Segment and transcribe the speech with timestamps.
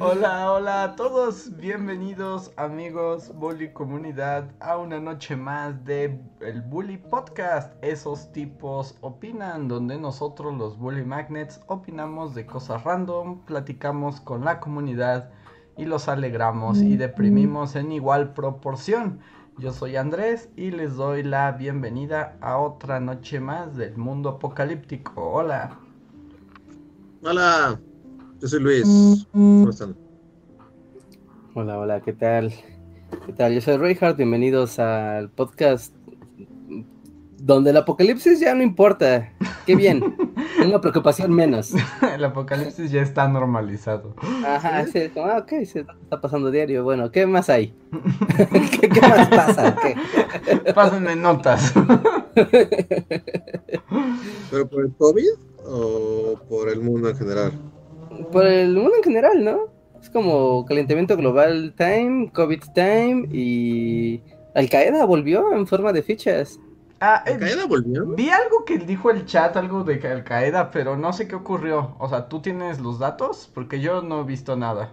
[0.00, 6.98] Hola, hola a todos, bienvenidos amigos Bully Comunidad a una noche más de el Bully
[6.98, 7.72] Podcast.
[7.84, 14.58] Esos tipos opinan, donde nosotros los Bully Magnets opinamos de cosas random, platicamos con la
[14.58, 15.30] comunidad
[15.76, 19.20] y los alegramos y deprimimos en igual proporción.
[19.56, 25.30] Yo soy Andrés y les doy la bienvenida a otra noche más del mundo apocalíptico.
[25.32, 25.78] Hola.
[27.22, 27.78] Hola.
[28.40, 29.26] Yo soy Luis.
[29.32, 29.96] ¿Cómo están?
[31.54, 32.52] Hola, hola, ¿qué tal?
[33.24, 33.54] ¿Qué tal?
[33.54, 35.94] Yo soy Reinhardt, bienvenidos al podcast
[37.38, 39.32] donde el apocalipsis ya no importa.
[39.64, 40.16] Qué bien.
[40.66, 41.72] Una preocupación menos.
[42.14, 44.14] el apocalipsis ya está normalizado.
[44.46, 46.84] Ajá, sí, como, ah, ok, se está pasando diario.
[46.84, 47.74] Bueno, ¿qué más hay?
[48.80, 49.76] ¿Qué, qué más pasa?
[49.76, 50.72] ¿Qué?
[50.74, 51.72] Pásenme notas.
[54.50, 55.30] ¿Pero por el COVID
[55.64, 57.52] o por el mundo en general?
[58.32, 59.58] Por el mundo en general, ¿no?
[60.00, 64.22] Es como calentamiento global time, COVID time y
[64.54, 66.58] Al Qaeda volvió en forma de fichas.
[67.00, 68.06] Ah, eh, ¿Al Qaeda volvió?
[68.06, 71.96] Vi algo que dijo el chat, algo de Al Qaeda, pero no sé qué ocurrió.
[71.98, 73.50] O sea, ¿tú tienes los datos?
[73.52, 74.92] Porque yo no he visto nada.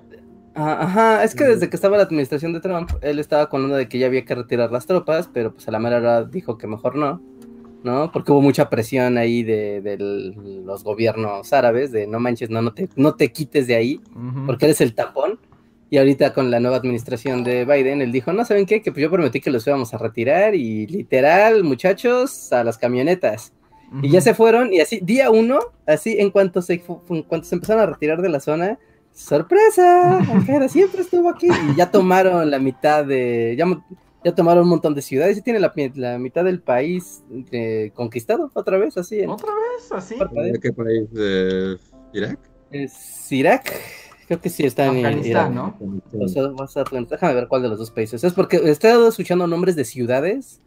[0.55, 3.75] Ah, Ajá, es que desde que estaba la administración de Trump, él estaba con uno
[3.75, 6.59] de que ya había que retirar las tropas, pero pues a la mera hora dijo
[6.59, 7.21] que mejor no,
[7.83, 8.11] ¿no?
[8.11, 12.73] Porque hubo mucha presión ahí de, de los gobiernos árabes, de no manches, no, no
[12.73, 14.01] te, no te quites de ahí,
[14.45, 15.39] porque eres el tapón.
[15.89, 18.81] Y ahorita con la nueva administración de Biden, él dijo, no, ¿saben qué?
[18.81, 23.53] Que pues yo prometí que los íbamos a retirar y literal, muchachos, a las camionetas.
[24.01, 27.53] Y ya se fueron y así, día uno, así en cuanto se, en cuanto se
[27.53, 28.79] empezaron a retirar de la zona,
[29.13, 30.19] sorpresa,
[30.69, 33.65] siempre estuvo aquí y ya tomaron la mitad de, ya,
[34.23, 38.77] ya tomaron un montón de ciudades y tiene la, mitad del país eh, conquistado otra
[38.77, 39.91] vez, así en ¿Otra vez?
[39.91, 40.15] ¿Así?
[40.17, 41.11] ¿De qué país?
[41.11, 41.77] ¿De
[42.13, 42.39] Irak?
[42.71, 43.71] es Irak,
[44.27, 45.79] creo que sí está en Afganistán, Irak.
[45.79, 45.79] ¿no?
[46.19, 48.23] O sea, vas a- déjame ver cuál de los dos países.
[48.23, 50.61] Es porque he estado escuchando nombres de ciudades,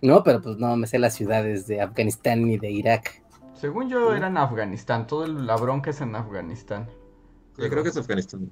[0.00, 3.22] no, pero pues no me sé las ciudades de Afganistán ni de Irak.
[3.54, 6.88] Según yo era en Afganistán, todo el, la bronca es en Afganistán.
[7.58, 8.50] Yo creo que es Afganistán.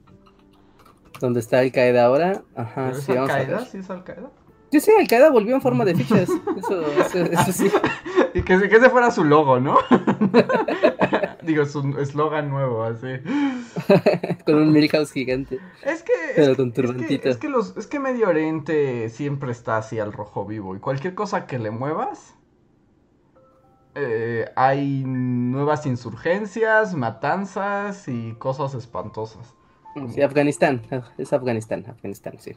[1.21, 2.43] ¿Dónde está Al Qaeda ahora?
[2.55, 3.59] Ajá, ¿Pero es sí, vamos a Al-Qaeda?
[3.59, 3.67] ver.
[3.67, 4.31] ¿Sí es Al-Qaeda?
[4.71, 6.29] Sí, sí, Al Qaeda volvió en forma de fichas.
[6.57, 7.71] Eso, eso, eso sí.
[8.35, 9.77] Y que, que ese fuera su logo, ¿no?
[11.43, 13.09] Digo, su eslogan nuevo, así.
[14.47, 15.59] Con un Milhouse gigante.
[15.83, 19.09] Es que, Pero es, con que- es que, es que los, es que Medio Oriente
[19.09, 20.77] siempre está así al rojo vivo.
[20.77, 22.37] Y cualquier cosa que le muevas,
[23.97, 29.55] eh, hay nuevas insurgencias, matanzas y cosas espantosas.
[30.15, 30.83] Sí, Afganistán.
[31.19, 32.53] Es Afganistán, Afganistán, sí.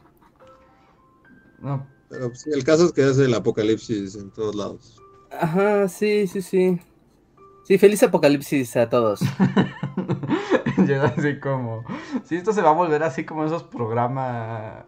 [1.58, 5.00] No, Pero sí, el caso es que es el apocalipsis en todos lados.
[5.30, 6.80] Ajá, sí, sí, sí.
[7.64, 9.20] Sí, feliz apocalipsis a todos.
[10.86, 11.84] ya así como.
[12.24, 14.84] Si esto se va a volver así como esos programas.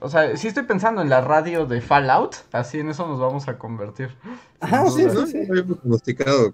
[0.00, 2.36] O sea, sí estoy pensando en la radio de Fallout.
[2.52, 4.16] Así en eso nos vamos a convertir.
[4.60, 5.46] Ajá, sí, sí.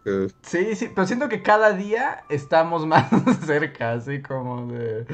[0.02, 3.08] Que Sí, sí, pero siento que cada día estamos más
[3.46, 5.06] cerca, así como de...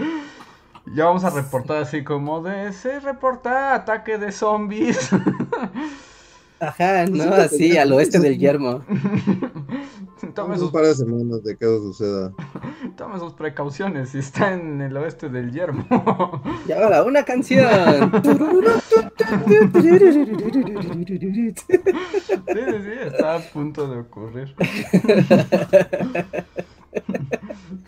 [0.87, 2.73] Ya vamos a reportar así como de...
[2.73, 5.11] Se reporta ataque de zombies.
[6.61, 7.25] Ajá, ¿no?
[7.35, 8.85] Así, al oeste del yermo.
[10.35, 12.33] tome, un sus, par de semanas de que eso suceda.
[12.97, 15.85] tome sus precauciones si está en el oeste del yermo.
[16.67, 17.67] Y ahora, una canción.
[18.23, 18.31] sí,
[19.73, 19.99] sí,
[22.47, 24.55] sí, está a punto de ocurrir.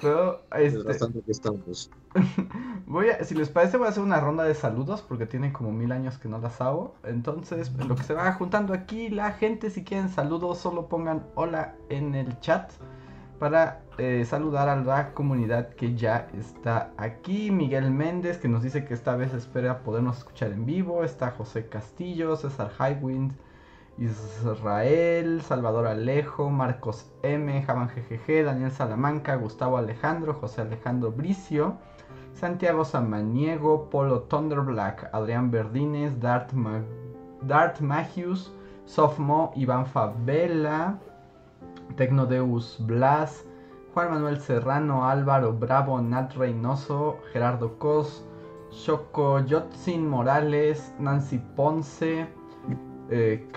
[0.01, 1.91] Pero, Es este, que estamos.
[2.87, 5.73] Voy a, si les parece, voy a hacer una ronda de saludos porque tienen como
[5.73, 6.95] mil años que no las hago.
[7.05, 11.27] Entonces, en lo que se va juntando aquí, la gente, si quieren saludos, solo pongan
[11.35, 12.71] hola en el chat
[13.39, 17.51] para eh, saludar a la comunidad que ya está aquí.
[17.51, 21.05] Miguel Méndez, que nos dice que esta vez espera podernos escuchar en vivo.
[21.05, 23.33] Está José Castillo, César Highwind,
[23.99, 31.77] Israel, Salvador Alejo, Marcos M, Javan GGG, Daniel Salamanca, Gustavo Alejandro, José Alejandro Bricio,
[32.35, 36.83] Santiago Samaniego, Polo Thunderblack, Adrián Verdines, Dart, Ma-
[37.43, 38.53] Dart Magius,
[38.85, 40.99] Sofmo, Iván Favela,
[41.97, 43.47] Tecnodeus Blas,
[43.95, 48.23] Juan Manuel Serrano, Álvaro Bravo, Nat Reynoso, Gerardo Cos,
[48.71, 52.29] Choco Yotzin Morales, Nancy Ponce,
[53.11, 53.49] eh,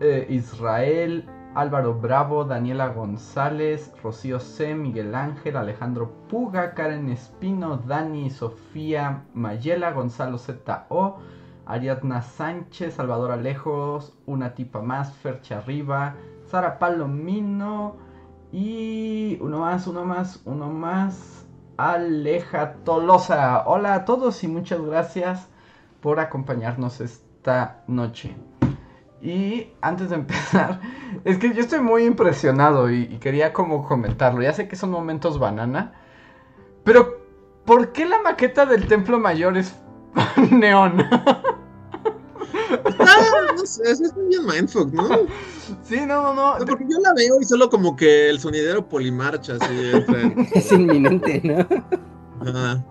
[0.00, 1.24] eh, Israel,
[1.54, 9.92] Álvaro Bravo, Daniela González, Rocío C, Miguel Ángel, Alejandro Puga, Karen Espino, Dani, Sofía Mayela,
[9.92, 11.18] Gonzalo ZO,
[11.66, 17.96] Ariadna Sánchez, Salvador Alejos, una tipa más, Fercha Arriba, Sara Palomino
[18.52, 21.46] y uno más, uno más, uno más,
[21.76, 23.64] Aleja Tolosa.
[23.66, 25.48] Hola a todos y muchas gracias
[26.00, 28.36] por acompañarnos esta noche.
[29.24, 30.80] Y antes de empezar,
[31.24, 34.42] es que yo estoy muy impresionado y, y, quería como comentarlo.
[34.42, 35.94] Ya sé que son momentos banana,
[36.84, 37.24] pero
[37.64, 39.74] ¿por qué la maqueta del Templo Mayor es
[40.50, 41.02] neón?
[43.00, 45.08] Ah, no sé, es bien mindfuck, ¿no?
[45.82, 46.66] Sí, no, no, no.
[46.66, 49.92] Porque yo la veo y solo como que el sonidero polimarcha así.
[50.54, 51.66] Es inminente, ¿no?
[52.46, 52.84] Ajá.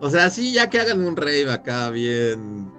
[0.00, 2.77] O sea, sí, ya que hagan un rave acá bien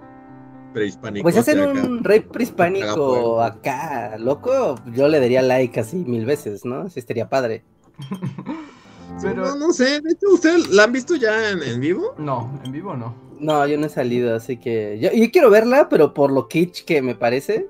[0.74, 1.24] prehispánico.
[1.24, 1.71] Pues hacen acá.
[1.71, 6.89] un rey prehispánico acá, loco, yo le daría like así mil veces, ¿no?
[6.89, 7.63] Sí estaría padre.
[9.21, 9.45] Pero...
[9.45, 12.13] No, no sé, de hecho, ¿ustedes la han visto ya en, en, vivo?
[12.18, 13.13] No, en vivo no.
[13.39, 16.86] No, yo no he salido, así que yo, yo quiero verla, pero por lo kitsch
[16.86, 17.68] que me parece.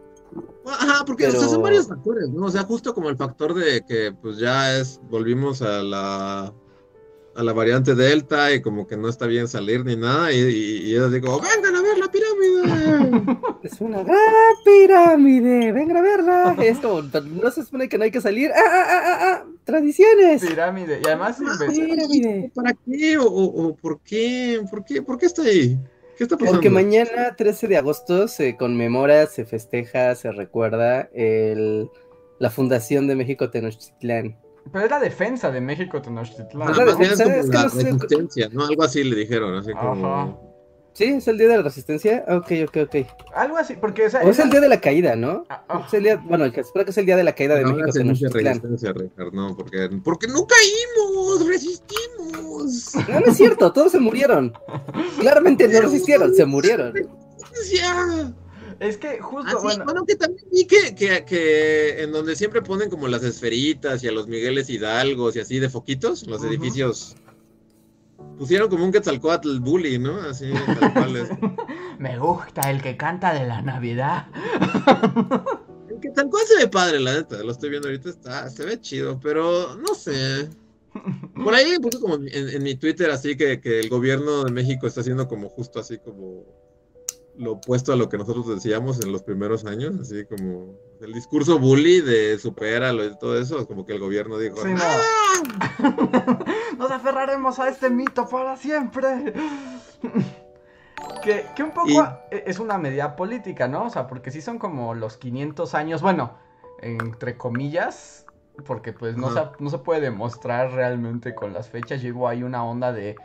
[0.65, 2.45] Ajá, porque Pero- o sea, son varios factores, ¿no?
[2.45, 6.53] O sea, justo como el factor de que pues ya es, volvimos a la
[7.35, 10.77] a la variante Delta y como que no está bien salir ni nada y, y,
[10.87, 11.75] y ellos digo, vengan
[12.39, 13.37] pirámide.
[13.63, 14.17] Es una gran
[14.65, 16.55] pirámide, vengan a verla.
[16.63, 18.51] Es como, no se supone que no hay que salir.
[18.51, 19.45] ¡Ah, ah, ah, ah, ah!
[19.65, 20.45] ¡Tradiciones!
[20.45, 20.99] Pirámide.
[21.03, 22.51] Y además, Ah, Pirámide.
[22.55, 23.17] ¿Para qué?
[23.17, 24.61] O, o- o por qué?
[24.69, 25.01] ¿Por qué?
[25.01, 25.77] ¿Por qué está ahí?
[26.17, 26.57] ¿Qué está pasando?
[26.57, 31.89] Porque mañana, 13 de agosto, se conmemora, se festeja, se recuerda el,
[32.39, 34.37] la fundación de México Tenochtitlán.
[34.71, 36.67] pero es la defensa de México Tenochtitlán.
[36.67, 38.65] Ah, Es la defensa, es que la no sé- resistencia, ¿no?
[38.65, 40.05] Algo así le dijeron, así como...
[40.05, 40.37] Ajá.
[40.93, 41.05] ¿Sí?
[41.05, 42.25] ¿Es el día de la resistencia?
[42.27, 42.95] Ok, ok, ok.
[43.33, 45.45] Algo así, porque O es el día de la caída, ¿no?
[45.49, 45.83] Ah, ah.
[45.87, 47.85] Es el día, bueno, espero que es el día de la caída de No, México
[48.33, 52.95] resistencia, Richard, no, porque, porque no caímos, resistimos.
[53.07, 54.53] No, no es cierto, todos se murieron.
[55.19, 56.93] Claramente no resistieron, se murieron.
[57.73, 58.33] Ya.
[58.79, 62.35] Es que justo, Ah, sí, bueno, bueno, que también vi que, que, que en donde
[62.35, 66.43] siempre ponen como las esferitas y a los Migueles Hidalgos y así de foquitos, los
[66.45, 67.15] edificios,
[68.39, 70.19] pusieron como un Quetzalcoatl bully, ¿no?
[70.21, 71.29] Así, tal cual es.
[71.99, 74.27] me gusta el que canta de la Navidad.
[75.89, 79.19] El Quetzalcoatl se ve padre, la neta, lo estoy viendo ahorita, está, se ve chido,
[79.19, 80.49] pero no sé.
[81.43, 84.87] Por ahí puse como en, en mi Twitter así que, que el gobierno de México
[84.87, 86.45] está haciendo como justo así como
[87.39, 91.57] lo opuesto a lo que nosotros decíamos en los primeros años, así como el discurso
[91.57, 94.79] bully de superalo y todo eso, como que el gobierno dijo, Sí, no.
[96.77, 99.33] Nos aferraremos a este mito para siempre.
[101.23, 101.97] que, que un poco Y-
[102.35, 103.85] e- es una medida política, ¿no?
[103.85, 106.33] O sea, porque sí son como los 500 años, bueno,
[106.81, 108.25] entre comillas,
[108.65, 112.01] porque pues no, se, no se puede demostrar realmente con las fechas.
[112.01, 113.15] Llegó ahí una onda de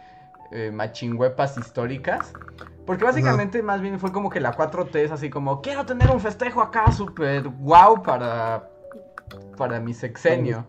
[0.52, 2.32] eh, machinguepas históricas.
[2.86, 6.20] Porque básicamente más bien fue como que la 4T es así como, quiero tener un
[6.20, 8.68] festejo acá súper guau para,
[9.56, 10.66] para mi sexenio.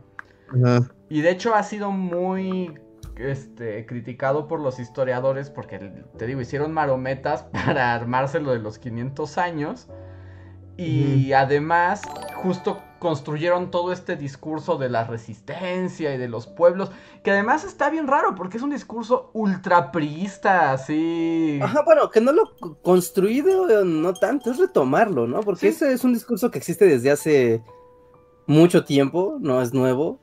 [1.10, 2.74] Y de hecho ha sido muy
[3.18, 5.80] este, criticado por los historiadores porque,
[6.18, 9.88] te digo, hicieron marometas para armarse lo de los 500 años.
[10.78, 12.02] Y además,
[12.36, 16.92] justo construyeron todo este discurso de la resistencia y de los pueblos,
[17.24, 21.60] que además está bien raro porque es un discurso ultrapriista, así.
[21.62, 25.42] Ajá, bueno, que no lo construido eh, no tanto, es retomarlo, ¿no?
[25.42, 25.68] Porque Sí.
[25.68, 27.64] ese es un discurso que existe desde hace
[28.48, 30.20] mucho tiempo, no es nuevo.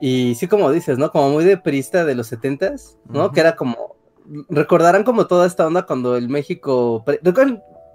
[0.00, 1.10] Y sí, como dices, ¿no?
[1.12, 3.30] Como muy de priista de los setentas, ¿no?
[3.30, 3.96] Que era como.
[4.48, 7.04] Recordarán como toda esta onda cuando el México.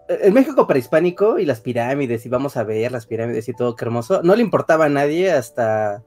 [0.08, 0.28] ¿Recuerdan?
[0.28, 3.86] El México prehispánico y las pirámides, y vamos a ver las pirámides y todo, qué
[3.86, 4.22] hermoso.
[4.24, 6.04] No le importaba a nadie hasta.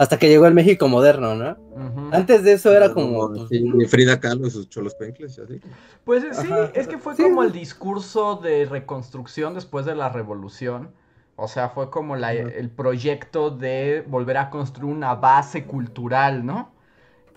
[0.00, 1.56] Hasta que llegó el México moderno, ¿no?
[2.12, 3.30] Antes de eso era como.
[3.30, 5.60] pues, Sí, Frida Kahlo y sus cholos pencles y así.
[6.04, 6.70] Pues eh, sí, Ajá.
[6.74, 7.24] es que fue Sí.
[7.24, 10.90] como el discurso de reconstrucción después de la revolución.
[11.34, 16.70] O sea, fue como la- el proyecto de volver a construir una base cultural, ¿no?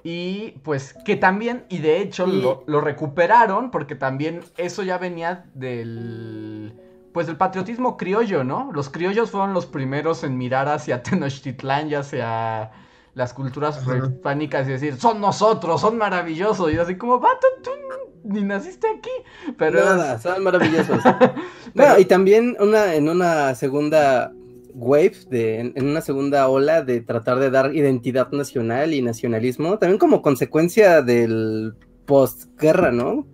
[0.04, 4.98] Y pues que también, y de hecho Y- lo, lo recuperaron porque también eso ya
[4.98, 6.74] venía del...
[7.14, 8.72] Pues del patriotismo criollo, ¿no?
[8.74, 12.72] Los criollos fueron los primeros en mirar hacia Tenochtitlán y hacia
[13.14, 16.72] las culturas prehispánicas y decir, son nosotros, son maravillosos.
[16.74, 17.72] Y así como, vato, tú
[18.24, 19.10] ni naciste aquí.
[19.58, 21.02] Pero Nada, son maravillosos.
[21.74, 24.32] Bueno, y también una, en una segunda
[24.74, 29.78] wave, de, en, en una segunda ola de tratar de dar identidad nacional y nacionalismo,
[29.78, 31.76] también como consecuencia del
[32.06, 33.26] postguerra, ¿no?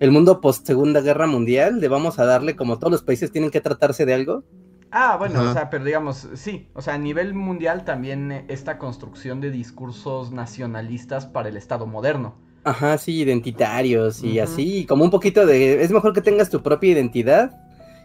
[0.00, 3.50] el mundo post Segunda Guerra Mundial, de vamos a darle como todos los países tienen
[3.50, 4.44] que tratarse de algo.
[4.90, 5.50] Ah, bueno, Ajá.
[5.50, 9.50] o sea, pero digamos, sí, o sea, a nivel mundial también eh, esta construcción de
[9.50, 12.36] discursos nacionalistas para el Estado moderno.
[12.64, 16.92] Ajá, sí, identitarios y así, como un poquito de, es mejor que tengas tu propia
[16.92, 17.60] identidad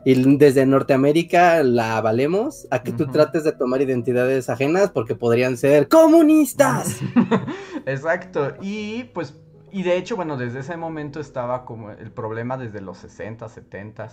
[0.05, 5.57] y desde Norteamérica la avalemos a que tú trates de tomar identidades ajenas porque podrían
[5.57, 6.99] ser comunistas.
[7.85, 9.35] Exacto, y pues,
[9.71, 14.09] y de hecho, bueno, desde ese momento estaba como el problema desde los 60, 70.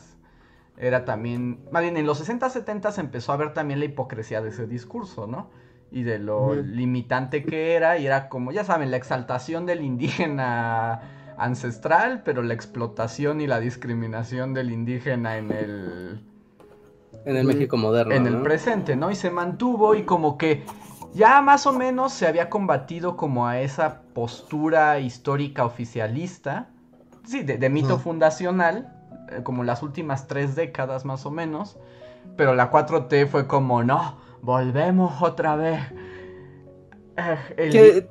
[0.78, 4.50] Era también, más bien en los 60, 70 empezó a ver también la hipocresía de
[4.50, 5.50] ese discurso, ¿no?
[5.90, 11.15] Y de lo limitante que era, y era como, ya saben, la exaltación del indígena
[11.38, 16.24] ancestral, pero la explotación y la discriminación del indígena en el,
[17.24, 17.46] En el.
[17.46, 18.14] México moderno.
[18.14, 19.10] en el presente, ¿no?
[19.10, 20.64] Y se mantuvo y como que
[21.14, 26.68] ya más o menos se había combatido como a esa postura histórica oficialista,
[27.24, 28.92] sí, de, de mito fundacional,
[29.30, 31.78] eh, como las últimas tres décadas más o menos,
[32.36, 35.80] pero la 4T fue como, no, volvemos otra vez.
[37.16, 38.08] Eh, el- Que,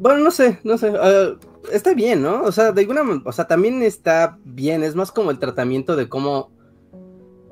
[0.00, 0.92] bueno, no sé, no sé.
[1.00, 1.34] ah,
[1.72, 2.42] está bien, ¿no?
[2.42, 4.82] O sea, de alguna o sea, también está bien.
[4.82, 6.50] Es más como el tratamiento de cómo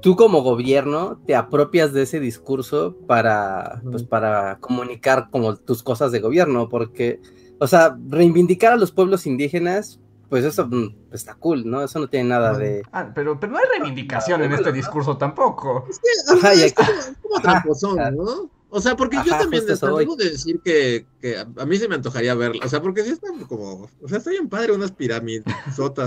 [0.01, 6.13] tú como gobierno te apropias de ese discurso para, pues, para comunicar como tus cosas
[6.13, 7.21] de gobierno, porque,
[7.59, 11.83] o sea, reivindicar a los pueblos indígenas, pues eso mm, está cool, ¿no?
[11.83, 12.83] Eso no tiene nada de...
[12.93, 15.85] Ah, pero, pero no hay reivindicación en este discurso tampoco.
[15.91, 18.17] Es que, Ajá, y es aquí- como, como Ajá, tramposón.
[18.17, 18.51] ¿no?
[18.71, 22.35] O sea, porque yo también debo de decir que, que a, mí se me antojaría
[22.35, 22.67] verla.
[22.67, 23.89] O sea, porque sí están como.
[24.03, 25.45] O sea, está bien padre unas pirámides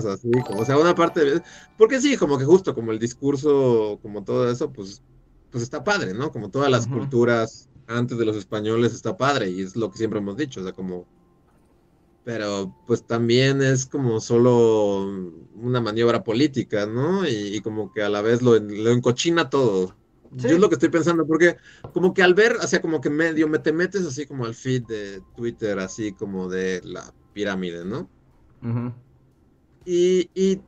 [0.05, 0.29] así.
[0.45, 1.25] Como, o sea, una parte.
[1.25, 1.41] de-
[1.77, 5.01] Porque sí, como que justo como el discurso, como todo eso, pues,
[5.49, 6.31] pues está padre, ¿no?
[6.31, 9.49] Como todas las culturas antes de los españoles está padre.
[9.49, 10.61] Y es lo que siempre hemos dicho.
[10.61, 11.07] O sea, como.
[12.23, 15.07] Pero pues también es como solo
[15.55, 17.27] una maniobra política, ¿no?
[17.27, 19.95] Y, y como que a la vez lo, lo encochina todo.
[20.38, 20.47] Sí.
[20.47, 21.57] Yo es lo que estoy pensando, porque
[21.93, 24.55] como que al ver, o sea, como que medio me te metes así como al
[24.55, 28.09] feed de Twitter, así como de la pirámide, ¿no?
[28.61, 28.93] Ujú.
[29.85, 30.61] Y, y,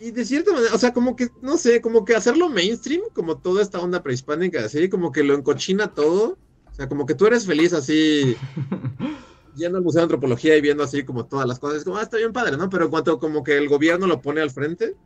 [0.00, 3.38] y de cierta manera, o sea, como que, no sé, como que hacerlo mainstream, como
[3.38, 6.36] toda esta onda prehispánica, así, como que lo encochina todo.
[6.70, 8.34] O sea, como que tú eres feliz así,
[9.56, 12.02] yendo al Museo de Antropología y viendo así como todas las cosas, es como, ah,
[12.02, 12.68] está bien padre, ¿no?
[12.70, 14.96] Pero en cuanto como que el gobierno lo pone al frente,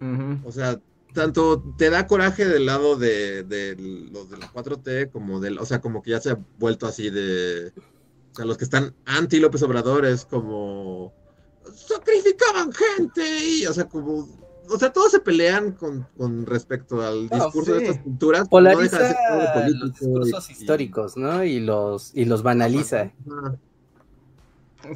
[0.00, 0.48] Ujú.
[0.48, 0.80] o sea,
[1.18, 3.76] tanto te da coraje del lado de, de
[4.12, 7.10] los de la 4T como del, o sea, como que ya se ha vuelto así
[7.10, 7.72] de,
[8.32, 11.12] o sea, los que están anti López Obrador es como
[11.74, 14.28] sacrificaban gente y, o sea, como,
[14.70, 17.84] o sea, todos se pelean con, con respecto al No, discurso de sí.
[17.86, 18.48] estas culturas.
[18.50, 21.44] pero no deja de Polariza ser algo los discursos y- históricos, ¿no?
[21.44, 23.12] Y los, y los banaliza.
[23.30, 23.58] Ajá.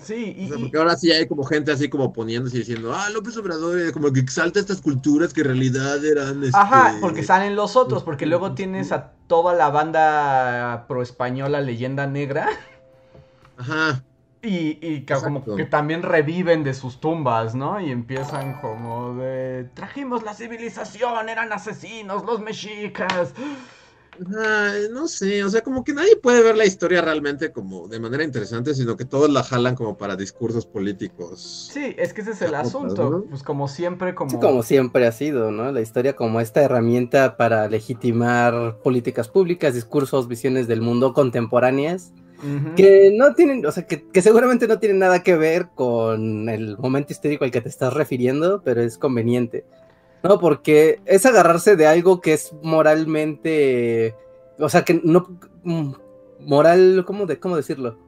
[0.00, 2.94] Sí, y, O sea, porque ahora sí hay como gente así como poniéndose y diciendo,
[2.94, 6.42] ah, López Obrador, eh, como que exalta estas culturas que en realidad eran.
[6.54, 11.60] Ajá, este, porque salen los otros, porque luego tienes a toda la banda pro española
[11.60, 12.48] leyenda negra
[13.56, 14.04] Ajá.
[14.40, 17.80] y, y que como que también reviven de sus tumbas, ¿no?
[17.80, 23.34] Y empiezan como de trajimos la civilización, eran asesinos, los mexicas.
[24.20, 27.98] Ajá, no sé, o sea, como que nadie puede ver la historia realmente como de
[27.98, 31.70] manera interesante, sino que todos la jalan como para discursos políticos.
[31.72, 33.08] Sí, es que ese es el asunto.
[33.08, 33.24] ¿no?
[33.24, 34.30] Pues como siempre, como...
[34.30, 35.72] Sí, como siempre ha sido, ¿no?
[35.72, 42.12] La historia como esta herramienta para legitimar políticas públicas, discursos, visiones del mundo contemporáneas,
[42.74, 46.76] que no tienen, o sea, que, que seguramente no tienen nada que ver con el
[46.76, 49.64] momento histórico al que te estás refiriendo, pero es conveniente,
[50.22, 50.38] ¿no?
[50.38, 54.14] Porque es agarrarse de algo que es moralmente,
[54.58, 55.26] o sea, que no,
[55.64, 55.92] mm,
[56.40, 57.98] moral, ¿cómo, de, cómo decirlo?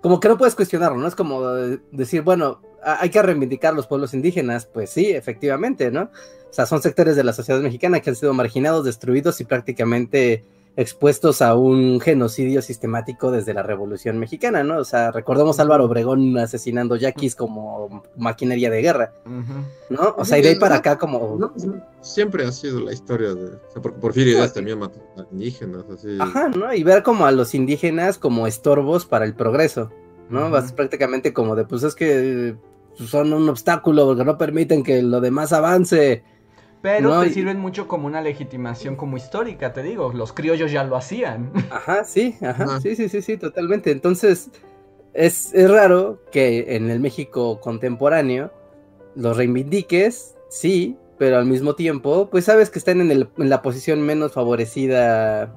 [0.00, 1.06] Como que no puedes cuestionarlo, ¿no?
[1.06, 6.02] Es como de- decir, bueno, hay que reivindicar los pueblos indígenas, pues sí, efectivamente, ¿no?
[6.02, 10.44] O sea, son sectores de la sociedad mexicana que han sido marginados, destruidos y prácticamente
[10.78, 14.78] expuestos a un genocidio sistemático desde la Revolución Mexicana, ¿no?
[14.78, 19.12] O sea, recordemos a Álvaro Obregón asesinando yaquis como maquinaria de guerra.
[19.90, 20.14] ¿no?
[20.16, 21.36] O sea, y de ahí para acá como...
[21.36, 21.66] No, pues,
[22.00, 23.46] siempre ha sido la historia de.
[23.46, 26.16] O sea, porque Porfirio Díaz también mató a indígenas, así.
[26.20, 26.72] Ajá, ¿no?
[26.72, 29.90] Y ver como a los indígenas como estorbos para el progreso,
[30.30, 30.48] ¿no?
[30.48, 32.54] Vas prácticamente como de, pues es que
[32.94, 36.22] son un obstáculo porque no permiten que lo demás avance.
[36.80, 40.12] Pero No, te y- sirven mucho como una legitimación como histórica, te digo.
[40.12, 41.50] Los criollos ya lo hacían.
[41.70, 42.80] Ajá, sí, ajá, Ajá.
[42.80, 43.90] sí, sí, sí, sí, totalmente.
[43.90, 44.50] Entonces,
[45.14, 48.52] es, es raro que en el México contemporáneo
[49.16, 53.60] los reivindiques, sí, pero al mismo tiempo, pues sabes que están en, el- en la
[53.60, 55.52] posición menos favorecida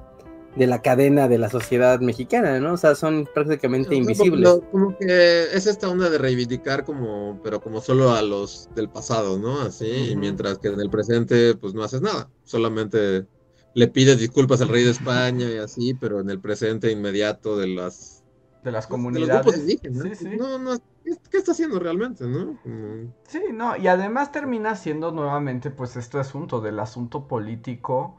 [0.56, 2.74] de la cadena de la sociedad mexicana, ¿no?
[2.74, 4.50] O sea, son prácticamente No, invisibles.
[4.50, 8.88] Como, como que es esta onda de reivindicar como, pero como solo a los del
[8.90, 9.60] pasado, ¿no?
[9.62, 12.28] Así, y mientras que en el presente, pues no haces nada.
[12.44, 13.26] Solamente
[13.74, 17.68] le pides disculpas al rey de España y así, pero en el presente inmediato de
[17.68, 18.22] las
[18.62, 19.42] De las de los comunidades.
[19.42, 20.02] grupos indígenas.
[20.02, 20.36] Sí, sí.
[20.36, 22.58] No, no, ¿qué, qué está haciendo realmente, no?
[22.62, 28.18] Como- Sí, no, y además termina siendo nuevamente pues este asunto del asunto político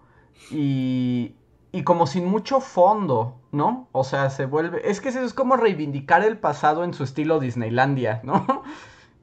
[0.49, 1.35] y,
[1.73, 3.89] y como sin mucho fondo, ¿no?
[3.91, 7.39] O sea, se vuelve, es que eso es como reivindicar el pasado en su estilo
[7.39, 8.63] Disneylandia, ¿no?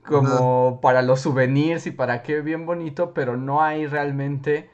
[0.04, 4.69] Como para los souvenirs y para qué bien bonito, pero no hay realmente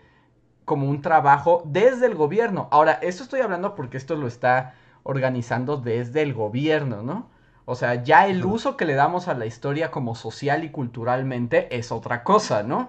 [0.65, 2.69] como un trabajo desde el gobierno.
[2.71, 7.29] Ahora, esto estoy hablando porque esto lo está organizando desde el gobierno, ¿no?
[7.67, 11.77] O sea, ya el uso que le damos a la historia como social y culturalmente
[11.77, 12.89] es otra cosa, ¿no?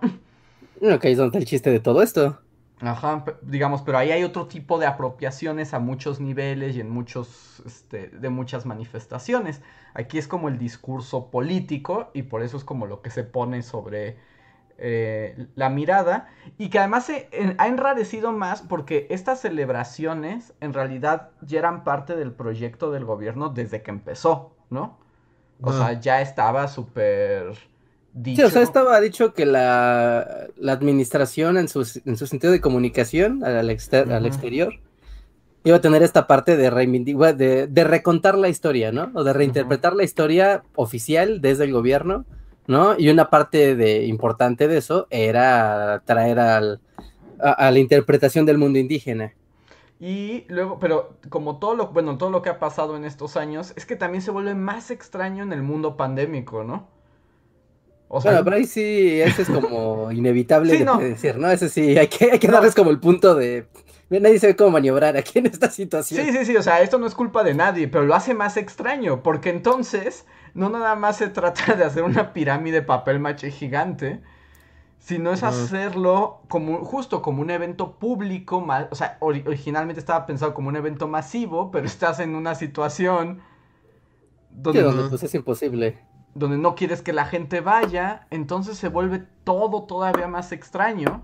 [0.81, 2.39] Ok, es donde está el chiste de todo esto.
[2.79, 7.63] Ajá, digamos, pero ahí hay otro tipo de apropiaciones a muchos niveles y en muchos,
[7.65, 9.61] este, de muchas manifestaciones.
[9.95, 13.63] Aquí es como el discurso político y por eso es como lo que se pone
[13.63, 14.17] sobre
[14.77, 20.73] eh, la mirada y que además se en- ha enrarecido más porque estas celebraciones en
[20.73, 24.99] realidad ya eran parte del proyecto del gobierno desde que empezó, ¿no?
[25.61, 25.73] O Ah.
[25.73, 27.57] sea, ya estaba súper
[28.23, 32.61] Sí, o sea, estaba dicho que la, la administración en su, en su sentido de
[32.61, 34.27] comunicación al, exter- al Ujú.
[34.27, 34.73] exterior
[35.63, 36.69] iba a tener esta parte de,
[37.35, 39.11] de, de recontar la historia, ¿no?
[39.13, 42.25] O de reinterpretar la historia oficial desde el gobierno,
[42.67, 42.95] ¿no?
[42.97, 46.79] Y una parte de, importante de eso era traer al,
[47.39, 49.33] a, a la interpretación del mundo indígena.
[49.99, 53.73] Y luego, pero como todo lo, bueno, todo lo que ha pasado en estos años,
[53.75, 56.87] es que también se vuelve más extraño en el mundo pandémico, ¿no?
[58.09, 60.97] O sea, Bueno, pero ahí sí, eso es como inevitable Sí, de no.
[60.97, 61.49] decir, ¿no?
[61.51, 62.53] Eso sí, hay que, hay que No.
[62.53, 63.67] darles como el punto de...
[64.09, 66.25] Nadie sabe cómo maniobrar aquí en esta situación.
[66.25, 68.57] sí, sí, sí, o sea, esto no es culpa de nadie, pero lo hace más
[68.57, 73.51] extraño, porque entonces no nada más se trata de hacer una pirámide de papel maché
[73.51, 74.21] gigante,
[74.99, 80.53] sino es hacerlo como justo como un evento público, o sea, ori- originalmente estaba pensado
[80.53, 83.41] como un evento masivo, pero estás en una situación
[84.49, 85.09] donde donde no.
[85.09, 85.97] pues es imposible.
[86.35, 91.23] Donde no quieres que la gente vaya, entonces se vuelve todo todavía más extraño.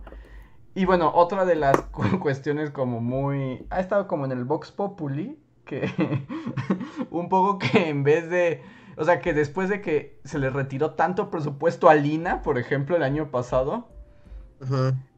[0.75, 3.65] Y bueno, otra de las cu- cuestiones como muy...
[3.69, 5.91] Ha estado como en el Vox Populi, que
[7.11, 8.61] un poco que en vez de...
[8.97, 12.95] O sea, que después de que se le retiró tanto presupuesto a Lina, por ejemplo,
[12.95, 13.87] el año pasado,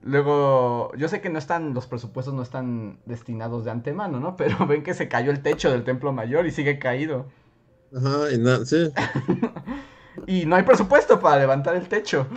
[0.01, 4.35] luego, yo sé que no están, los presupuestos no están destinados de antemano, ¿no?
[4.37, 7.27] Pero ven que se cayó el techo del Templo Mayor y sigue caído.
[7.93, 8.91] Ajá, y nada, sí.
[10.27, 12.27] Y no hay presupuesto para levantar el techo.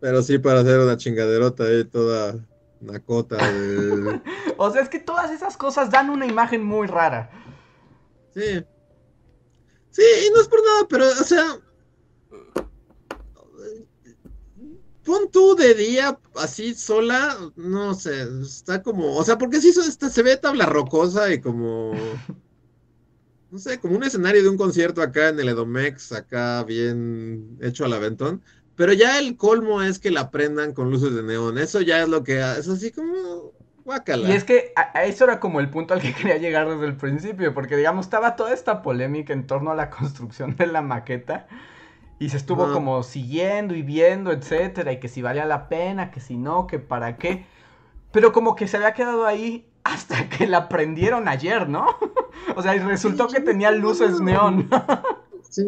[0.00, 2.34] Pero sí para hacer una chingaderota ahí toda
[2.80, 4.20] nacota de...
[4.56, 7.30] O sea, es que todas esas cosas dan una imagen muy rara.
[8.34, 8.64] Sí.
[9.90, 11.58] Sí, y no es por nada, pero, o sea...
[15.04, 20.10] Pon tú de día así sola, no sé, está como, o sea, porque sí se,
[20.10, 21.92] se ve tabla rocosa y como,
[23.50, 27.84] no sé, como un escenario de un concierto acá en el Edomex, acá bien hecho
[27.84, 28.42] al aventón,
[28.76, 32.08] pero ya el colmo es que la prendan con luces de neón, eso ya es
[32.08, 33.52] lo que, es así como,
[33.84, 34.28] guácala.
[34.28, 36.96] Y es que a, eso era como el punto al que quería llegar desde el
[36.96, 41.46] principio, porque digamos, estaba toda esta polémica en torno a la construcción de la maqueta.
[42.18, 46.20] Y se estuvo como siguiendo y viendo, etcétera, y que si valía la pena, que
[46.20, 47.46] si no, que para qué.
[48.12, 51.86] Pero como que se había quedado ahí hasta que la prendieron ayer, ¿no?
[52.56, 54.68] o sea, y resultó que tenía luces neón.
[55.50, 55.64] Sí,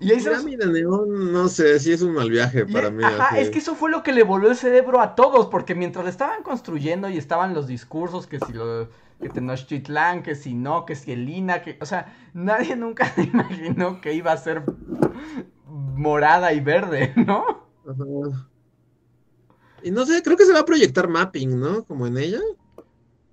[0.00, 3.04] y se pirámide neón, no sé, sí es un mal viaje Y- para mí.
[3.04, 3.40] Ajá, así.
[3.40, 6.10] es que eso fue lo que le volvió el cerebro a todos, porque mientras le
[6.10, 8.88] estaban construyendo y estaban los discursos, que si lo,
[9.20, 13.22] que Tenochtitlán, que si no, que si el INA, que, o sea, nadie nunca se
[13.22, 14.64] imaginó que iba a ser
[15.66, 17.68] morada y verde, ¿no?
[17.86, 18.48] Ajá.
[19.82, 21.84] Y no sé, creo que se va a proyectar mapping, ¿no?
[21.84, 22.40] Como en ella.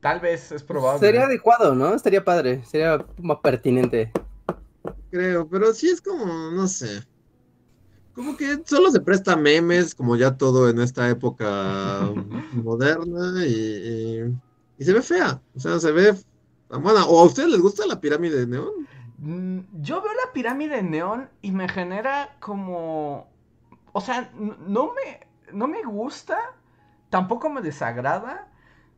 [0.02, 1.00] Tal vez es probable.
[1.00, 1.94] Sería adecuado, ¿no?
[1.94, 4.12] Estaría padre, sería más pertinente.
[5.10, 7.06] Creo, pero sí es como, no sé.
[8.14, 12.12] Como que solo se presta a memes, como ya todo en esta época
[12.52, 14.42] moderna, y, y,
[14.78, 15.42] y se ve fea.
[15.56, 16.16] O sea, se ve.
[16.70, 18.88] Bueno, ¿o a ustedes les gusta la pirámide de neón?
[19.18, 23.28] Mm, Yo veo la pirámide neón y me genera como...
[23.94, 26.38] O sea, no me, no me gusta,
[27.10, 28.52] tampoco me desagrada,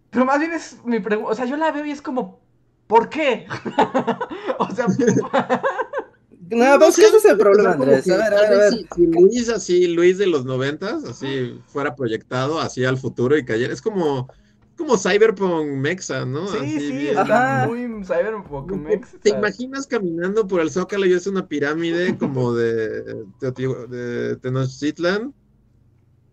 [0.10, 2.40] pero más bien es mi pregunta, o sea, yo la veo y es como,
[2.88, 3.48] ¿por qué?
[4.60, 4.88] o sea,
[6.52, 8.06] No, pues que ese es el problema, Andrés.
[8.06, 8.74] que A ver, a ver, a ver.
[8.74, 13.46] Si, si Luis así, Luis de los noventas, así fuera proyectado así al futuro y
[13.46, 14.28] cayera, es como,
[14.76, 16.48] como Cyberpunk Mexa, ¿no?
[16.48, 17.18] Sí, Así sí, bien.
[17.18, 17.68] está Ajá.
[17.68, 19.20] muy Cyberpunk Mex.
[19.22, 23.04] ¿Te imaginas caminando por el Zócalo y es una pirámide como de,
[23.40, 25.34] Teotihu- de Tenochtitlan,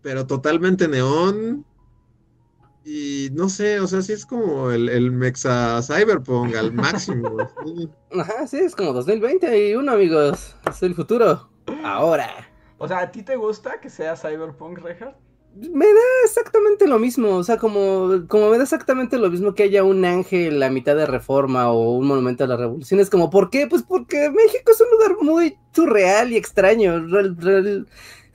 [0.01, 1.63] pero totalmente neón?
[2.89, 7.35] Y no sé, o sea, sí es como el, el Mexa Cyberpunk al máximo.
[7.65, 7.89] sí.
[8.17, 10.55] Ajá, sí, es como 2021, amigos.
[10.69, 11.49] Es el futuro.
[11.83, 12.49] Ahora.
[12.77, 15.17] O sea, ¿a ti te gusta que sea Cyberpunk, Reinhardt?
[15.55, 19.63] Me da exactamente lo mismo, o sea, como, como me da exactamente lo mismo que
[19.63, 22.99] haya un ángel a mitad de reforma o un monumento a la revolución.
[22.99, 23.65] Es como, ¿por qué?
[23.67, 27.05] Pues porque México es un lugar muy surreal y extraño.
[27.07, 27.87] Real- real-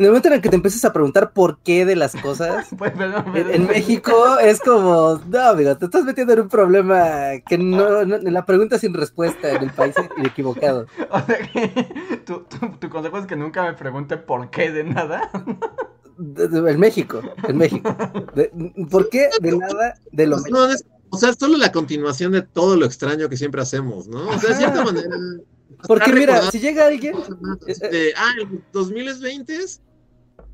[0.03, 2.67] En el momento en el que te empiezas a preguntar por qué de las cosas,
[2.77, 3.53] Pues, perdón, en, perdón.
[3.53, 7.05] en México es como, no, amigo, te estás metiendo en un problema
[7.49, 10.87] que no, no- la pregunta sin respuesta en el país equivocado.
[11.11, 14.83] O sea que tu, tu, tu consejo es que nunca me pregunte por qué de
[14.83, 15.31] nada.
[16.19, 17.97] De- de- En México, en México.
[18.35, 18.51] De-
[18.91, 22.43] ¿Por qué de nada de lo No, es- o sea, es solo la continuación de
[22.43, 24.29] todo lo extraño que siempre hacemos, ¿no?
[24.31, 25.09] O sea, de cierta manera.
[25.87, 29.57] Porque mira, si llega alguien, cosas más, este, ah, los 2020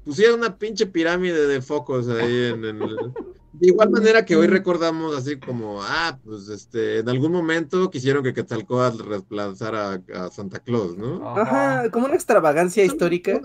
[0.08, 2.96] pusieron una pinche pirámide de focos ahí en, en el-
[3.52, 8.22] De igual manera que hoy recordamos así como, ah, pues este, en algún momento quisieron
[8.22, 11.36] que Quetzalcóatl reemplazara a, a Santa Claus, ¿no?
[11.36, 13.40] ajá, como una extravagancia histórica.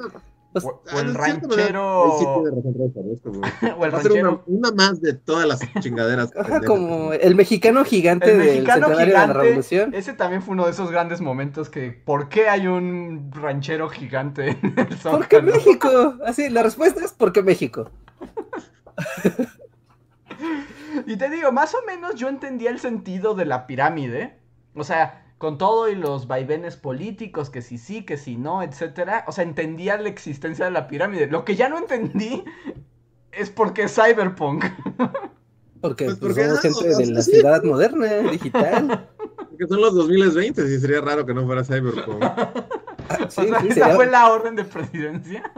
[0.54, 2.04] Pues, O, o el manera, ranchero.
[3.78, 4.44] O el va una, ranchero.
[4.46, 6.32] una más de todas las chingaderas.
[6.38, 9.94] Ajá, como el mexicano gigante El del mexicano centenario de la revolución.
[9.94, 11.92] Ese también fue uno de esos grandes momentos que.
[11.92, 15.52] ¿Por qué hay un ranchero gigante en el ¿Por qué Zócalo?
[15.54, 16.16] México?
[16.26, 17.90] Así, la respuesta es porque México.
[21.08, 24.38] Y te digo, más o menos yo entendía el sentido de la pirámide.
[24.76, 29.26] O sea, con todo y los vaivenes políticos, que si sí, que si no, etcétera.
[29.28, 31.28] O sea, entendía la existencia de la pirámide.
[31.28, 32.46] Lo que ya no entendí
[33.34, 34.64] es por qué Cyberpunk.
[35.82, 37.32] Porque, Pues pues, porque, somos gente de la sí.
[37.32, 39.10] ciudad moderna, digital.
[39.18, 42.24] Porque son los 2020 y sería raro que no fuera Cyberpunk.
[43.10, 45.52] Ah, sí, o sea, sí, esa sería, fue la orden de presidencia.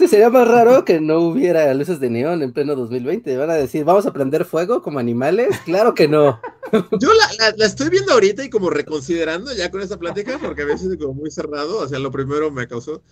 [0.00, 3.36] Sí, sería más raro que no hubiera luces de neón en pleno 2020.
[3.36, 5.48] Van a decir, ¿vamos a prender fuego como animales?
[5.66, 6.40] Claro que no.
[6.72, 10.92] Yo la, estoy viendo ahorita y como reconsiderando ya con esta plática, porque a veces
[10.92, 13.02] es como muy cerrado, o sea, lo primero me causó...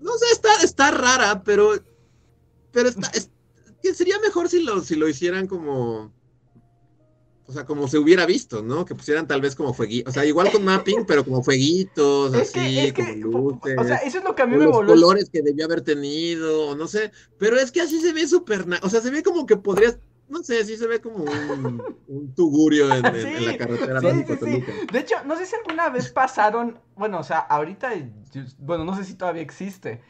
[0.00, 1.72] No sé, está, está rara, pero...
[2.70, 3.10] Pero está...
[3.94, 6.12] sería mejor si lo, si lo hicieran como...
[7.46, 8.84] O sea, como se hubiera visto, ¿no?
[8.86, 12.50] Que pusieran tal vez como fueguitos, o sea, igual con mapping, pero como fueguitos, Es
[12.50, 13.76] así, que, es como que, luces.
[13.76, 14.94] o sea, eso es lo que a mí me los voló.
[14.94, 18.64] el- colores que debió haber tenido, no sé, pero es que así se ve súper,
[18.82, 22.34] o sea, se ve como que podrías, no sé, sí se ve como un, un
[22.34, 24.64] tugurio en, en- en la carretera Sí, sí, sí.
[24.90, 27.92] De hecho, no sé si alguna vez pasaron, bueno, o sea, ahorita,
[28.58, 30.02] bueno, no sé si todavía existe,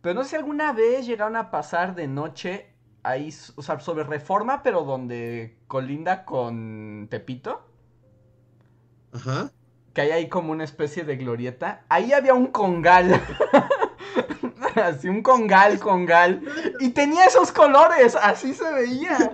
[0.00, 2.71] pero no sé si alguna vez llegaron a pasar de noche
[3.02, 7.66] ahí, o sea, sobre Reforma, pero donde colinda con Tepito,
[9.12, 9.50] Ajá.
[9.94, 11.84] que hay ahí como una especie de glorieta.
[11.88, 13.20] Ahí había un congal.
[14.82, 16.42] Así, un congal, congal.
[16.80, 19.32] Y tenía esos colores, así se veía.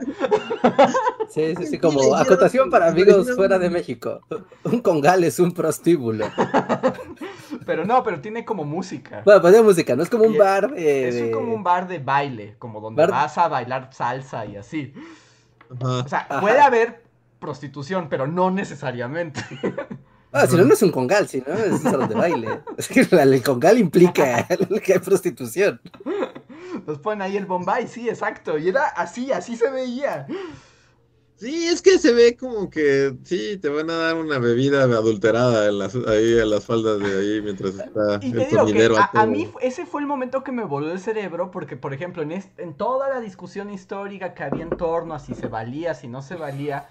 [1.28, 4.20] Sí, sí, sí, como acotación para amigos fuera de México.
[4.64, 6.26] Un congal es un prostíbulo.
[7.66, 9.20] Pero no, pero tiene como música.
[9.26, 10.72] Bueno, pues de música, no es como Y un es- bar.
[10.74, 14.56] eh, Es como un bar de baile, como donde Bar- vas a bailar salsa y
[14.56, 14.94] así.
[15.78, 15.98] Ajá.
[16.04, 16.40] O sea, Ajá.
[16.40, 17.02] puede haber
[17.38, 19.40] prostitución, pero no necesariamente.
[20.32, 22.60] Ah, si no, no es un congal, si no, es un salón de baile.
[22.76, 24.46] Es que el congal implica
[24.84, 25.80] que hay prostitución.
[26.86, 28.58] Nos ponen ahí el Bombay, sí, exacto.
[28.58, 30.26] Y era así, así se veía.
[31.36, 35.68] Sí, es que se ve como que, sí, te van a dar una bebida adulterada
[35.68, 38.98] en las, ahí en las faldas de ahí mientras está Y te el digo que
[39.14, 42.32] a, mí ese fue el momento que me voló el cerebro, porque por ejemplo, en,
[42.32, 46.08] est- en toda la discusión histórica que había en torno a si se valía, si
[46.08, 46.88] no se valía,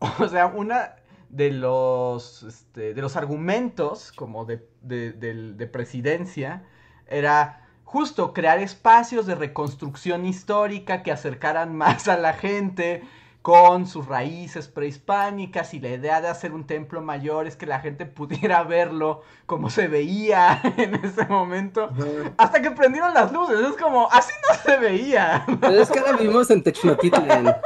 [0.18, 0.96] o sea, una
[1.30, 6.64] de los, este, de los argumentos como de, de- del- de presidencia
[7.06, 13.02] era justo crear espacios de reconstrucción histórica que acercaran más a la gente
[13.42, 17.80] con sus raíces prehispánicas y la idea de hacer un templo mayor es que la
[17.80, 21.90] gente pudiera verlo como se veía en ese momento.
[22.36, 25.44] Hasta que prendieron las luces, es como, así no se veía.
[25.60, 27.56] Pero es que ahora vivimos en Technotitlan.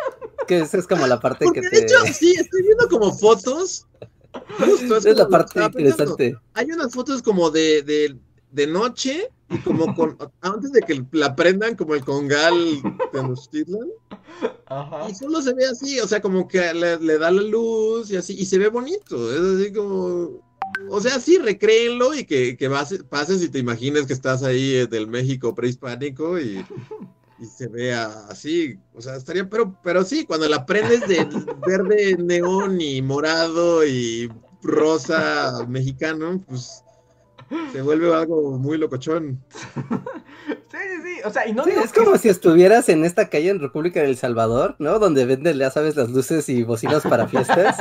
[0.46, 1.82] Que esa es como la parte Porque que de te.
[1.84, 3.86] hecho, sí, estoy viendo como fotos.
[4.58, 6.36] Justo, Es la como- parte interesante.
[6.54, 8.16] Hay unas fotos como de, de,
[8.54, 12.54] de noche y como con, antes de que la prendan como el congal
[13.12, 13.88] Tenochtitlan.
[14.66, 15.10] Ajá.
[15.10, 18.16] Y solo se ve así, o sea, como que le, le da la luz y
[18.16, 19.32] así, y se ve bonito.
[19.32, 20.42] Es así como.
[20.90, 22.68] O sea, sí, recréenlo y que, que
[23.08, 26.64] pases y te imagines que estás ahí en el México prehispánico y,
[27.38, 31.26] y se vea así, o sea, estaría, pero, pero sí, cuando la prendes de
[31.66, 34.30] verde, neón y morado y
[34.62, 36.83] rosa mexicano, pues
[37.72, 39.40] se vuelve algo muy locochón.
[39.74, 41.20] Sí, sí, sí.
[41.24, 44.02] O sea, y no Sí, es que- como si estuvieras en esta calle en República
[44.02, 44.98] del Salvador, ¿no?
[44.98, 47.76] Donde venden, ya sabes, las luces y bocinas para fiestas.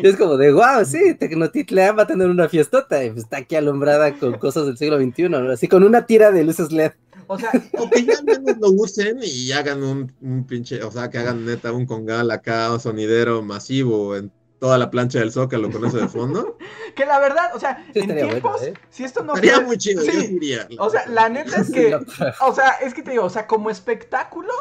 [0.00, 3.38] Y es como de, wow, sí, Tecnotitlán va a tener una fiestota y pues está
[3.38, 5.50] aquí alumbrada con cosas del siglo XXI, ¿no?
[5.50, 6.92] Así con una tira de luces LED.
[7.28, 10.90] O sea, O que ya al menos lo usen y hagan un, un pinche, o
[10.92, 15.32] sea, que hagan neta un congal acá, un sonidero masivo en toda la plancha del
[15.32, 16.56] Zócalo con eso de fondo.
[16.96, 18.74] que la verdad, o sea, Sí, en estaría bueno, tiempos, ¿eh?
[18.90, 20.20] si esto no Estaría fuera- muy chido, yo Sí.
[20.26, 20.66] sí iría.
[20.78, 21.94] O sea, la neta es que,
[22.40, 24.52] o sea, es que te digo, o sea, como espectáculo,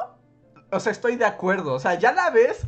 [0.72, 1.74] o sea, estoy de acuerdo.
[1.74, 2.60] O sea, ya la ves.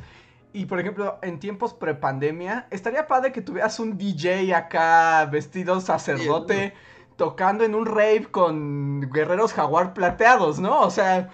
[0.54, 6.74] Y por ejemplo, en tiempos prepandemia, estaría padre que tuvieras un DJ acá vestido sacerdote
[7.18, 10.82] tocando en un rave con guerreros jaguar plateados, ¿no?
[10.82, 11.30] O sea,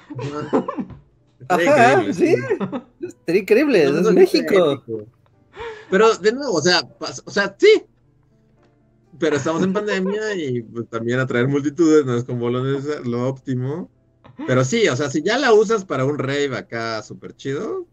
[1.48, 1.62] Ajá,
[2.04, 2.36] increíble, sí.
[3.02, 4.84] Estaría increíble, No, es no, no, México.
[5.90, 6.82] Pero de nuevo, o sea,
[7.26, 7.84] o sea, sí.
[9.20, 13.90] Pero estamos en pandemia y pues, también atraer multitudes no es como lo, lo óptimo.
[14.48, 17.86] Pero sí, o sea, si ya la usas para un rave acá súper chido,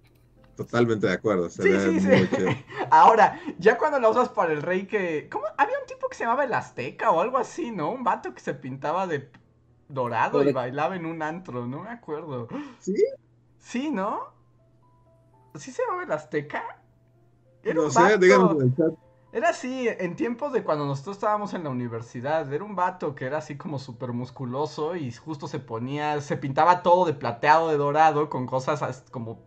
[0.57, 1.51] totalmente de acuerdo.
[1.51, 2.37] Se sí, sí, muy sí.
[2.37, 2.49] chido.
[2.91, 5.29] Ahora, ya cuando la usas para el rey que...
[5.31, 5.45] ¿Cómo?
[5.59, 7.91] Había un tipo que se llamaba el Azteca o algo así, ¿no?
[7.91, 9.31] Un vato que se pintaba de
[9.89, 12.49] dorado y bailaba en un antro, no me acuerdo.
[12.79, 12.95] ¿Sí?
[13.59, 14.33] Sí, ¿no?
[15.57, 16.80] ¿Sí se llamaba el Azteca?
[17.63, 18.93] Era No sé, díganos en el chat.
[19.33, 22.53] Era así, en tiempos de cuando nosotros estábamos en la universidad.
[22.53, 26.83] Era un vato que era así como súper musculoso y justo se ponía, se pintaba
[26.83, 29.39] todo de plateado, de dorado, con cosas as- como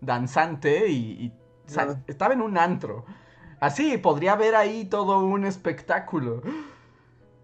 [0.00, 1.32] danzante y,
[1.78, 1.96] Ah.
[2.08, 3.04] estaba en un antro.
[3.60, 6.42] Así, podría haber ahí todo un espectáculo.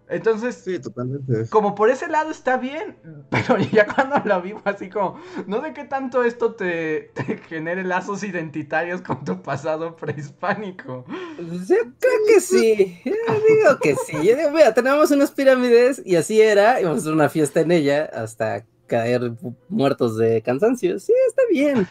[0.09, 1.47] Entonces, Sí, totalmente.
[1.49, 2.97] como por ese lado está bien,
[3.29, 7.37] pero ya cuando lo vi fue así como, no sé qué tanto esto te, te
[7.37, 11.05] genere lazos identitarios con tu pasado prehispánico.
[11.37, 14.13] Yo creo que sí, yo digo que sí.
[14.25, 17.71] Yo digo, mira, tenemos unas pirámides y así era, íbamos a hacer una fiesta en
[17.71, 19.31] ella hasta caer
[19.69, 20.99] muertos de cansancio.
[20.99, 21.87] Sí, está bien.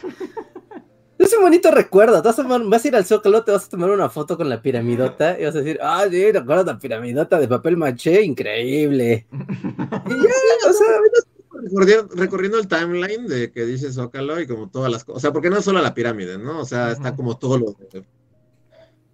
[1.19, 2.21] Es un bonito recuerdo.
[2.21, 4.37] Te vas, a tomar- vas a ir al Zócalo, te vas a tomar una foto
[4.37, 8.23] con la piramidota y vas a decir, ah, sí, recuerdo la piramidota de papel maché,
[8.23, 9.27] increíble.
[9.31, 10.87] Y ya, o sea,
[11.61, 15.17] Recorriendo, recorriendo el timeline de que dice Zócalo y como todas las cosas.
[15.17, 16.61] O sea, porque no es solo la pirámide, ¿no?
[16.61, 17.75] O sea, está como todo lo.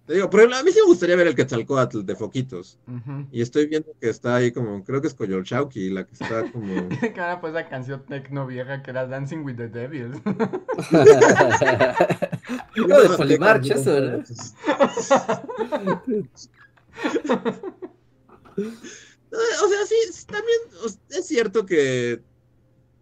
[0.06, 2.78] Te digo, por ejemplo, a mí sí me gustaría ver el Quetzalcóatl de foquitos.
[2.86, 3.26] Ujú.
[3.32, 6.88] Y estoy viendo que está ahí como, creo que es Coyolchauqui, la que está como.
[7.00, 10.12] Que ahora pues la canción tecno vieja que era Dancing with the Devil.
[12.76, 14.22] Algo de Polimarch, eso, ¿no?
[18.58, 20.58] Eh, O sea, sí, también
[21.10, 22.22] es cierto que.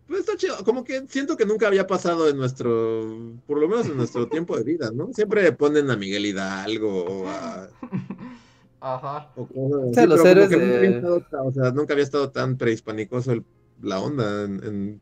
[0.06, 0.56] Pues está chido.
[0.64, 3.32] Como que siento que nunca había pasado en nuestro.
[3.46, 5.10] Por lo menos en nuestro tiempo de vida, ¿no?
[5.12, 7.68] Siempre ponen a Miguel Hidalgo o a.
[8.80, 9.30] Ajá.
[9.36, 12.58] o sea, los héroes nunca de- había estado tan- o sea, nunca había estado tan
[12.58, 13.44] prehispanicoso el-
[13.80, 15.00] la onda en, en-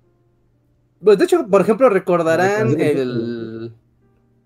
[1.02, 3.72] Pues de hecho, por ejemplo, recordarán el,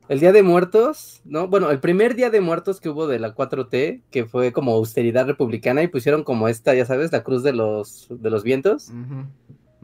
[0.08, 1.48] el Día de Muertos, ¿no?
[1.48, 5.26] Bueno, el primer Día de Muertos que hubo de la 4T, que fue como austeridad
[5.26, 9.26] republicana y pusieron como esta, ya sabes, la cruz de los, de los vientos, Ujú.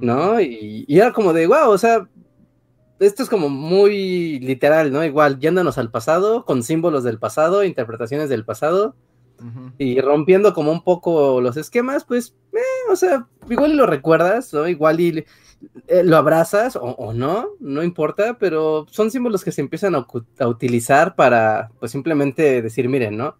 [0.02, 0.40] ¿No?
[0.40, 2.08] Y, y era como de, wow, o sea,
[2.98, 5.04] esto es como muy literal, ¿no?
[5.04, 8.94] Igual, yéndonos al pasado, con símbolos del pasado, interpretaciones del pasado,
[9.76, 12.58] y rompiendo como un poco los esquemas, pues, eh,
[12.92, 14.68] o sea, igual y lo recuerdas, ¿no?
[14.68, 15.24] Igual y
[15.88, 20.06] eh, lo abrazas o, o no, no importa, pero son símbolos que se empiezan a,
[20.38, 23.36] a utilizar para, pues, simplemente decir, miren, ¿no?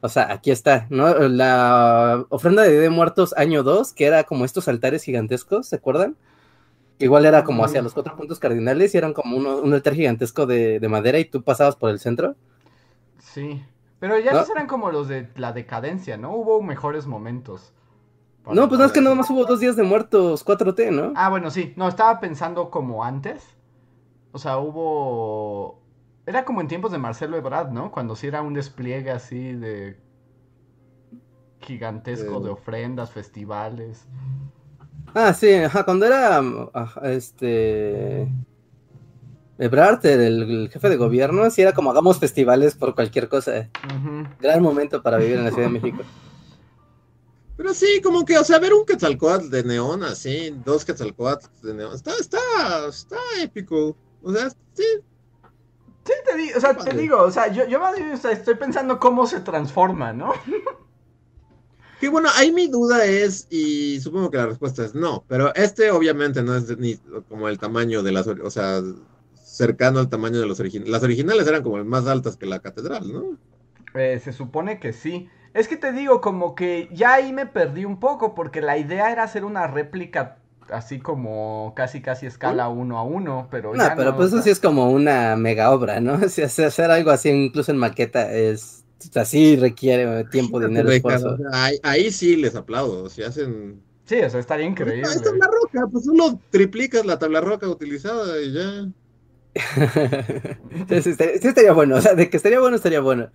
[0.00, 1.12] O sea, aquí está, ¿no?
[1.28, 5.76] La ofrenda de Día de Muertos año 2, que era como estos altares gigantescos, ¿se
[5.76, 6.16] acuerdan?
[6.98, 10.46] Igual era como hacia los cuatro puntos cardinales y eran como uno- un altar gigantesco
[10.46, 12.36] de, de madera y tú pasabas por el centro.
[13.18, 13.64] Sí.
[13.98, 14.38] Pero ya ¿No?
[14.40, 16.34] esos eran como los de la decadencia, ¿no?
[16.34, 17.72] Hubo mejores momentos.
[18.50, 21.14] No, pues no es que nada más hubo dos días de muertos 4T, ¿no?
[21.14, 21.74] Ah, bueno, sí.
[21.76, 23.56] No, estaba pensando como antes.
[24.32, 25.77] O sea, hubo...
[26.28, 27.90] Era como en tiempos de Marcelo Ebrard, ¿no?
[27.90, 29.98] Cuando sí era un despliegue así de...
[31.60, 32.44] Gigantesco Eh.
[32.44, 34.06] de ofrendas, festivales.
[35.14, 36.38] Ah, sí, ajá, cuando era
[36.74, 38.28] ajá, este
[39.58, 43.68] Ebrard, el, el jefe de gobierno, sí era como hagamos festivales por cualquier cosa.
[44.40, 46.02] Gran momento para vivir en la Ciudad de México.
[47.56, 51.74] Pero sí, como que, o sea, ver un Quetzalcóatl de neón así, dos Quetzalcóatl de
[51.74, 52.38] neón, está, está,
[52.88, 53.96] está épico.
[54.22, 54.84] O sea, sí,
[56.08, 58.32] Sí, te digo, o sea, te digo, o sea, yo, yo más bien, o sea,
[58.32, 60.32] estoy pensando cómo se transforma, ¿no?
[62.00, 65.90] Que bueno, ahí mi duda es, y supongo que la respuesta es no, pero este
[65.90, 66.94] obviamente no es ni
[67.28, 68.80] como el tamaño de las, o sea,
[69.34, 70.92] cercano al tamaño de los originales.
[70.92, 73.36] Las originales eran como más altas que la catedral, ¿no?
[73.94, 75.28] Eh, se supone que sí.
[75.54, 79.10] Es que te digo, como que ya ahí me perdí un poco, porque la idea
[79.10, 80.38] era hacer una réplica
[80.70, 84.30] así como casi casi escala uno a uno, pero no, ya pero no, pues o
[84.30, 86.18] sea, eso sí es como una mega obra, ¿no?
[86.28, 91.30] Si hacer, hacer algo así incluso en maqueta es así requiere tiempo, dinero, esfuerzo.
[91.34, 93.08] o sea, ahí, ahí sí les aplaudo.
[93.08, 93.80] Si hacen.
[94.04, 95.02] Sí, o sea, estaría Ah, increíble.
[95.02, 98.88] es tabla roca, pues solo triplicas la tabla roca utilizada y ya.
[100.88, 103.30] sí, sí estaría, sí estaría bueno, o sea, de que estaría bueno, estaría bueno.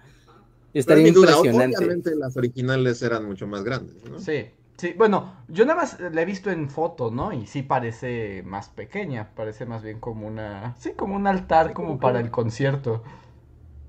[0.73, 1.77] Y estaría es mi duda, impresionante.
[1.77, 4.19] Obviamente las originales eran mucho más grandes, ¿no?
[4.19, 4.45] Sí,
[4.89, 7.33] sí, bueno, yo nada más la he visto en fotos, ¿no?
[7.33, 11.99] Y sí parece más pequeña, parece más bien como una, sí, como un altar como
[11.99, 13.03] para el concierto.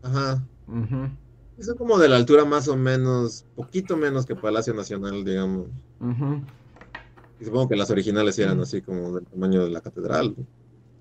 [0.03, 0.47] Ajá.
[0.69, 1.11] Ujú,
[1.59, 5.69] Son como de la altura más o menos, poquito menos que Palacio Nacional, digamos.
[6.01, 6.41] ujú,
[7.39, 10.35] Y supongo que las originales eran así como del tamaño de la catedral.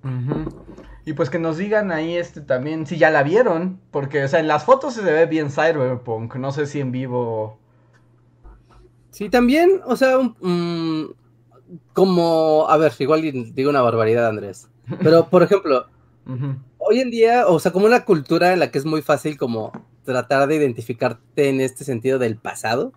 [0.04, 0.66] ujú.
[1.06, 4.40] Y pues que nos digan ahí este también si ya la vieron, porque o sea,
[4.40, 7.60] en las fotos se ve bien cyberpunk, no sé si en vivo.
[9.14, 11.14] Sí, también, o sea, un- mm,
[11.94, 13.22] como, a ver, igual
[13.54, 14.68] digo una barbaridad, Andrés,
[15.02, 15.86] pero por ejemplo,
[16.78, 19.72] hoy en día, o sea, como una cultura en la que es muy fácil como
[20.04, 22.92] tratar de identificarte en este sentido del pasado,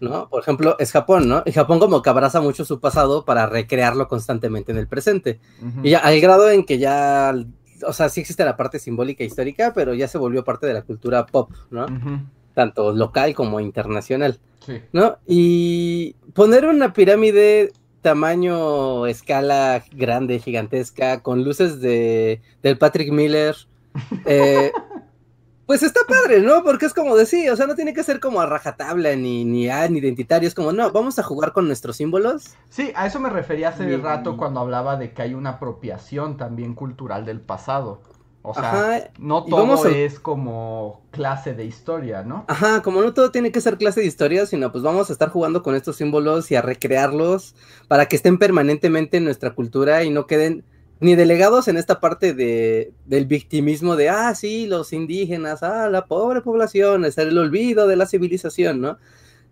[0.00, 0.28] ¿no?
[0.28, 1.42] Por ejemplo, es Japón, ¿no?
[1.44, 5.40] Y Japón como que abraza mucho su pasado para recrearlo constantemente en el presente.
[5.82, 7.34] Y ya, al grado en que ya,
[7.84, 10.74] o sea, sí existe la parte simbólica e histórica, pero ya se volvió parte de
[10.74, 11.86] la cultura pop, ¿no?
[12.54, 14.38] Tanto local como internacional.
[14.66, 14.82] Sí.
[14.92, 15.16] ¿no?
[15.26, 23.56] Y poner una pirámide tamaño, escala grande, gigantesca, con luces de, del Patrick Miller,
[24.26, 24.70] eh,
[25.66, 26.62] pues está padre, ¿no?
[26.62, 29.68] Porque es como decir, o sea, no tiene que ser como a rajatabla ni, ni,
[29.68, 32.54] ah, ni identitario, es como, no, vamos a jugar con nuestros símbolos.
[32.68, 36.36] Sí, a eso me refería hace Y- rato cuando hablaba de que hay una apropiación
[36.36, 38.00] también cultural del pasado.
[38.46, 42.44] O sea, Ajá, no todo a- es como clase de historia, ¿no?
[42.48, 45.30] Ajá, como no todo tiene que ser clase de historia, sino pues vamos a estar
[45.30, 47.56] jugando con estos símbolos y a recrearlos
[47.88, 50.64] para que estén permanentemente en nuestra cultura y no queden
[51.00, 56.06] ni delegados en esta parte de, del victimismo de, ah, sí, los indígenas, ah, la
[56.06, 58.98] pobre población, es el olvido de la civilización, ¿no?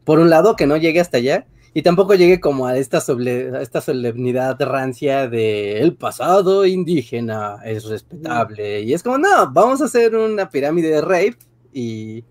[0.05, 3.61] Por un lado, que no llegue hasta allá, y tampoco llegue como a esta, a
[3.61, 9.87] esta solemnidad rancia de el pasado indígena es respetable, y es como, no, vamos a
[9.87, 11.39] hacer una pirámide de rape
[11.73, 12.25] y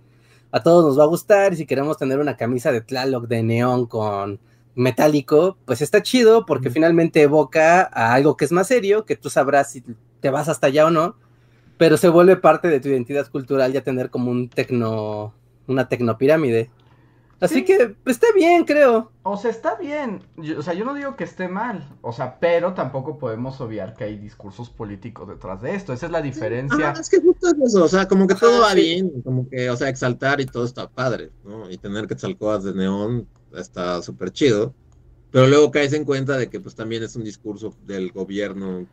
[0.54, 1.52] a todos nos va a gustar.
[1.54, 4.40] Y si queremos tener una camisa de Tlaloc de neón con
[4.76, 9.30] metálico, pues está chido porque finalmente evoca a algo que es más serio, que tú
[9.30, 9.84] sabrás si
[10.22, 11.18] te vas hasta allá o no,
[11.78, 15.34] pero se vuelve parte de tu identidad cultural ya tener como un tecno,
[15.68, 16.72] una tecnopirámide.
[17.39, 17.65] Así Sí.
[17.65, 19.12] que pues, está bien, creo.
[19.24, 20.24] O sea, está bien.
[20.38, 21.89] Yo- o sea, yo no digo que esté mal.
[22.02, 25.91] O sea, pero tampoco podemos obviar que hay discursos políticos detrás de esto.
[25.93, 26.93] Esa es la diferencia.
[26.96, 28.82] Ah, es que justo es eso, o sea, como que todo va sí.
[28.82, 31.69] bien, como que, o sea, exaltar y todo está padre, ¿no?
[31.69, 34.74] Y tener Quetzalcóatl de neón está súper chido,
[35.32, 38.86] pero luego caes en cuenta de que pues también es un discurso del gobierno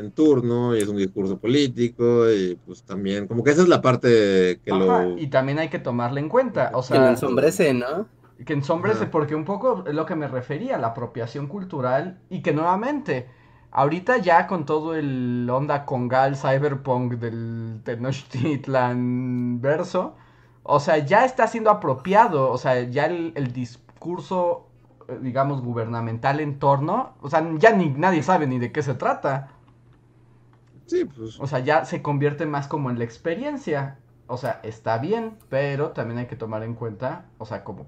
[0.00, 3.82] en turno y es un discurso político y pues también, como que esa es la
[3.82, 5.18] parte que Ajá, lo...
[5.18, 6.70] y también hay que tomarla en cuenta.
[6.74, 8.06] O que lo sea, ensombrece, ¿no?
[8.44, 9.10] que ensombrece, Ajá.
[9.10, 13.28] porque un poco es lo que me refería, la apropiación cultural, y que nuevamente,
[13.70, 20.16] ahorita ya con todo el onda congal cyberpunk del Tenochtitlan verso,
[20.62, 24.68] o sea, ya está siendo apropiado, o sea, ya el, el discurso,
[25.08, 28.94] eh, digamos, gubernamental en torno, o sea, ya ni nadie sabe ni de qué se
[28.94, 29.50] trata.
[30.90, 31.38] Sí, pues...
[31.38, 33.98] O sea, ya se convierte más como en la experiencia.
[34.26, 37.86] O sea, está bien, pero también hay que tomar en cuenta, o sea, como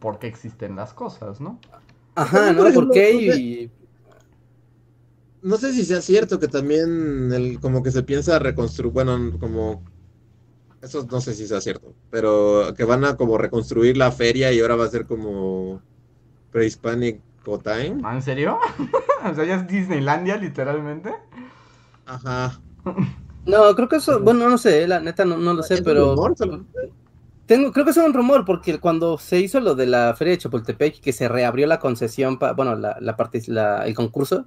[0.00, 1.60] por qué existen las cosas, ¿no?
[2.16, 2.62] Ajá, ¿no?
[2.62, 3.12] por ¿Por ejemplo, qué?
[3.12, 3.70] no sé- Y-
[5.40, 9.82] No sé si sea cierto que también el, como que se piensa reconstruir, bueno, como
[10.82, 14.60] eso no sé si sea cierto, pero que van a como reconstruir la feria y
[14.60, 15.82] ahora va a ser como
[16.52, 17.22] prehispanic
[17.64, 17.98] time.
[18.02, 18.58] ¿Ah, ¿En serio?
[19.24, 21.14] o sea, ya es Disneylandia, literalmente.
[22.06, 22.60] Ajá.
[23.46, 25.84] No, creo que eso, bueno, no sé, la neta no, no lo sé, ¿Es un
[25.86, 26.34] pero rumor
[27.46, 30.38] tengo, creo que es un rumor, porque cuando se hizo lo de la feria de
[30.38, 34.46] Chapultepec, que se reabrió la concesión, pa- bueno, la, la parte, la- el concurso,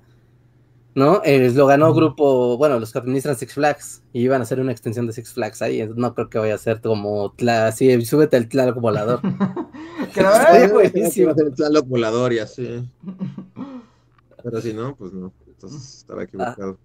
[0.95, 1.21] ¿no?
[1.23, 1.97] Eh, lo ganó Ujú.
[1.97, 5.33] grupo, bueno, los que administran Six Flags, y iban a hacer una extensión de Six
[5.33, 9.21] Flags ahí, no creo que vaya a ser como, tla, así, súbete al Tlaloc volador.
[10.13, 11.27] que la verdad, que buenísimo.
[11.27, 12.89] va a ser el Tlaloc volador y así.
[14.43, 15.33] Pero si no, pues no.
[15.47, 16.77] Entonces estaba equivocado.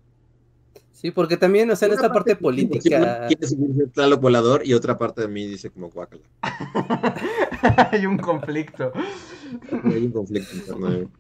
[1.04, 3.26] Sí, porque también, o sea, en esta parte política...
[3.26, 6.22] Quiere subirse el Tlaloc volador y otra parte de mí dice como guácala.
[7.92, 8.90] Hay un conflicto.
[9.84, 11.10] Hay un conflicto interno.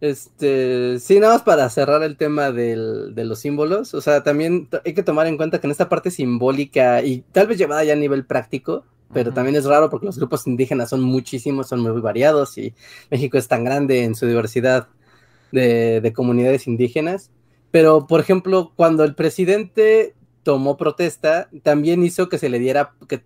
[0.00, 4.68] Este, sí, nada más para cerrar el tema del- de los símbolos, o sea, también
[4.84, 7.92] hay que tomar en cuenta que en esta parte simbólica y tal vez llevada ya
[7.92, 12.00] a nivel práctico, pero también es raro porque los grupos indígenas son muchísimos, son muy
[12.00, 12.74] variados y
[13.12, 14.88] México es tan grande en su diversidad
[15.52, 17.30] de, de comunidades indígenas.
[17.74, 20.14] Pero, por ejemplo, cuando el presidente
[20.44, 23.24] tomó protesta, también hizo que se le diera, que,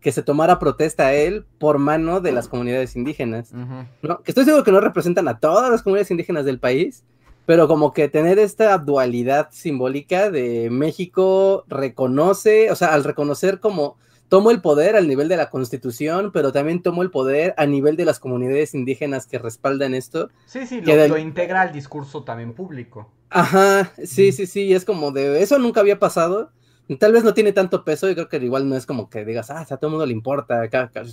[0.00, 3.52] que se tomara protesta a él por mano de las comunidades indígenas.
[4.00, 4.22] ¿no?
[4.22, 7.04] Que estoy seguro que no representan a todas las comunidades indígenas del país,
[7.44, 13.96] pero como que tener esta dualidad simbólica de México reconoce, o sea, al reconocer como
[14.30, 17.96] tomo el poder al nivel de la constitución, pero también tomo el poder a nivel
[17.96, 20.30] de las comunidades indígenas que respaldan esto.
[20.46, 23.10] Sí, sí, Que lo, del- lo integra al discurso también público.
[23.34, 26.52] Ajá, sí, sí, sí, es como de eso nunca había pasado.
[26.98, 29.50] Tal vez no tiene tanto peso y creo que igual no es como que digas,
[29.50, 30.68] ah, a todo el mundo le importa,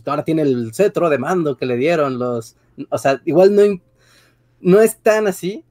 [0.06, 2.58] ahora tiene el cetro de mando que le dieron los,
[2.90, 3.62] o sea, igual no,
[4.62, 5.66] no es tan así,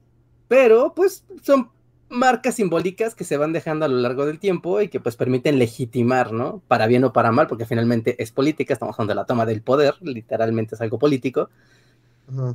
[0.47, 1.71] pero pues son
[2.09, 5.59] marcas simbólicas que se van dejando a lo largo del tiempo y que pues permiten
[5.59, 6.63] legitimar, ¿no?
[6.67, 9.61] Para bien o para mal, porque finalmente es política, estamos hablando de la toma del
[9.63, 11.49] poder, literalmente es algo político,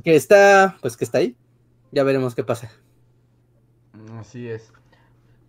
[0.03, 1.35] que está, pues que está ahí,
[1.91, 2.71] ya veremos qué pasa.
[4.25, 4.73] Así es.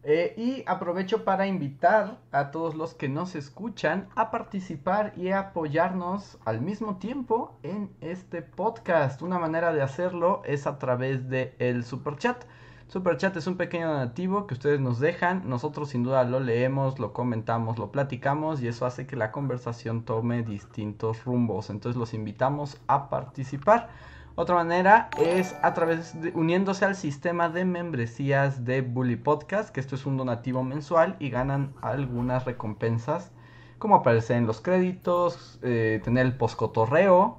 [0.03, 5.39] Eh, y aprovecho para invitar a todos los que nos escuchan a participar y a
[5.41, 9.23] apoyarnos al mismo tiempo en este podcast.
[9.23, 12.45] Una manera de hacerlo es a través de el super chat.
[12.87, 15.49] Super chat es un pequeño donativo que ustedes nos dejan.
[15.49, 20.05] Nosotros sin duda lo leemos, lo comentamos, lo platicamos y eso hace que la conversación
[20.05, 21.71] tome distintos rumbos.
[21.71, 23.89] Entonces los invitamos a participar.
[24.39, 29.81] Otra manera es a través de uniéndose al sistema de membresías de Bully Podcast, que
[29.81, 33.33] esto es un donativo mensual y ganan algunas recompensas,
[33.79, 37.39] como aparecer en los créditos, eh, tener el poscotorreo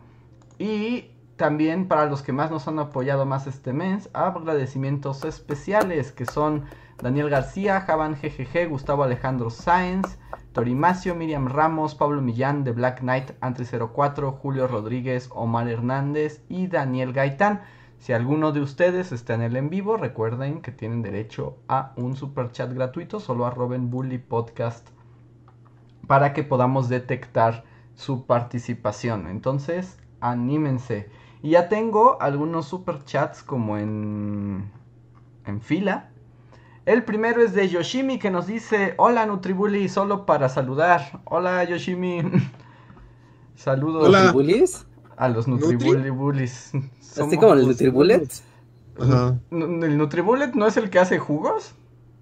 [0.57, 6.25] y también para los que más nos han apoyado más este mes, agradecimientos especiales que
[6.25, 6.65] son
[6.99, 10.17] Daniel García, Javan GGG, Gustavo Alejandro Sáenz,
[10.57, 17.13] Torimacio, Miriam Ramos, Pablo Millán de Black Knight, Antri04, Julio Rodríguez, Omar Hernández y Daniel
[17.13, 17.61] Gaitán.
[17.99, 22.15] Si alguno de ustedes está en el en vivo, recuerden que tienen derecho a un
[22.15, 24.89] super chat gratuito, solo arroben Bully Podcast
[26.07, 29.27] para que podamos detectar su participación.
[29.27, 31.11] Entonces, anímense.
[31.43, 34.71] Y ya tengo algunos super chats como en
[35.45, 36.09] en fila.
[36.87, 41.19] El primero es de Yoshimi que nos dice, hola Nutribuli, solo para saludar.
[41.25, 42.21] Hola Yoshimi.
[43.55, 44.33] Saludos Hola.
[45.17, 45.73] A los ¿Nutri?
[45.73, 46.71] Nutribuli Bullies.
[47.21, 48.31] Así como el Nutribullet.
[49.01, 49.37] Ajá.
[49.51, 51.75] ¿El Nutribullet no es el que hace jugos?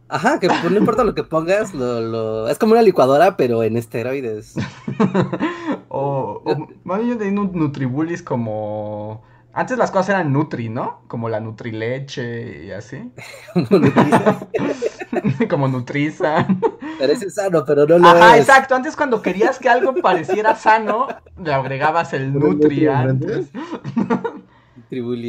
[0.10, 2.48] Ajá, que pues, no importa lo que pongas, lo, lo...
[2.48, 4.56] es como una licuadora, pero en esteroides.
[5.90, 9.22] o, o más bien un Nutribulis como...
[9.58, 11.02] Antes las cosas eran Nutri, ¿no?
[11.08, 13.10] Como la Nutrileche y así.
[13.54, 14.48] Como Nutriza.
[15.50, 16.46] como Nutriza.
[17.00, 18.42] Parece sano, pero no lo Ajá, es.
[18.42, 18.76] exacto.
[18.76, 21.08] Antes cuando querías que algo pareciera sano,
[21.42, 23.48] le agregabas el Nutri antes.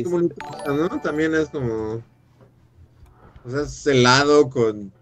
[0.05, 0.89] Como Nutrisa, ¿no?
[1.01, 2.03] También es como.
[3.45, 4.93] O sea, es helado con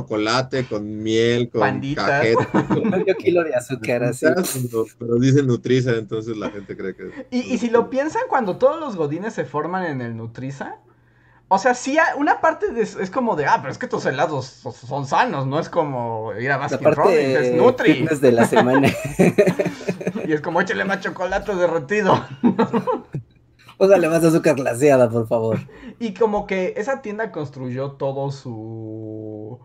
[0.00, 2.06] chocolate, con miel, con Panditas.
[2.08, 2.46] cajeta.
[2.68, 4.26] Con medio kilo de azúcar, así.
[4.70, 7.26] Pero, pero dicen Nutriza, entonces la gente cree que.
[7.30, 10.76] Y, y si lo piensan, cuando todos los godines se forman en el Nutriza,
[11.48, 14.46] o sea, sí, una parte de, es como de, ah, pero es que tus helados
[14.46, 18.04] so- son sanos, no es como ir a Baskin Robbins, es Nutri.
[18.20, 18.88] de la semana.
[20.26, 22.12] Y es como, échale más chocolate derretido.
[23.78, 25.58] O sea, le más azúcar glaseada, por favor.
[25.98, 29.60] Y como que esa tienda construyó todo su...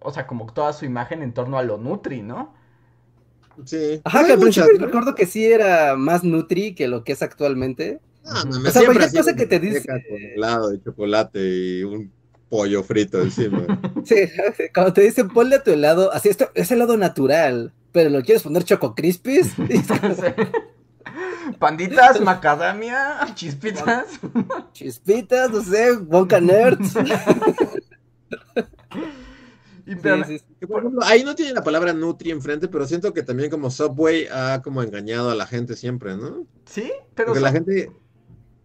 [0.00, 2.54] O sea, como toda su imagen en torno a lo Nutri, ¿no?
[3.64, 4.00] Sí.
[4.04, 4.86] Ajá, que al muchas, principio ¿no?
[4.86, 8.00] recuerdo que sí era más Nutri que lo que es actualmente.
[8.24, 8.50] Ah, Ujú.
[8.54, 9.82] mames, O sea, cualquier cosa que te dice-
[10.34, 12.12] helado de chocolate y un
[12.48, 13.66] pollo frito encima.
[14.04, 14.14] Sí,
[14.74, 18.42] cuando te dicen ponle a tu helado, así esto es helado natural, pero lo quieres
[18.42, 19.22] poner choco Sí.
[21.58, 24.04] Panditas, macadamia, chispitas.
[24.72, 26.94] Chispitas, no sé, Wonka Nerds.
[29.88, 30.54] Y pero- Sí, sí, sí.
[30.60, 33.70] Que, por ejemplo, ahí no tiene la palabra Nutri enfrente, pero siento que también como
[33.70, 36.46] Subway ha como engañado a la gente siempre, ¿no?
[36.66, 37.28] Sí, pero...
[37.28, 37.90] Porque o la sea, gente,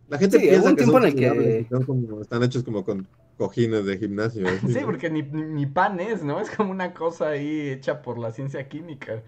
[0.10, 2.84] la gente piensa un que tiempo son, en el que- son como, están hechos como
[2.84, 3.08] con
[3.38, 4.48] cojines de gimnasio.
[4.48, 4.86] así, Sí, ¿no?
[4.86, 6.40] porque ni, ni, ni pan es, ¿no?
[6.42, 9.24] Es como una cosa ahí hecha por la ciencia química.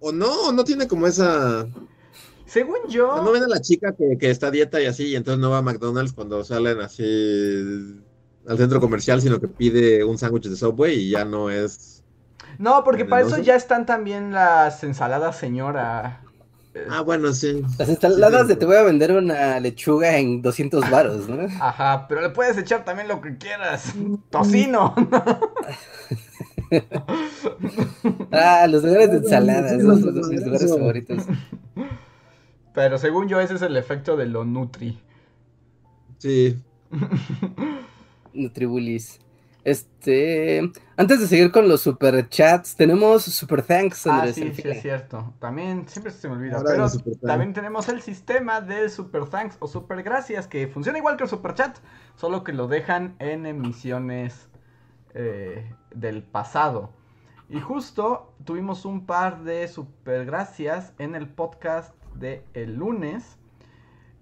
[0.00, 1.66] O no, o no tiene como esa...
[2.46, 3.16] Según yo...
[3.22, 5.48] No ven a la chica que, que está a dieta y así, y entonces no
[5.50, 7.02] va a McDonald's cuando salen así
[8.48, 12.02] al centro comercial, sino que pide un sándwich de Subway y ya no es...
[12.58, 16.20] No, porque para eso ya están también las ensaladas señora.
[16.90, 17.62] Ah, bueno, sí.
[17.78, 21.46] Las ensaladas de te voy a vender una lechuga en 200 varos, ¿no?
[21.60, 23.94] Ajá, pero le puedes echar también lo que quieras.
[24.30, 24.94] Tocino.
[28.32, 31.22] ah, los lugares de ensaladas, esos son mis lugares favoritos.
[32.72, 34.98] Pero según yo, ese es el efecto de lo Nutri.
[36.18, 36.58] Sí.
[38.34, 39.20] Nutribulis.
[39.64, 44.06] Este, antes de seguir con los super chats, tenemos super thanks.
[44.06, 45.32] Ah, sí, sí, es cierto.
[45.40, 46.58] También siempre se me olvida.
[46.58, 51.16] Ahora Pero también tenemos el sistema de super thanks o super gracias que funciona igual
[51.16, 51.78] que el super chat,
[52.14, 54.48] solo que lo dejan en emisiones
[55.14, 55.64] eh,
[55.94, 56.92] del pasado.
[57.48, 63.38] Y justo tuvimos un par de super gracias en el podcast de el lunes.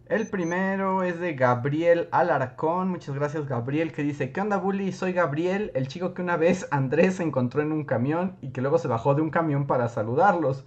[0.07, 2.89] El primero es de Gabriel Alarcón.
[2.89, 4.93] Muchas gracias, Gabriel, que dice: ¿Qué onda, Bully?
[4.93, 8.79] Soy Gabriel, el chico que una vez Andrés encontró en un camión y que luego
[8.79, 10.65] se bajó de un camión para saludarlos.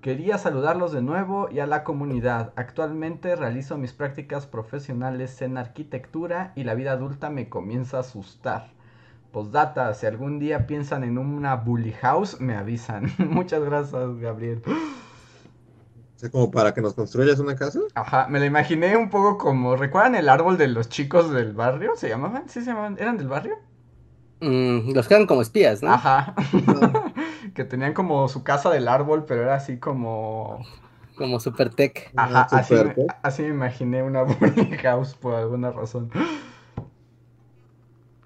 [0.00, 2.52] Quería saludarlos de nuevo y a la comunidad.
[2.56, 8.70] Actualmente realizo mis prácticas profesionales en arquitectura y la vida adulta me comienza a asustar.
[9.30, 13.12] Postdata, si algún día piensan en una bully house, me avisan.
[13.18, 14.62] Muchas gracias, Gabriel.
[16.20, 17.80] O sea, como para que nos construyas una casa.
[17.94, 21.96] Ajá, me la imaginé un poco como, ¿recuerdan el árbol de los chicos del barrio?
[21.96, 22.48] ¿Se llamaban?
[22.48, 22.96] ¿Sí se llamaban?
[22.98, 23.56] ¿Eran del barrio?
[24.40, 25.92] Mm, los quedan como espías, ¿no?
[25.92, 26.34] Ajá.
[27.54, 30.64] que tenían como su casa del árbol, pero era así como...
[31.16, 32.10] Como super tech.
[32.16, 33.06] Ajá, Ah, así, ¿eh?
[33.22, 36.10] así me imaginé una bully house por alguna razón.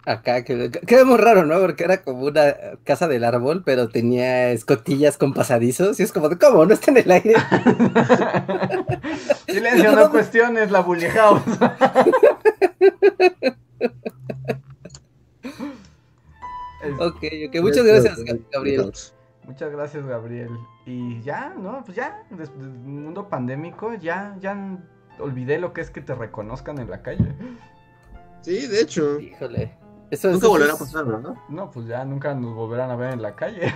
[0.07, 1.59] Acá, que queda muy raro, ¿no?
[1.61, 5.99] Porque era como una casa del árbol, pero tenía escotillas con pasadizos.
[5.99, 6.67] Y es como de, ¿cómo?
[6.67, 7.35] ¿No está en el aire?
[9.49, 11.43] Silencio, no cuestiones la bully house.
[17.01, 17.61] Ok, ok.
[17.63, 18.19] Muchas gracias,
[18.53, 18.93] Gabriel.
[19.45, 20.51] Muchas gracias, Gabriel.
[20.87, 21.83] Y ya, ¿no?
[21.85, 24.57] Pues ya, des- del mundo pandémico, ya, ya
[25.19, 27.35] olvidé lo que es que te reconozcan en la calle.
[28.43, 29.19] Sí, de hecho.
[29.21, 29.73] Híjole.
[30.15, 31.37] Eso, Nunca eso volverá a pasar, ¿no?
[31.49, 33.73] No, pues ya nunca nos volverán a ver en la calle.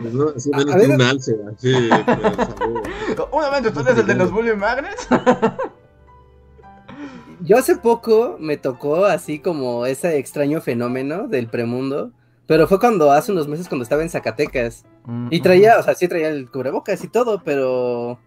[0.00, 1.72] Pues no, menos a que ver- un alce, así.
[2.04, 2.82] pues, saludos.
[3.32, 5.06] Un momento, ¿tú eres el de los bully magnets?
[7.40, 12.12] Yo hace poco me tocó así como ese extraño fenómeno del premundo,
[12.46, 14.84] pero fue cuando hace unos meses cuando estaba en Zacatecas
[15.30, 18.18] y traía, o sea, sí traía el cubrebocas y todo, pero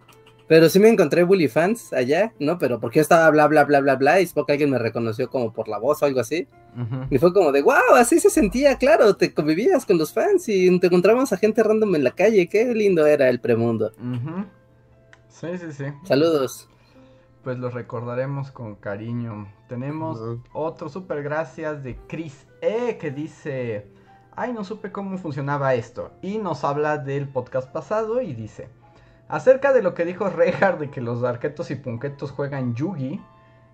[0.48, 2.58] pero sí me encontré bully fans allá, ¿no?
[2.58, 5.28] Pero porque yo estaba bla bla bla bla bla y supongo que alguien me reconoció
[5.28, 7.06] como por la voz o algo así Ujú.
[7.10, 10.78] y fue como de wow, así se sentía, claro, te convivías con los fans y
[10.78, 13.92] te encontrabas a gente random en la calle, qué lindo era el premundo.
[13.98, 14.44] Ujú.
[15.28, 15.84] Sí, sí, sí.
[16.04, 16.68] Saludos.
[17.44, 19.46] Pues los recordaremos con cariño.
[19.68, 20.18] Tenemos
[20.52, 23.86] otro super gracias de Chris E que dice,
[24.34, 26.10] ay no supe cómo funcionaba esto.
[26.22, 28.68] Y nos habla del podcast pasado y dice,
[29.28, 33.20] acerca de lo que dijo Rehard de que los arquetos y punquetos juegan Yugi,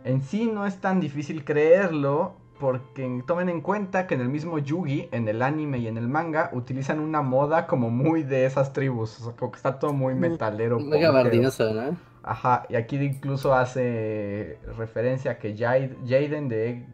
[0.05, 4.59] en sí no es tan difícil creerlo porque tomen en cuenta que en el mismo
[4.59, 8.73] Yugi, en el anime y en el manga, utilizan una moda como muy de esas
[8.73, 9.21] tribus.
[9.21, 10.79] O sea, como que está todo muy metalero.
[10.79, 11.97] Muy gabardinoso, ¿no?
[12.23, 16.87] Ajá, y aquí incluso hace referencia a que Jade- Jaden de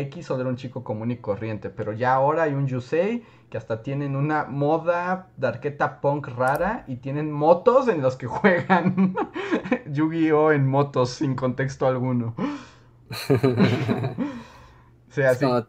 [0.00, 3.56] X solo era un chico común y corriente, pero ya ahora hay un Yusei que
[3.58, 9.14] hasta tienen una moda de arqueta punk rara y tienen motos en los que juegan
[9.86, 12.34] Yu-Gi-Oh en motos sin contexto alguno.
[15.08, 15.64] O sea, Es sí, como-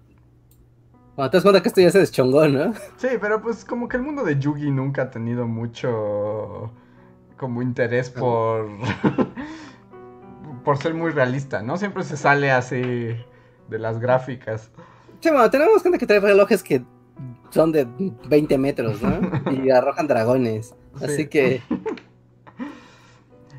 [1.15, 2.73] Cuando te das cuenta que esto ya se deschongó, ¿no?
[2.97, 6.71] sí, pero pues como que el mundo de Yugi nunca ha tenido mucho
[7.37, 8.67] como interés por
[10.63, 11.77] por ser muy realista, ¿no?
[11.77, 13.15] Siempre se sale así
[13.69, 14.71] de las gráficas.
[15.21, 16.83] Sí, bueno, tenemos gente que trae relojes que
[17.49, 17.87] son de
[18.27, 19.19] 20 metros, ¿no?
[19.51, 20.75] Y arrojan dragones.
[21.01, 21.27] Así Sí.
[21.27, 21.61] que,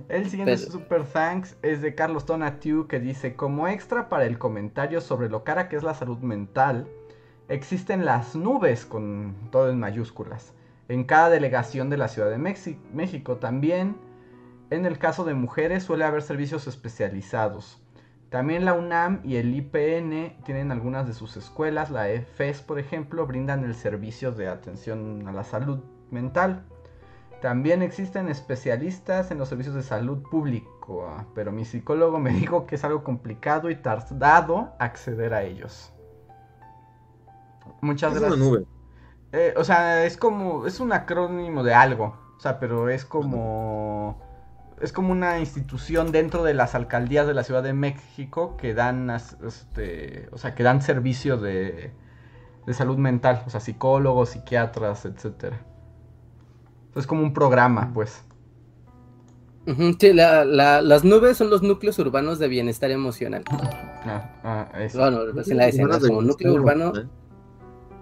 [0.08, 4.38] El siguiente Pero- super thanks es de Carlos Tonatiu que dice, como extra para el
[4.38, 6.86] comentario sobre lo cara que es la salud mental,
[7.48, 10.52] existen las nubes con todo en mayúsculas.
[10.88, 13.96] En cada delegación de la Ciudad de México también,
[14.70, 17.80] en el caso de mujeres suele haber servicios especializados.
[18.30, 23.26] También la UNAM y el IPN tienen algunas de sus escuelas, la EFES por ejemplo,
[23.26, 25.78] brindan el servicio de atención a la salud
[26.10, 26.64] mental.
[27.40, 32.66] También existen especialistas en los servicios de salud público, ah, pero mi psicólogo me dijo
[32.66, 35.92] que es algo complicado y tardado acceder a ellos.
[37.80, 38.46] Muchas Es una gracias.
[38.48, 38.64] nube.
[39.32, 44.20] Eh, o sea, es como, es un acrónimo de algo, o sea, pero es como,
[44.80, 49.08] es como una institución dentro de las alcaldías de la Ciudad de México que dan,
[49.10, 51.92] este, o sea, que dan servicio de,
[52.66, 55.60] de salud mental, o sea, psicólogos, psiquiatras, etcétera.
[56.94, 58.22] Es como un programa, pues.
[59.98, 63.42] Sí, la- la- las nubes son los núcleos urbanos de bienestar emocional.
[63.50, 64.98] Ah, ah, eso.
[64.98, 66.92] Bueno, pues en la escena, como núcleo urbano.
[66.96, 67.06] ¿eh?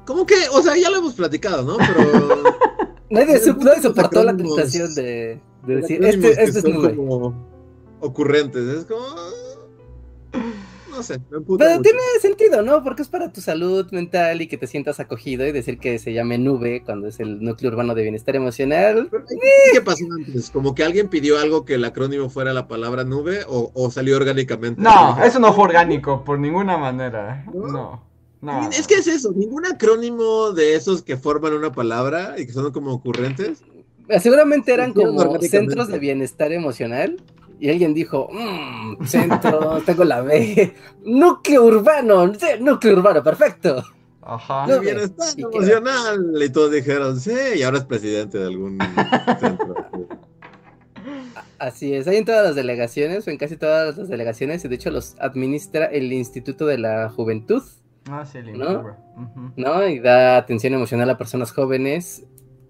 [0.05, 0.35] ¿Cómo que?
[0.53, 1.77] O sea, ya lo hemos platicado, ¿no?
[1.79, 2.43] Pero.
[3.15, 6.95] Nadie, su- nadie soportó la tentación de, de decir, este, este es son nube.
[6.97, 7.35] como
[8.01, 8.62] ocurrentes.
[8.62, 9.05] Es como.
[10.91, 11.83] No sé, me emputa Pero mucho.
[11.91, 12.85] tiene sentido, ¿no?
[12.85, 16.12] Porque es para tu salud mental y que te sientas acogido y decir que se
[16.12, 19.09] llame nube cuando es el núcleo urbano de bienestar emocional.
[19.11, 19.25] Pero,
[19.73, 20.51] ¿Qué pasó antes?
[20.51, 24.17] ¿Como que alguien pidió algo que el acrónimo fuera la palabra nube o, o salió
[24.17, 24.81] orgánicamente?
[24.81, 27.45] No, eso no fue orgánico, por ninguna manera.
[27.53, 27.67] No.
[27.67, 28.14] No.
[28.73, 32.71] Es que es eso, ningún acrónimo de esos que forman una palabra y que son
[32.73, 33.63] como ocurrentes.
[34.21, 37.17] Seguramente eran como centros de bienestar emocional.
[37.61, 40.75] Y alguien dijo, mmm, centro, tengo la B,
[41.05, 43.83] núcleo urbano, sí, núcleo urbano, perfecto.
[44.21, 44.67] Ajá.
[44.67, 46.35] No, El bienestar emocional.
[46.43, 48.79] Y todos dijeron, sí, y ahora es presidente de algún
[49.41, 49.75] centro.
[51.59, 54.75] Así es, hay en todas las delegaciones, o en casi todas las delegaciones, y de
[54.75, 57.63] hecho los administra el Instituto de la Juventud,
[58.11, 58.97] Ah, sí, el ¿No?
[59.17, 59.53] Ujú.
[59.57, 59.89] ¿no?
[59.89, 62.25] Y da atención emocional a personas jóvenes,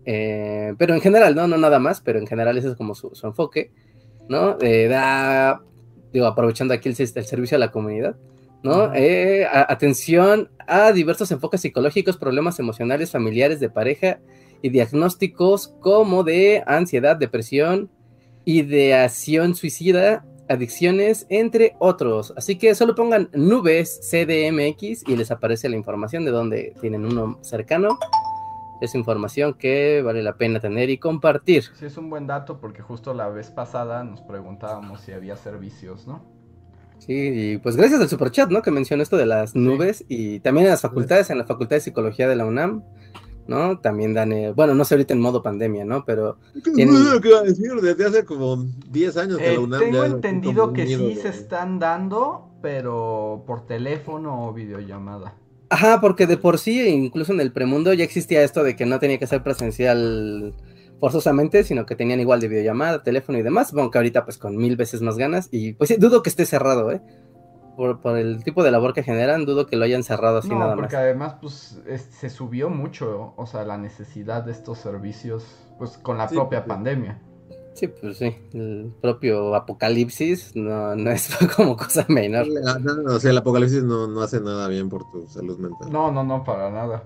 [0.05, 1.47] eh, pero en general, ¿no?
[1.49, 3.72] No nada más, pero en general ese es como su, su enfoque,
[4.28, 4.57] ¿no?
[4.61, 5.62] Eh, da,
[6.12, 8.16] digo, aprovechando aquí el, el servicio a la comunidad,
[8.62, 8.95] ¿no?
[8.95, 14.20] Eh, a- atención a diversos enfoques psicológicos, problemas emocionales, familiares, de pareja
[14.62, 17.91] y diagnósticos como de ansiedad, depresión,
[18.45, 22.32] ideación suicida, adicciones, entre otros.
[22.36, 27.38] Así que solo pongan nubes CDMX y les aparece la información de donde tienen uno
[27.42, 27.99] cercano.
[28.80, 31.64] Es información que vale la pena tener y compartir.
[31.78, 36.07] Sí, es un buen dato porque justo la vez pasada nos preguntábamos si había servicios,
[36.07, 36.22] ¿no?
[36.99, 38.62] Sí, y pues gracias al superchat, ¿no?
[38.62, 41.80] Que mencionó esto de las nubes y también en las facultades, en la Facultad de
[41.80, 42.82] Psicología de la UNAM,
[43.47, 43.78] ¿no?
[43.78, 46.05] También dan, eh, bueno, no sé ahorita en modo pandemia, ¿no?
[46.05, 47.72] Pero ¿Qué Tienen- es lo que iba a decir?
[47.82, 51.28] Desde hace como 10 años que Eh, la UNAM tengo ya entendido que sí se
[51.28, 55.34] están dando, pero por teléfono o videollamada.
[55.70, 58.99] Ajá, porque de por sí, incluso en el premundo ya existía esto de que no
[58.99, 60.55] tenía que ser presencial
[61.01, 63.72] forzosamente, sino que tenían igual de videollamada, teléfono y demás.
[63.72, 65.49] Bueno, que ahorita pues con mil veces más ganas.
[65.51, 67.03] Y pues dudo que esté cerrado, ¿eh?
[67.77, 70.59] Por, por el tipo de labor que generan, dudo que lo hayan cerrado así no,
[70.61, 71.03] nada porque más.
[71.03, 75.45] además pues es- se subió mucho, o sea, la necesidad de estos servicios,
[75.79, 76.68] pues con la Sí, propia sí.
[76.68, 77.18] pandemia.
[77.75, 82.47] Sí, pues sí, el propio apocalipsis no, no es como cosa menor.
[82.47, 85.59] No, no, no, o sea, el apocalipsis no, no hace nada bien por tu salud
[85.59, 85.91] mental.
[85.91, 87.03] No, no, no, para nada.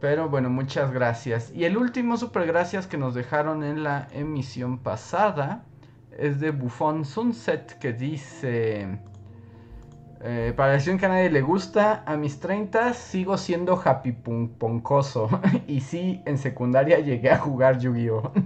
[0.00, 1.50] Pero bueno, muchas gracias.
[1.54, 5.64] Y el último super gracias que nos dejaron en la emisión pasada
[6.18, 8.98] es de Buffon Sunset que dice...
[10.22, 14.52] Eh, para decir que a nadie le gusta, a mis 30 sigo siendo happy punk
[14.52, 15.28] poncoso.
[15.66, 18.32] y sí, en secundaria llegué a jugar Yu-Gi-Oh!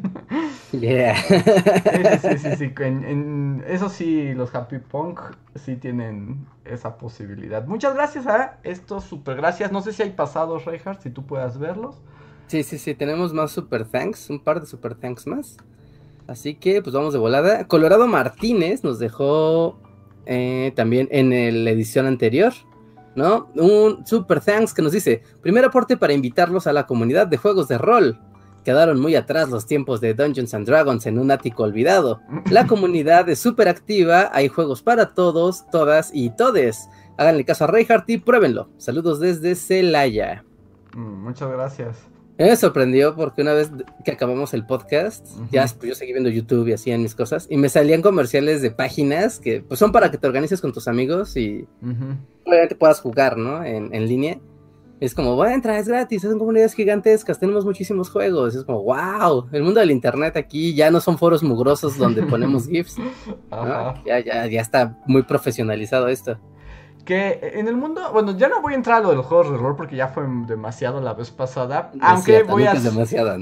[0.72, 1.16] Yeah.
[1.16, 5.18] Sí, sí, sí, sí, en- en- eso sí, los Happy Punk
[5.56, 7.66] sí tienen esa posibilidad.
[7.66, 9.72] Muchas gracias a estos super gracias.
[9.72, 11.96] No sé si hay pasados, Reinhardt, si tú puedas verlos.
[12.46, 15.56] Sí, sí, sí, tenemos más super thanks, un par de super thanks más.
[16.28, 17.66] Así que pues vamos de volada.
[17.66, 19.76] Colorado Martínez nos dejó
[20.32, 22.52] eh, también en la edición anterior,
[23.16, 23.50] ¿no?
[23.56, 27.66] Un super thanks que nos dice, primer aporte para invitarlos a la comunidad de juegos
[27.66, 28.16] de rol.
[28.64, 32.20] Quedaron muy atrás los tiempos de Dungeons and Dragons en un ático olvidado.
[32.48, 36.88] La comunidad es súper activa, hay juegos para todos, todas y todes.
[37.18, 38.68] Háganle caso a Reinhardt y pruébenlo.
[38.76, 40.44] Saludos desde Celaya.
[40.94, 42.09] Mm, muchas gracias.
[42.46, 43.70] Me sorprendió porque una vez
[44.02, 47.58] que acabamos el podcast, ya pues, yo seguí viendo YouTube y hacían mis cosas, y
[47.58, 51.36] me salían comerciales de páginas que pues son para que te organices con tus amigos
[51.36, 51.68] y
[52.46, 53.62] obviamente puedas jugar, ¿no?
[53.62, 54.40] En, en línea.
[55.00, 58.54] Es como, bueno, entra, es gratis, son comunidades gigantescas, tenemos muchísimos juegos.
[58.54, 62.66] Es como, wow, el mundo del internet aquí ya no son foros mugrosos donde ponemos
[62.68, 62.96] GIFs.
[64.06, 66.38] Ya, ya, ya está muy profesionalizado esto.
[67.04, 69.50] Que en el mundo, bueno, ya no voy a entrar a lo de los juegos
[69.50, 71.90] de rol porque ya fue demasiado la vez pasada.
[72.00, 72.74] Aunque Cierto, voy a,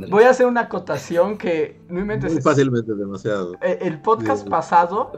[0.08, 2.32] voy a hacer una acotación que no inventes.
[2.32, 3.54] Muy fácilmente, demasiado.
[3.60, 5.12] Eh, El podcast pasado,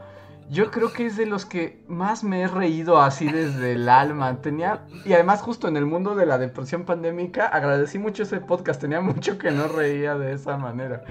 [0.49, 4.41] yo creo que es de los que más me he reído así desde el alma.
[4.41, 8.81] Tenía, y además, justo en el mundo de la depresión pandémica, agradecí mucho ese podcast.
[8.81, 11.03] Tenía mucho que no reía de esa manera.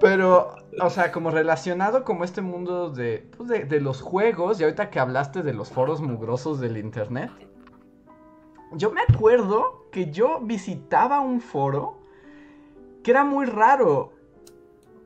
[0.00, 4.90] Pero, o sea, como relacionado como este mundo de, pues, de, los juegos, y ahorita
[4.90, 7.30] que hablaste de los foros mugrosos del internet,
[8.72, 11.98] yo me acuerdo que yo visitaba un foro
[13.02, 14.12] que era muy raro.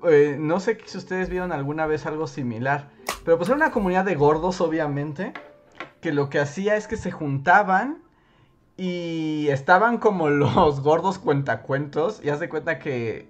[0.04, 2.90] Eh, no sé si ustedes vieron alguna vez algo similar,
[3.24, 5.34] pero pues era una comunidad de gordos, obviamente,
[6.00, 8.02] que lo que hacía es que se juntaban
[8.76, 13.28] y estaban como los gordos cuentacuentos, y haz de cuenta que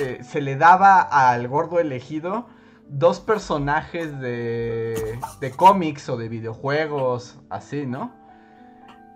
[0.00, 2.46] eh, se le daba al gordo elegido
[2.88, 8.12] dos personajes de, de cómics o de videojuegos, así, ¿no?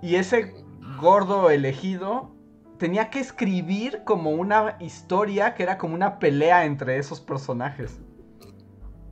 [0.02, 0.54] Y ese
[1.00, 2.30] gordo elegido
[2.78, 7.98] tenía que escribir como una historia que era como una pelea entre esos personajes.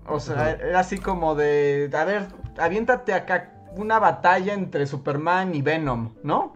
[0.07, 2.27] O sea, era así como de, a ver,
[2.59, 6.55] aviéntate acá una batalla entre Superman y Venom, ¿no?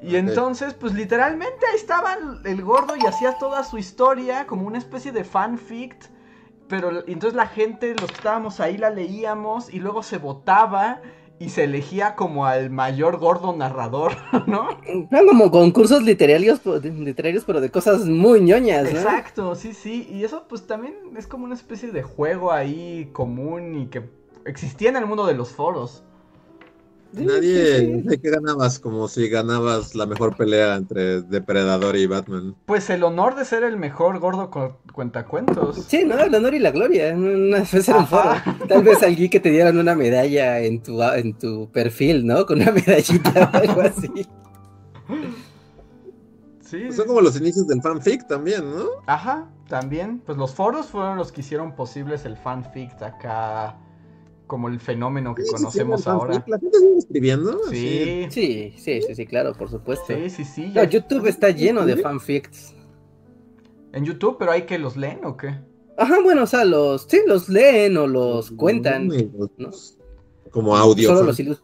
[0.00, 4.78] Y entonces, pues literalmente ahí estaba el- gordo y hacía toda su historia como una
[4.78, 5.96] especie de fanfic.
[6.68, 11.00] Pero entonces la gente, los que estábamos ahí, la leíamos y luego se votaba
[11.40, 14.12] y se elegía como al mayor gordo narrador,
[14.46, 14.68] ¿no?
[15.10, 18.90] Eran como concursos literarios, literarios, pero de cosas muy ñoñas, ¿no?
[18.90, 20.08] Exacto, sí, sí.
[20.10, 24.02] Y eso pues también es como una especie de juego ahí común y que
[24.44, 26.04] existía en el mundo de los foros.
[27.12, 27.92] Nadie, sí, sí.
[28.04, 32.54] no sé qué ganabas, como si ganabas la mejor pelea entre Depredador y Batman.
[32.66, 35.84] Pues el honor de ser el mejor gordo cu- cuentacuentos.
[35.88, 36.18] Sí, ¿no?
[36.18, 37.14] El honor y la gloria.
[37.14, 38.30] Una vez era un foro.
[38.68, 42.44] Tal vez alguien que te dieran una medalla en tu, en tu perfil, ¿no?
[42.44, 44.10] Con una medallita o algo así.
[46.60, 46.92] Sí.
[46.92, 48.84] Son como los inicios del fanfic también, ¿no?
[49.06, 50.18] Ajá, también.
[50.26, 53.78] Pues los foros fueron los que hicieron posibles el fanfic acá,
[54.48, 56.44] como el fenómeno que Sí, sí, sí, conocemos ahora.
[56.48, 57.60] ¿La gente sigue escribiendo?
[57.70, 60.06] Sí, Sí, sí, sí, sí, claro, por supuesto.
[60.08, 60.72] sí, sí, sí.
[60.74, 62.74] No, YouTube está lleno de fanfics.
[63.92, 65.54] En YouTube, pero hay que los leen o qué?
[65.96, 69.08] Ajá, bueno, o sea, los, sí, los leen o los cuentan.
[69.56, 69.70] ¿no?
[70.50, 71.08] Como audio.
[71.08, 71.26] Solo fan.
[71.26, 71.62] los ilus-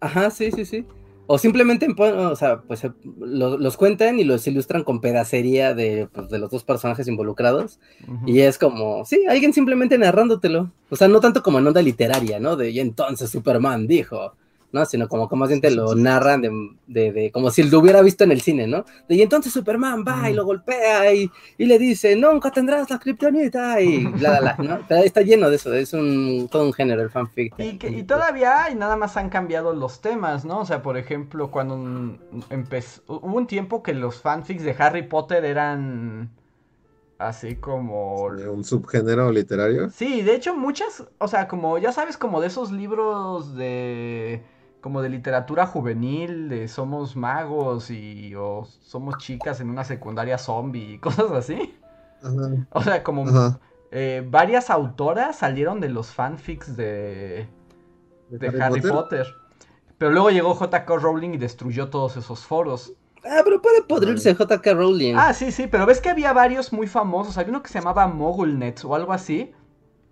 [0.00, 0.86] Ajá, sí, sí, sí.
[1.26, 6.08] O simplemente, o sea, pues eh, lo- los cuentan y los ilustran con pedacería de,
[6.12, 7.78] pues, de los dos personajes involucrados.
[8.26, 10.72] Y es como, sí, alguien simplemente narrándotelo.
[10.90, 12.56] O sea, no tanto como en onda literaria, ¿no?
[12.56, 14.34] De y entonces Superman dijo,
[14.72, 14.84] ¿no?
[14.86, 16.50] Sino como que más bien te lo narran de,
[16.86, 18.84] de- de- como si lo hubiera visto en el cine, ¿no?
[19.08, 22.98] De y entonces Superman va y lo golpea y, y le dice, nunca tendrás la
[22.98, 24.80] kriptonita y bla, bla, bla, ¿no?
[24.88, 27.54] Pero está lleno de eso, es un, todo un género el fanfic.
[27.58, 30.60] Y, que- y todavía hay, nada más han cambiado los temas, ¿no?
[30.60, 32.18] O sea, por ejemplo, cuando
[32.50, 36.30] empezó, hubo un tiempo que los fanfics de Harry Potter eran
[37.18, 38.24] así como...
[38.26, 39.90] Un subgénero literario.
[39.90, 44.42] Sí, de hecho muchas, o sea, como ya sabes, como de esos libros de...
[44.82, 50.94] como de literatura juvenil, de somos magos y o somos chicas en una secundaria zombie
[50.94, 51.74] y cosas así.
[52.22, 52.66] Ajá.
[52.72, 53.24] O sea, como
[53.90, 57.48] eh, varias autoras salieron de los fanfics de,
[58.28, 59.26] de Harry, Potter?
[59.98, 60.96] Pero luego llegó J.K.
[60.96, 62.92] Rowling y destruyó todos esos foros.
[63.24, 65.14] Ah, pero puede podrirse JK Rowling.
[65.16, 67.38] Ah, sí, sí, pero ves que había varios muy famosos.
[67.38, 69.52] Había uno que se llamaba Mogulnet o algo así.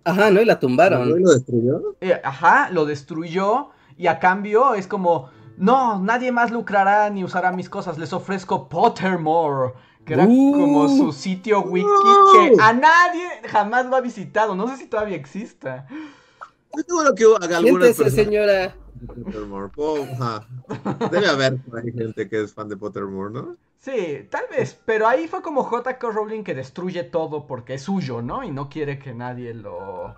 [0.03, 0.41] Ajá, ¿no?
[0.41, 1.09] Y la ¿No tumbaron.
[1.21, 1.95] lo destruyó?
[2.01, 7.51] Eh, ajá, lo destruyó y a cambio es como, no, nadie más lucrará ni usará
[7.51, 9.73] mis cosas, les ofrezco Pottermore,
[10.05, 10.51] que era Uh.
[10.51, 15.15] como su sitio wiki que a nadie jamás lo ha visitado, no sé si todavía
[15.17, 15.87] exista.
[16.73, 18.75] Yo seguro que haga alguna señora.
[18.93, 19.71] de Pottermore.
[21.11, 21.59] Debe haber
[21.93, 23.57] gente que es fan de Pottermore, ¿no?
[23.79, 26.09] Sí, tal vez, pero ahí fue como J.K.
[26.11, 28.43] Rowling que destruye todo porque es suyo, ¿no?
[28.43, 30.15] Y no quiere que nadie lo...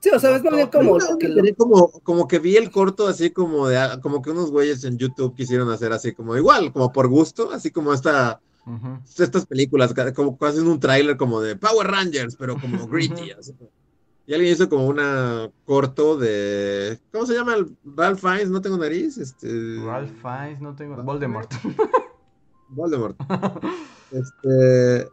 [0.00, 3.98] Sí, o sea, es como que como, como que vi el corto así como de
[4.02, 7.70] como que unos güeyes en YouTube quisieron hacer así como igual, como por gusto, así
[7.70, 8.98] como esta, Ujú.
[9.18, 13.30] estas películas, como hacen un tráiler como de Power Rangers, pero como gritty.
[13.30, 13.54] así.
[14.26, 17.54] Y alguien hizo como una corto de ¿cómo se llama?
[17.54, 19.48] el Ralph Fiennes, no tengo nariz, este
[19.82, 21.02] Ralph Fiennes, no tengo...
[21.02, 21.50] Voldemort.
[22.68, 23.16] Voldemort.
[24.10, 25.06] Este,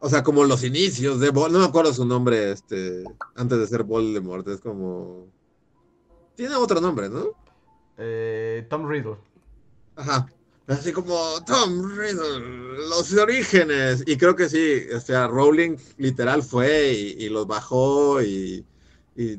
[0.00, 3.04] o sea, como los inicios de Vol, no me acuerdo su nombre, este,
[3.36, 5.28] antes de ser Voldemort, es como
[6.40, 7.34] tiene otro nombre, ¿no?
[7.98, 9.18] Eh, Tom Riddle.
[9.94, 10.26] Ajá.
[10.66, 14.02] Así como Tom Riddle, los orígenes.
[14.06, 18.64] Y creo que sí, o sea, Rowling literal fue y, y los bajó y,
[19.16, 19.36] y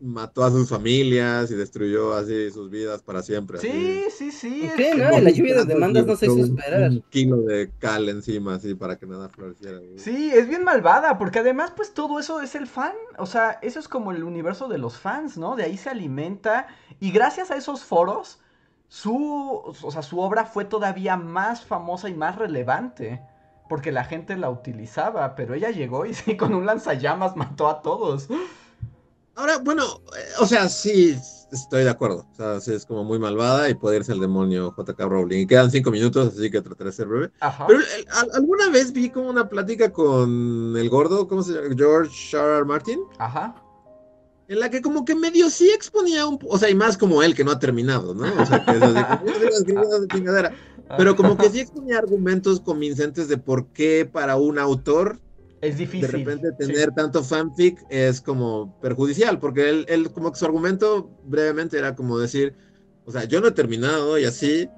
[0.00, 3.58] mató a sus familias y destruyó así sus vidas para siempre.
[3.58, 3.70] así.
[3.70, 4.70] Sí, sí, sí.
[4.76, 5.18] Sí, es- ¿no?
[5.18, 6.90] La lluvia de demandas no se hizo esperar.
[6.90, 9.78] Un kilo de cal encima, así, para que nada floreciera.
[9.78, 9.98] güey.
[9.98, 12.92] Sí, es bien malvada, porque además, pues todo eso es el fan.
[13.18, 15.56] O sea, eso es como el universo de los fans, ¿no?
[15.56, 16.66] De ahí se alimenta.
[17.00, 18.40] Y gracias a esos foros,
[18.88, 23.22] su, o sea, su obra fue todavía más famosa y más relevante.
[23.68, 27.80] Porque la gente la utilizaba, pero ella llegó y sí, con un lanzallamas mató a
[27.80, 28.28] todos.
[29.36, 29.82] Ahora, bueno,
[30.16, 31.16] eh, o sea, sí,
[31.50, 32.26] estoy de acuerdo.
[32.32, 35.40] O sea, sí, es como muy malvada y puede irse al demonio JK Rowling.
[35.40, 37.30] Y quedan cinco minutos, así que trataré de ser breve.
[37.40, 37.66] Ajá.
[37.66, 37.80] Pero
[38.32, 41.74] alguna vez vi como una plática con el gordo, ¿cómo se llama?
[41.76, 42.56] George R.
[42.58, 42.64] R.
[42.64, 43.54] Martin, Ajá.
[44.48, 47.34] en la que como que medio sí exponía un, o sea, y más como él
[47.34, 48.24] que no ha terminado, ¿no?
[48.40, 49.24] O sea, que es así.
[50.96, 55.18] Pero como que sí exponía argumentos convincentes de por qué para un autor
[55.64, 56.02] es difícil.
[56.02, 61.10] De repente tener tanto fanfic es como perjudicial, porque él, él, como que su argumento
[61.24, 62.54] brevemente era como decir,
[63.04, 64.68] o sea, yo no he terminado y así,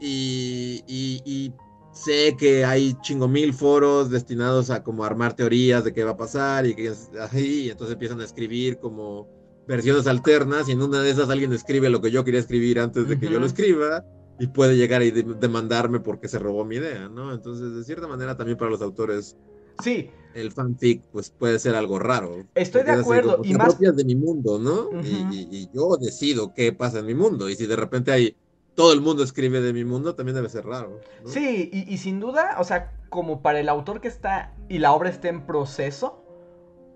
[0.00, 1.52] y, y,
[1.92, 6.16] sé que hay chingo mil foros destinados a como armar teorías de qué va a
[6.16, 9.28] pasar y que así, y entonces empiezan a escribir como
[9.68, 13.08] versiones alternas y en una de esas alguien escribe lo que yo quería escribir antes
[13.08, 14.04] de que yo lo escriba
[14.40, 17.32] y puede llegar y demandarme porque se robó mi idea, ¿no?
[17.32, 19.36] Entonces, de cierta manera, también para los autores
[19.82, 20.10] Sí.
[20.34, 22.44] El fanfic, pues puede ser algo raro.
[22.54, 23.40] Estoy de acuerdo.
[23.44, 23.78] y más.
[23.78, 24.90] de mi mundo, ¿no?
[25.02, 27.48] y, yo decido qué pasa en mi mundo.
[27.48, 28.36] Y si de repente hay.
[28.74, 30.98] Todo el mundo escribe de mi mundo, también debe ser raro.
[31.24, 35.10] Sí, y, sin duda, o sea, como para el autor que está y la obra
[35.10, 36.24] está en proceso,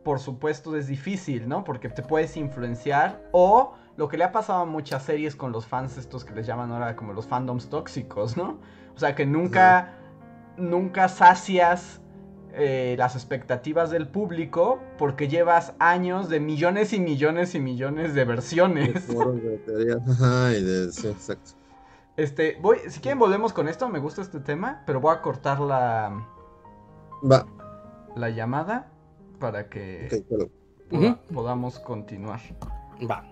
[0.02, 1.62] por supuesto es difícil, ¿no?
[1.62, 5.66] Porque te puedes influenciar o lo que le ha pasado a muchas series con los
[5.66, 8.58] fans estos que les llaman ahora como los fandoms tóxicos, ¿no?
[8.96, 9.94] O sea, que nunca,
[10.56, 12.00] nunca sacias
[12.54, 18.24] eh, las expectativas del público porque llevas años de millones y millones y millones de
[18.24, 19.08] versiones.
[22.16, 25.60] Este, voy, si quieren volvemos con esto, me gusta este tema, pero voy a cortar
[25.60, 26.26] la
[27.22, 27.46] Va.
[28.16, 28.90] la llamada
[29.38, 30.24] para que
[31.32, 32.40] podamos continuar.
[33.08, 33.24] Va.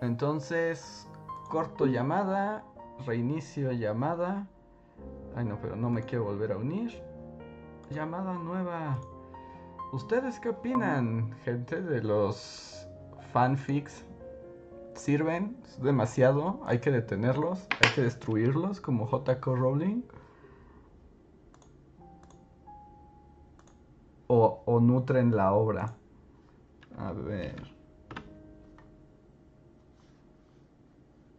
[0.00, 1.06] Entonces,
[1.48, 2.64] corto llamada,
[3.06, 4.48] reinicio llamada.
[5.36, 7.04] Ay no, pero no me quiero volver a unir
[7.94, 8.98] llamada nueva.
[9.92, 12.88] ¿Ustedes qué opinan, gente, de los
[13.32, 14.04] fanfics?
[14.94, 15.56] ¿Sirven?
[15.64, 16.60] ¿Es demasiado?
[16.66, 17.68] ¿Hay que detenerlos?
[17.80, 20.02] ¿Hay que destruirlos como JK Rowling?
[24.26, 25.96] O, o nutren la obra?
[26.98, 27.74] A ver.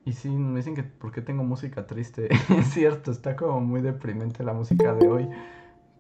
[0.06, 2.30] Y sí, me dicen que por qué tengo música triste.
[2.50, 5.30] es cierto, está como muy deprimente la música de hoy.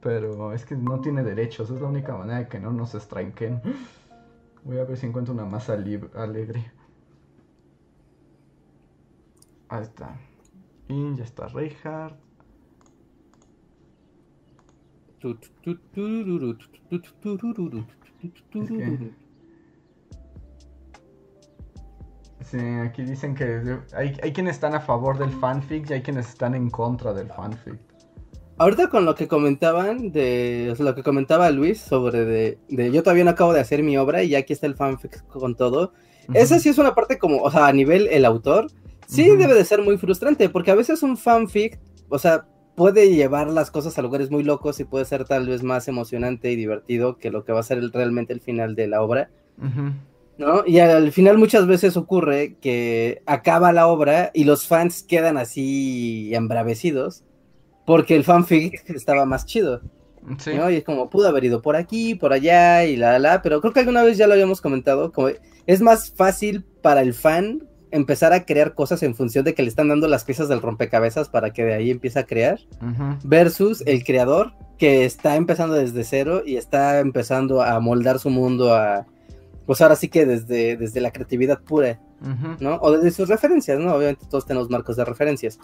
[0.06, 3.60] Pero es que no tiene derechos, es la única manera de que no nos estranquen.
[4.64, 6.72] Voy a ver si encuentro una más alegre.
[9.68, 10.16] Ahí está.
[10.90, 12.20] Y ya está Reinhardt.
[22.42, 26.30] Sí, aquí dicen que hay, hay quienes están a favor del fanfic y hay quienes
[26.30, 27.95] están en contra del fanfic.
[28.58, 33.32] Ahorita con lo que comentaban, de lo que comentaba Luis sobre de, yo todavía no
[33.32, 35.92] acabo de hacer mi obra y aquí está el fanfic con todo.
[36.34, 38.72] Esa sí es una parte como, o sea, a nivel el autor,
[39.08, 43.50] sí debe de ser muy frustrante, porque a veces un fanfic, o sea, puede llevar
[43.50, 47.18] las cosas a lugares muy locos y puede ser tal vez más emocionante y divertido
[47.18, 49.30] que lo que va a ser realmente el final de la obra.
[50.38, 50.64] ¿No?
[50.66, 56.34] Y al final muchas veces ocurre que acaba la obra y los fans quedan así
[56.34, 57.25] embravecidos
[57.86, 59.82] porque el fanfic estaba más chido.
[60.40, 60.52] Sí.
[60.54, 63.74] Y es como, pudo haber ido por aquí, por allá y la, la, pero creo
[63.74, 65.30] que alguna vez ya lo habíamos comentado, como
[65.68, 69.70] es más fácil para el fan empezar a crear cosas en función de que le
[69.70, 72.60] están dando las piezas del rompecabezas para que de ahí empiece a crear,
[73.24, 78.74] versus el creador que está empezando desde cero y está empezando a moldar su mundo
[78.74, 79.06] a,
[79.66, 82.00] pues ahora sí que desde, desde la creatividad pura,
[82.60, 82.78] ¿no?
[82.82, 83.94] O desde sus referencias, ¿no?
[83.94, 85.60] Obviamente todos tenemos marcos de referencias,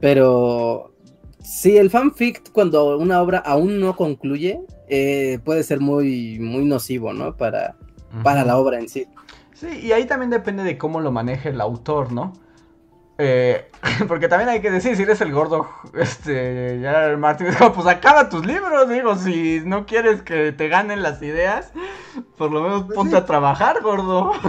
[0.00, 0.94] pero
[1.44, 7.12] Sí, el fanfic cuando una obra aún no concluye eh, puede ser muy, muy nocivo,
[7.12, 7.36] ¿no?
[7.36, 7.76] Para,
[8.22, 9.06] para la obra en sí.
[9.52, 12.32] Sí, y ahí también depende de cómo lo maneje el autor, ¿no?
[13.18, 13.70] Eh,
[14.08, 18.46] porque también hay que decir, si eres el gordo, este, ya Martín, pues acaba tus
[18.46, 21.72] libros, digo, si no quieres que te ganen las ideas,
[22.38, 24.32] por lo menos pues ponte a trabajar, gordo.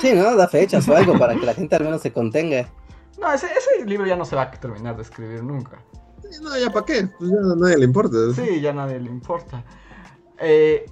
[0.00, 0.34] Sí, ¿no?
[0.34, 2.70] Da fechas o algo para que la gente al menos se contenga.
[3.18, 5.78] No, ese, ese libro ya no se va a terminar de escribir nunca.
[6.42, 8.16] no, ya para qué, pues ya a nadie le importa.
[8.34, 9.64] Sí, ya a nadie le importa.
[10.38, 10.86] Eh,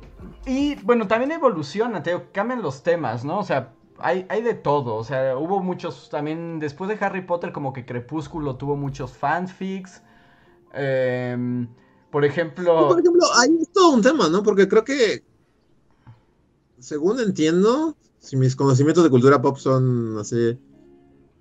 [0.46, 3.38] y bueno, también evoluciona, te cambian los temas, ¿no?
[3.38, 4.96] O sea, hay, hay de todo.
[4.96, 6.58] O sea, hubo muchos también.
[6.58, 10.02] Después de Harry Potter, como que Crepúsculo tuvo muchos fanfics.
[10.72, 11.68] Em,
[12.10, 12.88] por ejemplo.
[12.88, 14.42] por ejemplo, hay todo un tema, ¿no?
[14.42, 15.24] Porque creo que.
[16.78, 20.58] Según entiendo, si mis conocimientos de cultura pop son así.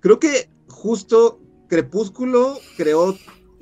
[0.02, 3.16] Creo que justo Crepúsculo creó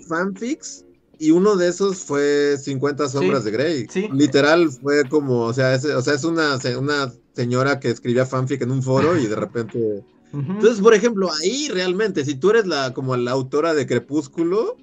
[0.09, 0.87] fanfics
[1.19, 3.87] y uno de esos fue 50 sombras de Grey.
[4.11, 8.63] Literal fue como, o sea, es, o sea, es una, una señora que escribía fanfic
[8.63, 10.05] en un foro y de repente...
[10.33, 14.77] Entonces, por ejemplo, ahí realmente, si tú eres la como la autora de Crepúsculo,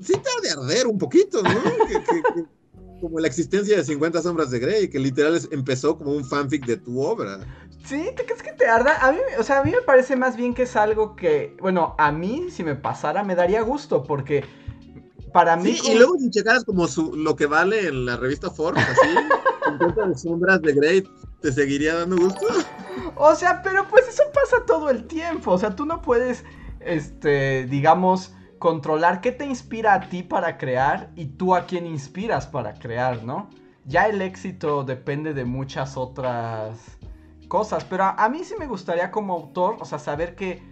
[0.00, 1.50] sí te ha de arder un poquito, ¿no?
[3.04, 6.76] como la existencia de 50 sombras de Grey, que literal empezó como un fanfic de
[6.76, 7.38] tu obra.
[7.84, 8.08] ¿Sí?
[8.16, 8.96] ¿Te crees que te arda?
[9.06, 11.94] A mí, o sea, a mí me parece más bien que es algo que, bueno,
[11.98, 14.44] a mí si me pasara me daría gusto porque
[15.32, 15.72] para mí...
[15.74, 18.84] Sí, como- y luego si checaras como su, lo que vale en la revista Forbes,
[18.88, 19.08] así,
[19.78, 21.04] 50 de sombras de Grey,
[21.40, 22.46] ¿te seguiría dando gusto?
[23.16, 25.52] O sea, pero pues eso pasa todo el tiempo.
[25.52, 26.44] O sea, tú no puedes,
[26.80, 28.32] este, digamos,
[28.64, 33.22] controlar qué te inspira a ti para crear y tú a quién inspiras para crear,
[33.22, 33.50] ¿no?
[33.84, 36.96] Ya el éxito depende de muchas otras
[37.46, 37.84] cosas.
[37.84, 40.62] Pero a, mí sí me gustaría como autor, o sea, saber que,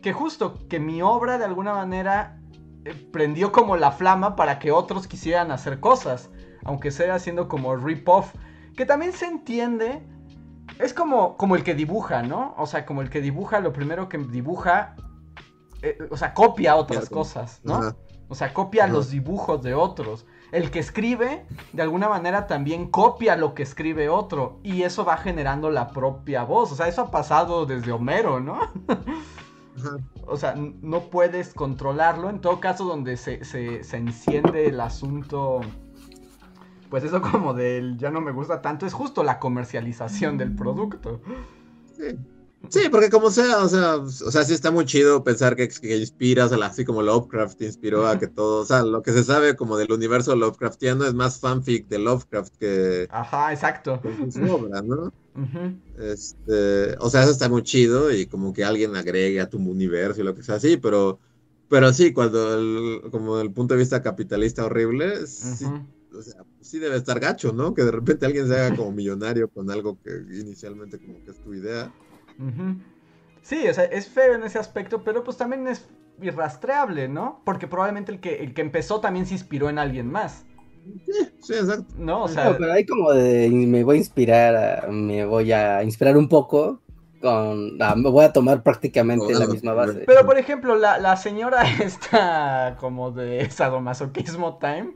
[0.00, 2.38] que justo que mi obra de alguna manera
[2.84, 6.30] eh, prendió como la flama para que otros quisieran hacer cosas.
[6.62, 8.32] Aunque sea haciendo como rip-off.
[8.76, 10.06] Que también se entiende
[10.78, 12.54] es como, como el que dibuja, ¿no?
[12.58, 14.94] O sea, como el que dibuja, lo primero que dibuja,
[15.82, 17.74] eh, o sea, copia otras cosas, ¿no?
[17.76, 17.96] Ajá.
[18.28, 18.92] O sea, copia Ajá.
[18.92, 20.26] los dibujos de otros.
[20.52, 24.58] El que escribe, de alguna manera, también copia lo que escribe otro.
[24.62, 26.70] Y eso va generando la propia voz.
[26.72, 28.58] O sea, eso ha pasado desde Homero, ¿no?
[30.26, 32.28] O sea, no puedes controlarlo.
[32.30, 35.60] En todo caso, donde se, se- se enciende el asunto,
[36.90, 41.20] pues eso como del ya no me gusta tanto, es justo la comercialización del producto.
[41.96, 42.18] Sí.
[42.68, 45.96] Sí, porque como sea, o sea, o sea, sí está muy chido pensar que, que
[45.96, 49.76] inspiras, así como Lovecraft inspiró a que todo, o sea, lo que se sabe como
[49.76, 54.00] del universo Lovecraftiano es más fanfic de Lovecraft que Ajá, exacto.
[54.02, 55.12] que su obra, ¿no?
[55.98, 60.20] Este, o sea, eso está muy chido y como que alguien agregue a tu universo
[60.20, 61.18] y lo que sea así, pero,
[61.68, 66.18] pero sí, cuando el, como el punto de vista capitalista horrible, sí, Ujú.
[66.18, 67.74] o sea, sí debe estar gacho, ¿no?
[67.74, 71.40] Que de repente alguien se haga como millonario con algo que inicialmente como que es
[71.40, 71.92] tu idea.
[73.42, 75.88] Sí, o sea, es feo en ese aspecto, pero pues también es
[76.20, 77.40] irrastreable, ¿no?
[77.44, 80.44] Porque probablemente el que, el que empezó también se inspiró en alguien más,
[81.40, 81.94] Sí, exacto.
[81.98, 82.24] ¿no?
[82.24, 85.82] O No, sea, pero hay como de me voy a inspirar, a- me voy a
[85.82, 86.82] inspirar un poco
[87.20, 90.04] con, ah, me voy a tomar prácticamente la misma base.
[90.06, 94.94] Pero por ejemplo, la, la señora esta como de sadomasoquismo time.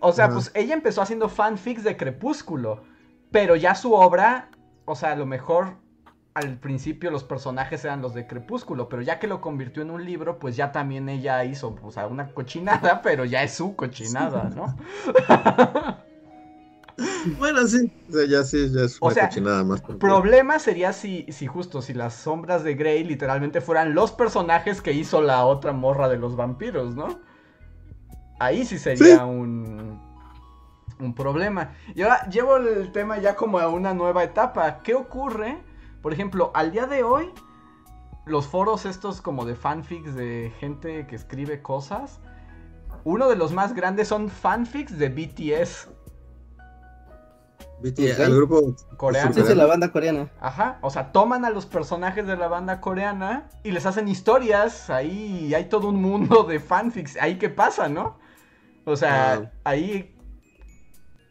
[0.00, 0.34] O sea, Ajá.
[0.34, 2.82] pues ella empezó haciendo fanfics de Crepúsculo.
[3.30, 4.50] Pero ya su obra,
[4.84, 5.76] o sea, a lo mejor
[6.40, 8.88] al principio los personajes eran los de Crepúsculo.
[8.88, 12.06] Pero ya que lo convirtió en un libro, pues ya también ella hizo, o sea,
[12.06, 14.76] una cochinada, pero ya es su cochinada, ¿no?
[17.24, 19.82] Bueno, sí, o sea, ya sí, ya es O una sea, cochinada más.
[19.98, 24.92] Problema sería si, si justo, si las sombras de Grey literalmente fueran los personajes que
[24.92, 27.20] hizo la otra morra de los vampiros, ¿no?
[28.38, 29.26] Ahí sí sería Sí.
[29.26, 30.00] un,
[31.00, 31.74] un problema.
[31.94, 34.82] Y ahora llevo el tema ya como a una nueva etapa.
[34.82, 35.58] ¿Qué ocurre?
[36.02, 37.30] Por ejemplo, al día de hoy,
[38.26, 42.20] los foros estos como de fanfics de gente que escribe cosas,
[43.04, 45.88] uno de los más grandes son fanfics de BTS
[47.82, 49.32] BTS, el grupo coreano.
[49.32, 50.28] Sí, sí, la banda coreana.
[50.40, 54.90] Ajá, o sea, toman a los personajes de la banda coreana y les hacen historias,
[54.90, 58.18] ahí hay todo un mundo de fanfics, ahí qué pasa, ¿no?
[58.84, 59.48] O sea, Wow.
[59.64, 60.16] ahí...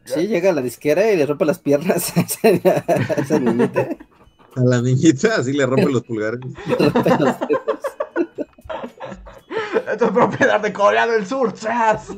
[0.04, 3.88] Sí, llega a la disquera y le rompe las piernas a esa, a esa niñita.
[4.56, 6.40] A la niñita así le rompe los pulgares.
[9.92, 12.10] Esto es propiedad de Corea del Sur, tras.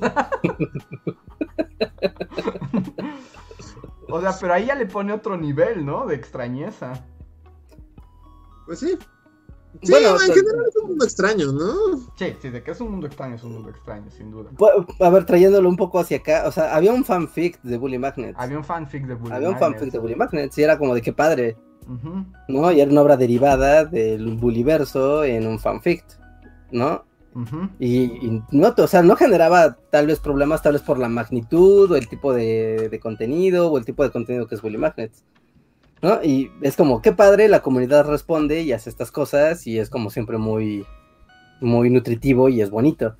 [4.09, 6.07] o sea, pero ahí ya le pone otro nivel, ¿no?
[6.07, 7.05] De extrañeza.
[8.67, 8.99] Pues sí.
[9.83, 11.73] Sí, Bueno, en pero- general es un mundo extraño, ¿no?
[12.17, 14.51] Sí, sí, de que es un mundo extraño, es un mundo extraño, sin duda.
[15.01, 18.39] A ver, trayéndolo un poco hacia acá, o sea, había un fanfic de Bully Magnets.
[18.39, 21.01] Había un fanfic de Bully Había un fanfic de Bully Magnets y era como de
[21.01, 21.57] qué padre,
[22.49, 22.73] ¿no?
[22.73, 26.05] Y era una obra derivada del Bullyverso en un fanfic,
[26.71, 27.05] ¿no?
[27.79, 31.91] Y, y no, o sea, no generaba tal vez problemas, tal vez por la magnitud
[31.91, 35.25] o el tipo de, de contenido o el tipo de contenido que es Bully Magnets,
[36.03, 36.23] ¿no?
[36.23, 40.11] Y es como, qué padre, la comunidad responde y hace estas cosas y es como
[40.11, 40.85] siempre muy,
[41.61, 43.17] muy nutritivo y es bonito.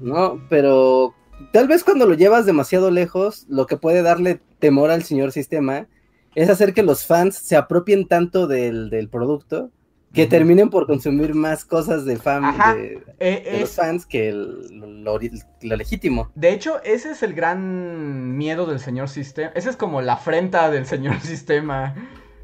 [0.00, 0.40] ¿no?
[0.48, 1.14] Pero
[1.52, 5.86] tal vez cuando lo llevas demasiado lejos, lo que puede darle temor al señor sistema
[6.34, 9.70] es hacer que los fans se apropien tanto del, del producto
[10.12, 12.42] que terminen por consumir más cosas de fan
[12.76, 16.30] de, Eh, de los fans que el- lo, lo legítimo.
[16.34, 19.50] De hecho, ese es el gran miedo del señor sistema.
[19.54, 21.94] Esa es como la afrenta del señor sistema.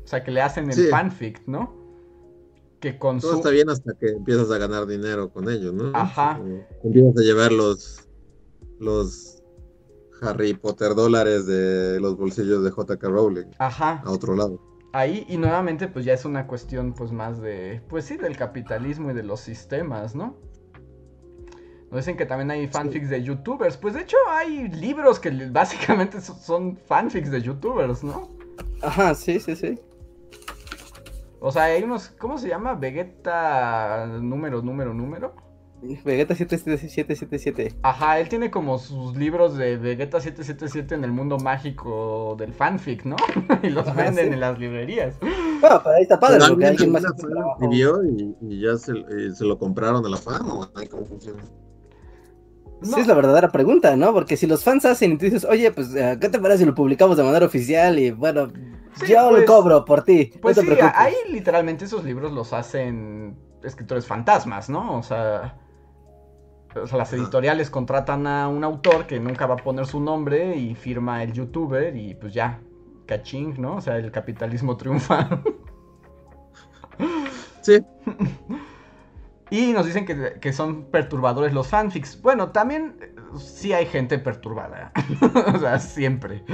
[0.04, 0.86] O sea, que le hacen el Sí.
[0.88, 1.74] fanfic, ¿no?
[2.80, 5.90] Que con Todo está bien hasta que empiezas a ganar dinero con ello, ¿no?
[5.94, 6.38] Ajá.
[6.82, 8.06] Empiezas a llevar los,
[8.78, 9.33] los
[10.22, 14.02] Harry Potter dólares de los bolsillos de JK Rowling Ajá.
[14.04, 14.60] a otro lado.
[14.92, 17.82] Ahí, y nuevamente, pues ya es una cuestión, pues más de...
[17.88, 20.36] Pues sí, del capitalismo y de los sistemas, ¿no?
[21.90, 23.76] Nos dicen que también hay fanfics de youtubers.
[23.76, 28.28] Pues de hecho hay libros que básicamente so- son fanfics de youtubers, ¿no?
[28.82, 29.78] Ajá, sí, sí, sí.
[31.40, 32.74] O sea, hay unos, ¿cómo se llama?
[32.74, 35.34] Vegeta número, número, número.
[36.04, 37.74] Vegeta 7777.
[37.82, 43.04] Ajá, él tiene como sus libros de Vegeta 777 en el mundo mágico del fanfic,
[43.04, 43.16] ¿no?
[43.62, 44.32] y los Ajá, venden sí.
[44.34, 45.16] en las librerías.
[45.20, 47.04] Bueno, pero ahí está padre, Pero porque alguien más
[48.04, 51.42] y, y ya se, eh, se lo compraron a la fan o cómo funciona.
[52.82, 54.12] Sí, es la verdadera pregunta, ¿no?
[54.12, 56.64] Porque si los fans hacen y tú dices, oye, pues, eh, ¿qué te parece si
[56.66, 57.98] lo publicamos de manera oficial?
[57.98, 58.48] Y bueno,
[58.96, 60.30] Sí, yo pues- lo cobro por ti.
[60.40, 61.00] Pues no te sí, preocupes.
[61.00, 64.98] ahí literalmente esos libros los hacen escritores fantasmas, ¿no?
[64.98, 65.56] O sea,
[66.82, 70.56] o sea, las editoriales contratan a un autor que nunca va a poner su nombre
[70.56, 72.60] y firma el youtuber y pues ya,
[73.06, 73.76] caching, ¿no?
[73.76, 75.42] O sea, el capitalismo triunfa.
[77.62, 77.80] Sí,
[79.50, 82.20] y nos dicen que, que son perturbadores los fanfics.
[82.20, 84.92] Bueno, también eh, sí hay gente perturbada.
[85.54, 86.44] o sea, siempre.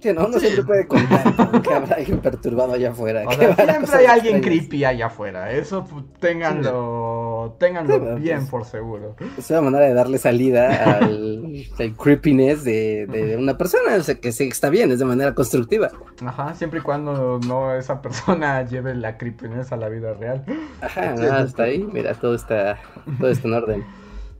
[0.00, 0.40] Sí, no, Sí.
[0.40, 3.24] siempre puede contar con que habrá alguien perturbado allá afuera.
[3.26, 4.42] O sea, siempre hay alguien extrañas.
[4.42, 5.50] creepy allá afuera.
[5.52, 9.16] Eso pues, ténganlo, ténganlo Sí, pero, bien pues, por seguro.
[9.38, 14.14] Es una manera de darle salida al, al creepiness de, de una persona, o sea,
[14.16, 15.90] que sí está bien, es de manera constructiva.
[16.24, 20.44] Ajá, siempre y cuando no esa persona lleve la creepiness a la vida real.
[20.80, 22.78] Ajá, sí, hasta ahí, mira, todo está,
[23.18, 23.84] todo está en orden.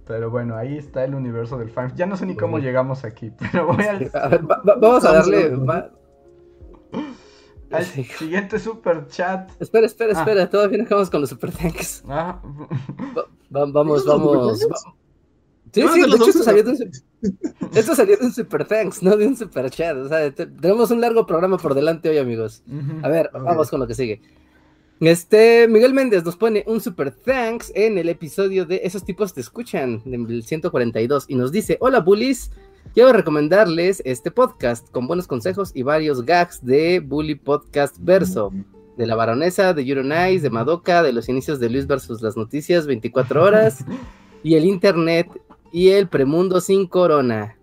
[0.07, 1.93] Pero bueno, ahí está el universo del fan.
[1.95, 5.05] Ya no sé ni cómo llegamos aquí, pero voy al, A ver, va- va- vamos
[5.05, 5.51] a darle...
[5.57, 5.91] Va-
[7.71, 8.05] al Sí.
[8.05, 9.51] siguiente super chat.
[9.61, 10.21] Espera, espera, Ah.
[10.21, 12.03] espera, todavía no acabamos con los super thanks.
[12.09, 12.41] Ah,
[13.17, 14.61] Va- va- vamos, ¿Esos son vamos.
[14.61, 14.95] super va-
[15.73, 18.27] Sí, sí, de de los hecho dos esto salió de un, su- esto salió de
[18.27, 19.97] un super thanks, no de un super chat.
[19.97, 22.65] O sea, te- tenemos un largo programa por delante hoy, amigos.
[23.03, 24.21] A ver, vamos con lo que sigue.
[24.99, 29.41] Este, Miguel Méndez nos pone un super thanks en el episodio de Esos tipos te
[29.41, 32.51] escuchan, del 142, y nos dice, hola bullies,
[32.95, 38.53] quiero recomendarles este podcast con buenos consejos y varios gags de Bully Podcast Verso,
[38.97, 42.87] de la baronesa, de Euronais, de Madoka, de los inicios de Luis versus las noticias
[42.87, 43.85] 24 horas,
[44.43, 45.29] y el internet,
[45.73, 47.57] y el premundo sin corona.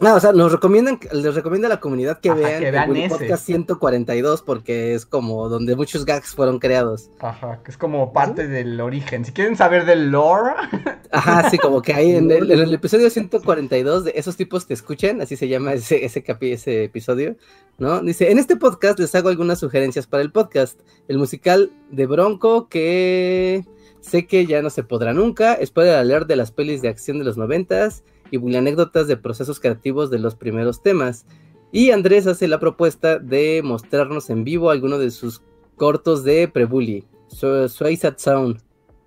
[0.00, 2.72] No, o sea, nos recomiendan, les recomienda a la comunidad que Ajá, vean, que el
[2.72, 3.14] vean Bully ese.
[3.16, 7.10] Podcast 142 porque es como donde muchos gags fueron creados.
[7.20, 9.24] Ajá, que es como parte del origen.
[9.24, 10.52] Si quieren saber del lore,
[11.12, 14.74] Ajá, sí, como que ahí en el, en el episodio 142 de esos tipos te
[14.74, 17.36] escuchan, así se llama ese, ese, capi- ese episodio,
[17.78, 18.00] ¿no?
[18.00, 20.80] Dice, en este podcast les hago algunas sugerencias para el podcast.
[21.06, 23.64] El musical de Bronco, que
[24.00, 27.24] sé que ya no se podrá nunca, spoiler alert de las pelis de acción de
[27.24, 31.26] los noventas y anécdotas de procesos creativos de los primeros temas.
[31.72, 35.42] Y Andrés hace la propuesta de mostrarnos en vivo alguno de sus
[35.76, 38.60] cortos de Prebully, Su- Suicide Sound.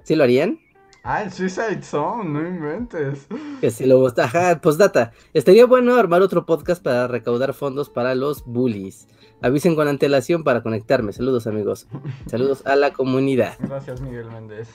[0.03, 0.59] ¿Sí lo harían?
[1.03, 3.27] Ah, el Suicide Zone, no inventes.
[3.61, 5.13] Que si lo gusta, ajá, postdata.
[5.33, 9.07] Estaría bueno armar otro podcast para recaudar fondos para los bullies.
[9.41, 11.13] Avisen con antelación para conectarme.
[11.13, 11.87] Saludos, amigos.
[12.25, 13.55] Saludos a la comunidad.
[13.59, 14.67] Gracias, Miguel Méndez.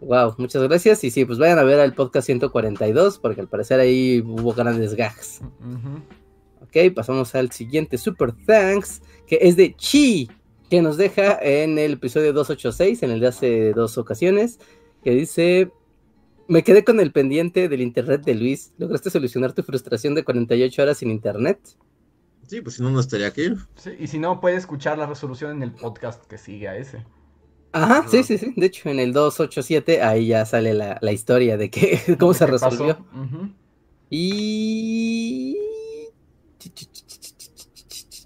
[0.00, 1.04] Wow, muchas gracias.
[1.04, 4.94] Y sí, pues vayan a ver el podcast 142, porque al parecer ahí hubo grandes
[4.94, 5.40] gags.
[5.60, 6.00] Ujú.
[6.62, 10.30] Ok, pasamos al siguiente Super Thanks, que es de Chi,
[10.68, 14.58] que nos deja en el episodio 286, en el de hace dos ocasiones,
[15.02, 15.70] que dice,
[16.48, 20.82] me quedé con el pendiente del internet de Luis, ¿lograste solucionar tu frustración de 48
[20.82, 21.58] horas sin internet?
[22.50, 23.54] sí, pues si no, no estaría aquí.
[23.76, 27.04] Sí, y si no, puede escuchar la resolución en el podcast que sigue a ese.
[27.72, 31.56] Ajá, sí, sí, sí, de hecho en el 287 ahí ya sale la, la historia
[31.56, 32.98] de que, cómo se resolvió.
[34.10, 35.56] Y...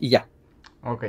[0.01, 0.29] Y ya.
[0.83, 1.05] Ok.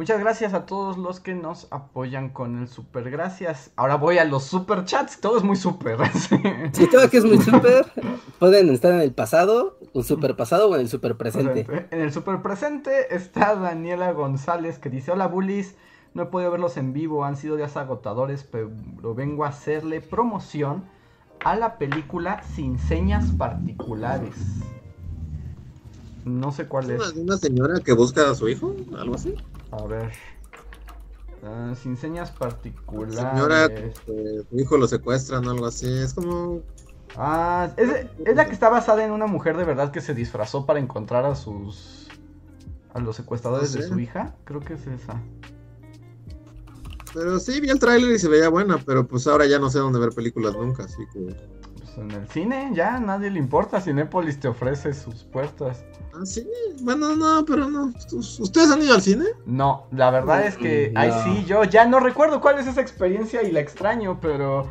[0.00, 3.72] Muchas gracias a todos los que nos apoyan con el super gracias.
[3.76, 5.20] Ahora voy a los super chats.
[5.20, 5.98] Todo es muy super.
[6.72, 6.86] sí.
[6.90, 7.84] Todo aquí es muy súper,
[8.38, 11.66] pueden estar en el pasado, un super pasado o en el super presente.
[11.90, 15.74] En el super presente está Daniela González que dice: Hola bullies,
[16.14, 18.70] no he podido verlos en vivo, han sido días agotadores, pero
[19.14, 20.84] vengo a hacerle promoción
[21.44, 24.34] a la película Sin Señas Particulares.
[26.24, 27.12] No sé cuál ¿Es es.
[27.16, 28.74] una, señora que busca a su hijo?
[28.98, 29.34] ¿Algo así?
[29.70, 30.12] A ver.
[31.42, 33.14] Ah, sin señas particulares.
[33.16, 33.92] Señora, que
[34.50, 35.86] su hijo lo secuestran o algo así.
[35.88, 36.60] Es como.
[37.16, 37.88] Ah, es,
[38.24, 41.24] es la que está basada en una mujer de verdad que se disfrazó para encontrar
[41.24, 42.08] a sus.
[42.92, 44.34] a los secuestradores No de su hija.
[44.44, 45.22] Creo que es esa.
[47.14, 49.78] Pero sí, vi el tráiler y se veía buena, pero pues ahora ya no sé
[49.78, 51.34] dónde ver películas nunca, así que.
[51.78, 53.80] Pues en el cine ya a nadie le importa.
[53.80, 55.84] Cinépolis te ofrece sus puertas.
[56.14, 56.46] Ah, sí,
[56.82, 57.92] bueno, no, pero no.
[58.12, 59.24] ¿Ustedes han ido al cine?
[59.46, 60.90] No, la verdad es que.
[60.94, 61.24] Mm, Ay, no.
[61.24, 64.70] sí, yo ya no recuerdo cuál es esa experiencia y la extraño, pero.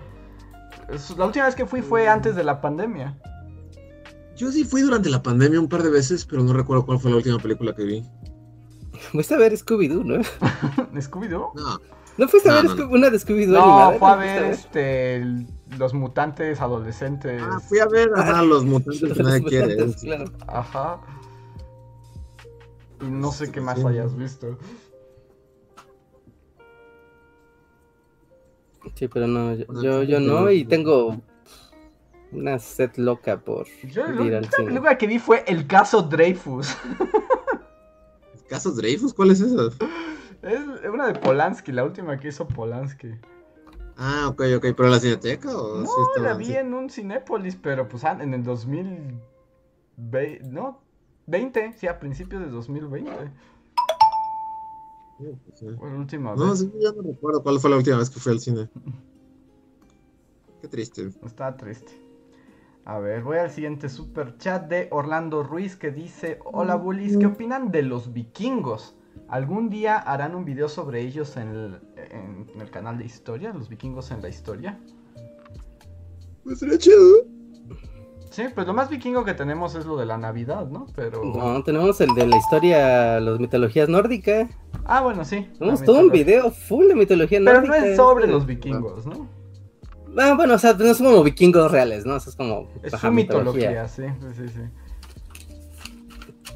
[1.17, 3.17] La última vez que fui fue antes de la pandemia.
[4.35, 7.11] Yo sí fui durante la pandemia un par de veces, pero no recuerdo cuál fue
[7.11, 8.03] la última película que vi.
[9.11, 10.23] Fuiste a ver Scooby-Doo, ¿no?
[11.01, 11.51] ¿Scooby-Doo?
[11.55, 11.79] No.
[12.19, 15.47] ¿No fuiste a ver una de Scooby-Doo No, fue a ¿No fuiste ver este, el-
[15.77, 17.41] los mutantes adolescentes.
[17.43, 19.77] Ah, fui a ver a los mutantes que nadie quiere.
[20.47, 20.99] Ajá.
[23.01, 23.87] Y no sé qué más Sí.
[23.87, 24.57] hayas visto.
[28.95, 31.21] Sí, pero no, yo, no, y tengo
[32.31, 34.67] una sed loca por Yo ir al la cine.
[34.67, 36.75] película que vi fue El caso Dreyfus.
[38.49, 39.13] ¿Casos Dreyfus?
[39.13, 39.69] ¿Cuál es eso?
[40.41, 40.59] Es
[40.89, 43.09] una de Polanski, la última que hizo Polanski.
[43.97, 44.67] Ah, ok, ok.
[44.75, 48.33] ¿Pero la cineteca o No, sí estaba la vi en un Cinépolis, pero pues en
[48.33, 49.19] el 2020,
[50.45, 50.81] no,
[51.27, 53.11] 20, sí, a principios de 2020.
[55.17, 56.59] Sí, pues, la última No, vez.
[56.59, 58.69] sí, ya no recuerdo cuál fue la última vez que fui al cine.
[60.61, 61.09] Qué triste.
[61.25, 61.91] Está triste.
[62.85, 67.25] A ver, voy al siguiente super chat de Orlando Ruiz que dice: Hola bullies, ¿qué
[67.25, 68.95] opinan de los vikingos?
[69.29, 71.79] ¿Algún día harán un video sobre ellos en el,
[72.11, 73.53] en- en el canal de historia?
[73.53, 74.79] ¿Los vikingos en la historia?
[76.43, 76.97] Pues sería chido.
[78.31, 80.85] Sí, pues lo más vikingo que tenemos es lo de la Navidad, ¿no?
[80.95, 81.23] Pero.
[81.23, 84.49] No, tenemos el de la historia, las mitologías nórdicas.
[84.85, 85.47] Ah, bueno, sí.
[85.57, 86.25] Tenemos todo un mitología.
[86.25, 87.79] video full de mitología Pero nórdica.
[87.79, 89.27] no es sobre los vikingos, ¿no?
[90.17, 92.15] Ah, bueno, o sea, no son como vikingos reales, ¿no?
[92.15, 92.67] Eso es como.
[92.83, 94.03] Es su mitología, sí,
[94.35, 94.61] sí, sí.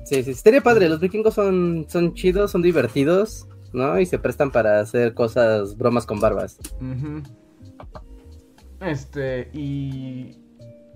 [0.05, 0.89] Sí, sí, estaría padre.
[0.89, 3.99] Los vikingos son, son chidos, son divertidos, ¿no?
[3.99, 6.57] Y se prestan para hacer cosas, bromas con barbas.
[8.81, 10.39] Este, y.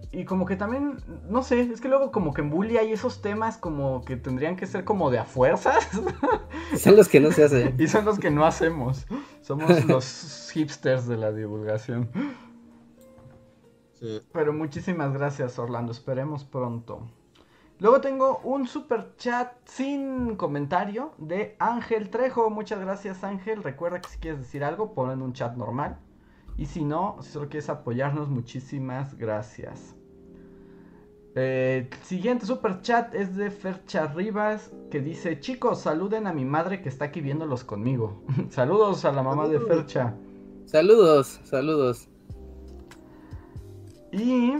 [0.09, 0.97] Y como que también,
[1.29, 4.55] no sé, es que luego como que en Bully hay esos temas como que tendrían
[4.55, 5.89] que ser como de a fuerzas.
[6.77, 7.75] Son los que no se hacen.
[7.79, 9.05] y son los que no hacemos.
[9.41, 12.09] Somos los hipsters de la divulgación.
[13.95, 14.21] Sí.
[14.31, 15.91] Pero muchísimas gracias, Orlando.
[15.91, 17.09] Esperemos pronto.
[17.79, 22.49] Luego tengo un super chat sin comentario de Ángel Trejo.
[22.49, 23.61] Muchas gracias, Ángel.
[23.61, 25.99] Recuerda que si quieres decir algo, pon en un chat normal.
[26.57, 29.95] Y si no, si solo quieres apoyarnos, muchísimas gracias.
[31.35, 36.81] Eh, siguiente super chat es de Fercha Rivas que dice: Chicos, saluden a mi madre
[36.81, 38.23] que está aquí viéndolos conmigo.
[38.49, 40.15] Saludos a la mamá de Fercha.
[40.65, 42.09] Saludos, saludos.
[44.11, 44.55] Y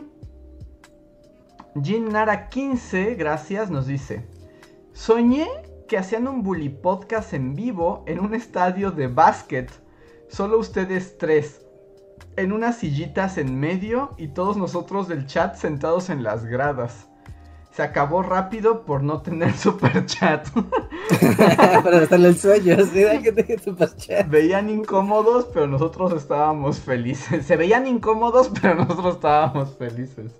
[1.83, 4.25] Jin Nara 15, gracias, nos dice:
[4.93, 5.47] Soñé
[5.87, 9.71] que hacían un bully podcast en vivo en un estadio de básquet.
[10.27, 11.61] Solo ustedes tres.
[12.35, 17.07] En unas sillitas en medio y todos nosotros del chat sentados en las gradas.
[17.71, 20.47] Se acabó rápido por no tener super chat.
[21.83, 24.27] Para estar en el sueño, sí, hay que tener super chat.
[24.27, 27.45] Veían incómodos, pero nosotros estábamos felices.
[27.45, 30.33] Se veían incómodos, pero nosotros estábamos felices.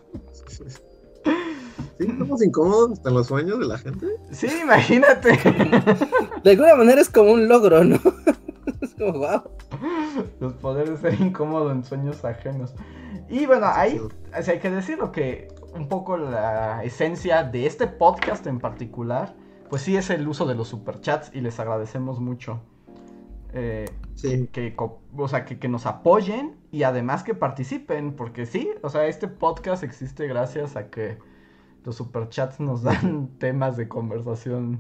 [2.00, 2.06] ¿Sí?
[2.08, 4.08] ¿Estamos incómodos hasta en los sueños de la gente?
[4.32, 5.32] Sí, imagínate.
[6.44, 7.98] De alguna manera es como un logro, ¿no?
[8.82, 9.42] Es como, wow.
[10.40, 12.76] Los poderes de ser incómodo en sueños ajenos.
[13.30, 14.10] Y bueno, ahí o
[14.42, 19.36] sea, hay que decirlo que un poco la esencia de este podcast en particular,
[19.70, 22.62] pues sí es el uso de los superchats y les agradecemos mucho.
[23.54, 24.48] Eh, Sí.
[24.52, 29.06] que, o sea, que, que nos apoyen y además que participen, porque sí, o sea,
[29.06, 31.20] este podcast existe gracias a que
[31.88, 34.78] los superchats nos dan temas de conversación.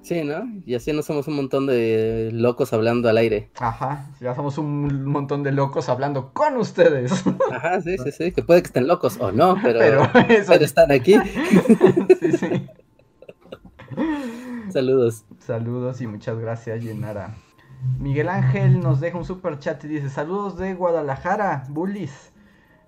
[0.00, 0.44] Sí, ¿no?
[0.64, 3.50] Y así no somos un montón de locos hablando al aire.
[3.60, 7.12] Ajá, ya somos un montón de locos hablando con ustedes.
[7.52, 8.32] Ajá, sí, sí, sí.
[8.32, 10.04] Que puede que estén locos o no, pero, Pero
[10.64, 11.16] están aquí.
[12.18, 12.66] sí, sí.
[14.70, 15.26] Saludos.
[15.38, 17.36] Saludos y muchas gracias, Yenara.
[17.98, 22.32] Miguel Ángel nos deja un super chat y dice: Saludos de Guadalajara, bullies.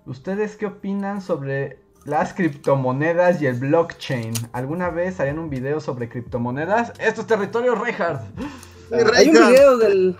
[0.07, 4.33] ¿Ustedes qué opinan sobre las criptomonedas y el blockchain?
[4.53, 6.93] ¿Alguna vez harían un video sobre criptomonedas?
[6.99, 8.21] Esto es territorio Reinhardt.
[9.15, 10.17] Hay un video del.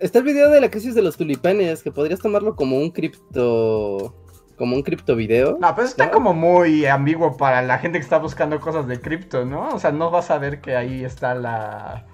[0.00, 4.14] Está el video de la crisis de los tulipanes, que podrías tomarlo como un cripto.
[4.56, 5.56] Como un cripto video.
[5.58, 6.12] No, pero está ¿No?
[6.12, 9.70] como muy ambiguo para la gente que está buscando cosas de cripto, ¿no?
[9.70, 12.06] O sea, no vas a ver que ahí está la.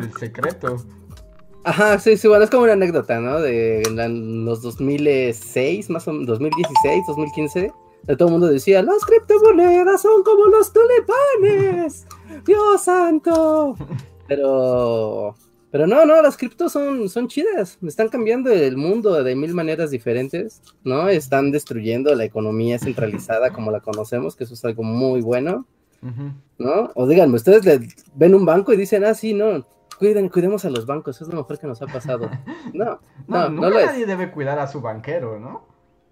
[0.00, 0.76] el secreto.
[1.68, 3.40] Ajá, sí, sí, bueno, es como una anécdota, ¿no?
[3.40, 7.72] De la- los 2006, más o menos, 2016, 2015,
[8.04, 12.06] de todo el mundo decía, las criptomonedas son como los tulipanes,
[12.46, 13.74] Dios santo.
[14.28, 15.34] Pero,
[15.72, 19.90] pero no, no, las criptos son, son chidas, están cambiando el mundo de mil maneras
[19.90, 21.08] diferentes, ¿no?
[21.08, 25.66] Están destruyendo la economía centralizada como la conocemos, que eso es algo muy bueno.
[26.58, 26.90] ¿no?
[26.94, 29.66] O díganme, ustedes le ven un banco y dicen, ah, sí, no,
[29.98, 32.30] cuiden, cuidemos a los bancos, es lo mejor que nos ha pasado.
[32.72, 33.86] No, No, no, es.
[33.86, 35.66] nadie debe cuidar a su banquero, ¿no?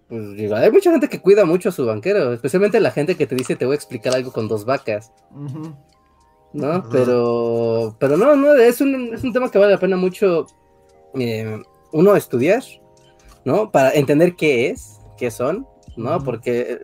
[0.09, 3.25] Pues, digo, hay mucha gente que cuida mucho a su banquero, especialmente la gente que
[3.25, 5.11] te dice, te voy a explicar algo con dos vacas.
[6.53, 6.83] ¿no?
[6.89, 10.45] Pero, pero no, no, es un, es un tema que vale la pena mucho
[11.15, 12.63] eh, uno estudiar,
[13.43, 13.71] ¿no?
[13.71, 15.67] Para entender qué es, qué son,
[15.97, 16.23] ¿no?
[16.23, 16.79] Porque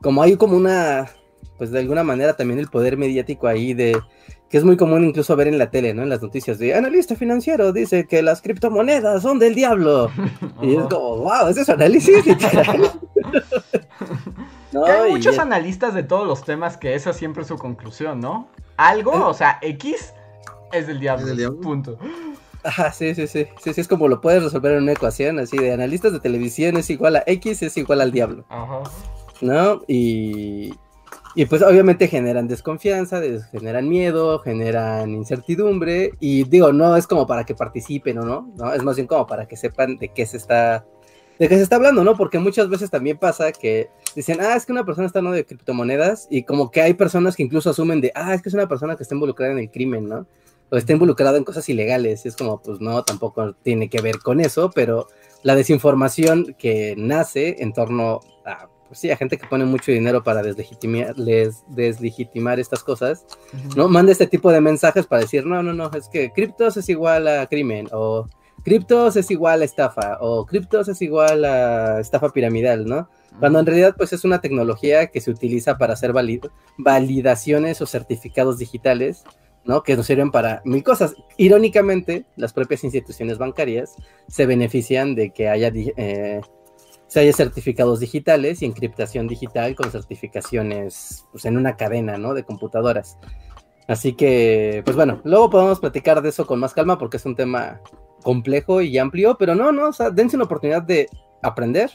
[0.00, 1.10] como hay como una,
[1.58, 4.00] pues de alguna manera también el poder mediático ahí de,
[4.50, 6.02] que es muy común incluso ver en la tele, ¿no?
[6.02, 10.10] En las noticias de analista financiero dice que las criptomonedas son del diablo.
[10.62, 12.92] Y es como, wow, ese es su análisis literal.
[14.72, 18.20] No, Que hay muchos analistas de todos los temas que esa siempre es su conclusión,
[18.20, 18.48] ¿no?
[18.76, 19.22] Algo, Eh.
[19.24, 20.12] o sea, X
[20.72, 21.22] es del diablo.
[21.22, 21.60] Es del diablo.
[21.60, 21.98] Punto.
[22.64, 25.58] Ajá, sí, sí, sí, sí, sí, es como lo puedes resolver en una ecuación, así
[25.58, 28.80] de analistas de televisión es igual a X es igual al diablo, Ajá.
[29.42, 29.82] ¿no?
[29.86, 30.72] Y,
[31.34, 37.26] y pues obviamente generan desconfianza, des- generan miedo, generan incertidumbre, y digo, no es como
[37.26, 38.72] para que participen o no, ¿no?
[38.72, 40.84] Es más bien como para que sepan de qué se está,
[41.38, 42.16] de qué se está hablando, ¿no?
[42.16, 45.44] Porque muchas veces también pasa que dicen, ah, es que una persona está hablando de
[45.44, 48.68] criptomonedas, y como que hay personas que incluso asumen de, ah, es que es una
[48.68, 50.26] persona que está involucrada en el crimen, ¿no?
[50.70, 52.24] o está involucrado en cosas ilegales.
[52.24, 55.08] Y es como, pues no, tampoco tiene que ver con eso, pero
[55.42, 60.22] la desinformación que nace en torno a, pues sí, a gente que pone mucho dinero
[60.22, 63.26] para deslegitimar, les- deslegitimar estas cosas,
[63.76, 63.88] ¿no?
[63.88, 67.26] Manda este tipo de mensajes para decir, no, no, no, es que criptos es igual
[67.28, 68.26] a crimen, o
[68.62, 73.08] criptos es igual a estafa, o criptos es igual a estafa piramidal, ¿no?
[73.40, 77.86] Cuando en realidad pues es una tecnología que se utiliza para hacer valid- validaciones o
[77.86, 79.24] certificados digitales,
[79.64, 79.82] ¿no?
[79.82, 81.14] Que nos sirven para mil cosas.
[81.36, 83.94] Irónicamente, las propias instituciones bancarias
[84.28, 86.40] se benefician de que haya, eh,
[87.14, 92.34] se haya certificados digitales y encriptación digital con certificaciones pues, en una cadena, ¿no?
[92.34, 93.18] De computadoras.
[93.86, 97.36] Así que, pues bueno, luego podemos platicar de eso con más calma porque es un
[97.36, 97.80] tema
[98.24, 101.08] complejo y amplio, pero no, no, o sea, dense una oportunidad de
[101.40, 101.88] aprender.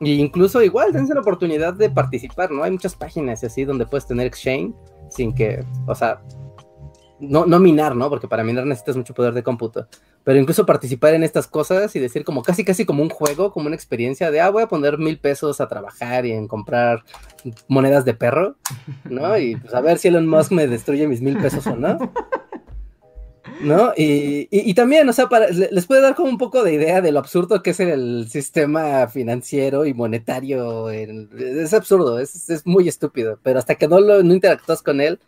[0.00, 2.64] E incluso igual, dense la oportunidad de participar, ¿no?
[2.64, 4.74] Hay muchas páginas así donde puedes tener exchange
[5.08, 6.20] sin que, o sea,
[7.28, 8.08] no, no minar, ¿no?
[8.10, 9.86] Porque para minar necesitas mucho poder de cómputo.
[10.22, 13.66] Pero incluso participar en estas cosas y decir como casi casi como un juego, como
[13.66, 17.02] una experiencia de, ah, voy a poner mil pesos a trabajar y en comprar
[17.68, 18.56] monedas de perro,
[19.04, 19.36] ¿no?
[19.38, 21.98] Y pues a ver si Elon Musk me destruye mis mil pesos o no.
[23.60, 23.92] ¿No?
[23.96, 26.72] Y, y- y también, o sea, para, le- les puede dar como un poco de
[26.74, 30.90] idea de lo absurdo que es el sistema financiero y monetario.
[30.90, 35.20] es absurdo, es, es muy estúpido, pero hasta que no, lo, no interactúas con él,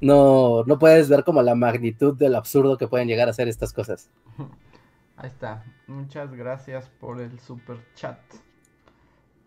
[0.00, 3.72] no, no puedes ver como la magnitud del absurdo que pueden llegar a ser estas
[3.72, 4.10] cosas.
[5.16, 5.64] Ahí está.
[5.88, 8.18] Muchas gracias por el super chat.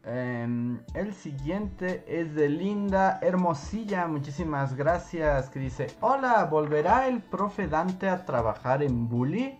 [0.04, 4.08] Em, el siguiente es de Linda Hermosilla.
[4.08, 5.50] Muchísimas gracias.
[5.50, 9.60] Que dice: Hola, ¿volverá el profe Dante a trabajar en Bully?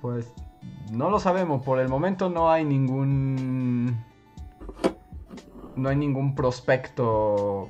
[0.00, 0.32] Pues
[0.90, 1.62] no lo sabemos.
[1.62, 4.02] Por el momento no hay ningún.
[5.76, 7.68] No hay ningún prospecto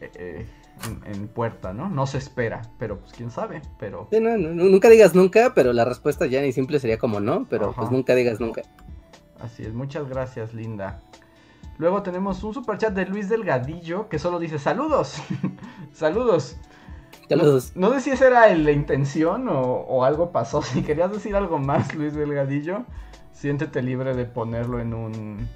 [0.00, 0.46] eh, eh,
[0.84, 1.88] en, en puerta, ¿no?
[1.88, 2.62] No se espera.
[2.78, 3.62] Pero pues quién sabe.
[3.78, 4.08] Pero.
[4.10, 7.70] Sí, no, nunca digas nunca, pero la respuesta ya ni simple sería como no, pero
[7.70, 7.80] Ajá.
[7.80, 8.62] pues nunca digas nunca.
[9.40, 11.00] Así es, muchas gracias, Linda.
[11.78, 15.16] Luego tenemos un super chat de Luis Delgadillo que solo dice saludos.
[15.92, 16.56] saludos.
[17.28, 17.72] Saludos.
[17.74, 20.62] No, no sé si esa era la intención o, o algo pasó.
[20.62, 22.84] Si querías decir algo más, Luis Delgadillo,
[23.32, 25.48] siéntete libre de ponerlo en un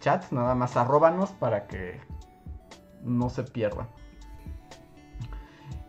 [0.00, 0.30] chat.
[0.30, 2.00] Nada más arróbanos para que
[3.02, 3.88] no se pierda.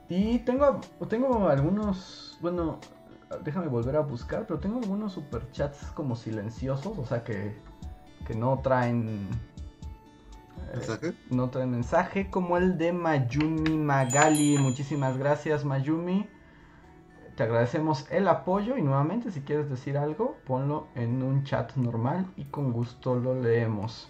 [0.09, 2.79] Y tengo, tengo algunos, bueno,
[3.43, 7.55] déjame volver a buscar, pero tengo algunos superchats como silenciosos, o sea que,
[8.27, 9.27] que no traen...
[10.71, 11.13] eh, ¿Mensaje?
[11.31, 14.57] no trae mensaje, como el de Mayumi Magali.
[14.59, 16.29] Muchísimas gracias, Mayumi.
[17.35, 22.31] Te agradecemos el apoyo y nuevamente si quieres decir algo, ponlo en un chat normal
[22.37, 24.07] y con gusto lo leemos.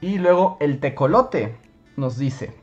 [0.00, 1.58] Y luego el tecolote
[1.96, 2.54] nos dice,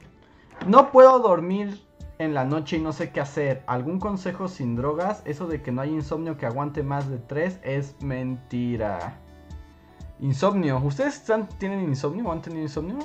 [0.65, 1.83] no puedo dormir
[2.23, 3.63] en la noche y no sé qué hacer.
[3.67, 5.21] ¿Algún consejo sin drogas?
[5.25, 9.19] Eso de que no hay insomnio que aguante más de tres es mentira.
[10.19, 10.77] Insomnio.
[10.83, 12.99] ¿Ustedes están- tienen insomnio o han tenido insomnio?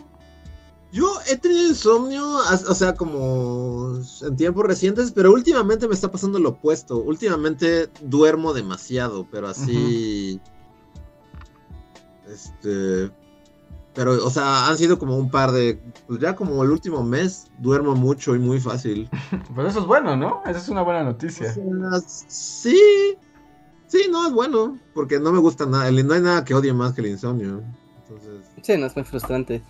[0.90, 6.38] Yo he tenido insomnio, o sea, como en tiempos recientes, pero últimamente me está pasando
[6.38, 6.96] lo opuesto.
[6.98, 10.40] Últimamente duermo demasiado, pero así.
[12.26, 13.10] Este.
[13.98, 15.76] Pero, o sea, han sido como un par de.
[16.06, 19.10] Pues ya como el último mes duermo mucho y muy fácil.
[19.56, 20.40] Pues eso es bueno, ¿no?
[20.46, 21.52] Esa es una buena O noticia.
[21.52, 21.64] sea,
[22.28, 22.78] sí.
[23.88, 24.78] Sí, no, es bueno.
[24.94, 25.90] Porque no me gusta nada.
[25.90, 27.60] No hay nada que odie más que el insomnio.
[28.04, 28.46] Entonces.
[28.62, 29.64] Sí, no es muy frustrante.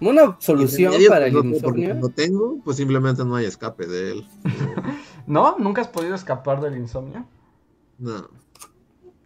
[0.00, 1.90] Una solución para el no insomnio.
[1.90, 4.28] Cuando tengo, pues simplemente no hay escape de él.
[5.28, 5.54] ¿No?
[5.60, 7.28] ¿Nunca has podido escapar del insomnio?
[7.96, 8.28] No.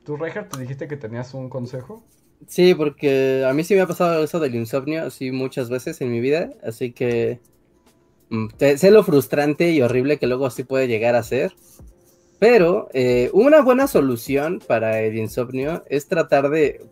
[0.05, 2.05] ¿Tú, Reicher, te dijiste que tenías un consejo?
[2.47, 6.13] Sí, porque a mí sí me ha pasado eso del insomnio así muchas veces en
[6.13, 7.41] mi vida, así que
[8.29, 8.47] Mm,
[8.77, 11.55] sé lo frustrante y horrible que luego sí puede llegar a ser.
[12.39, 16.85] Pero eh, una buena solución para el insomnio es tratar de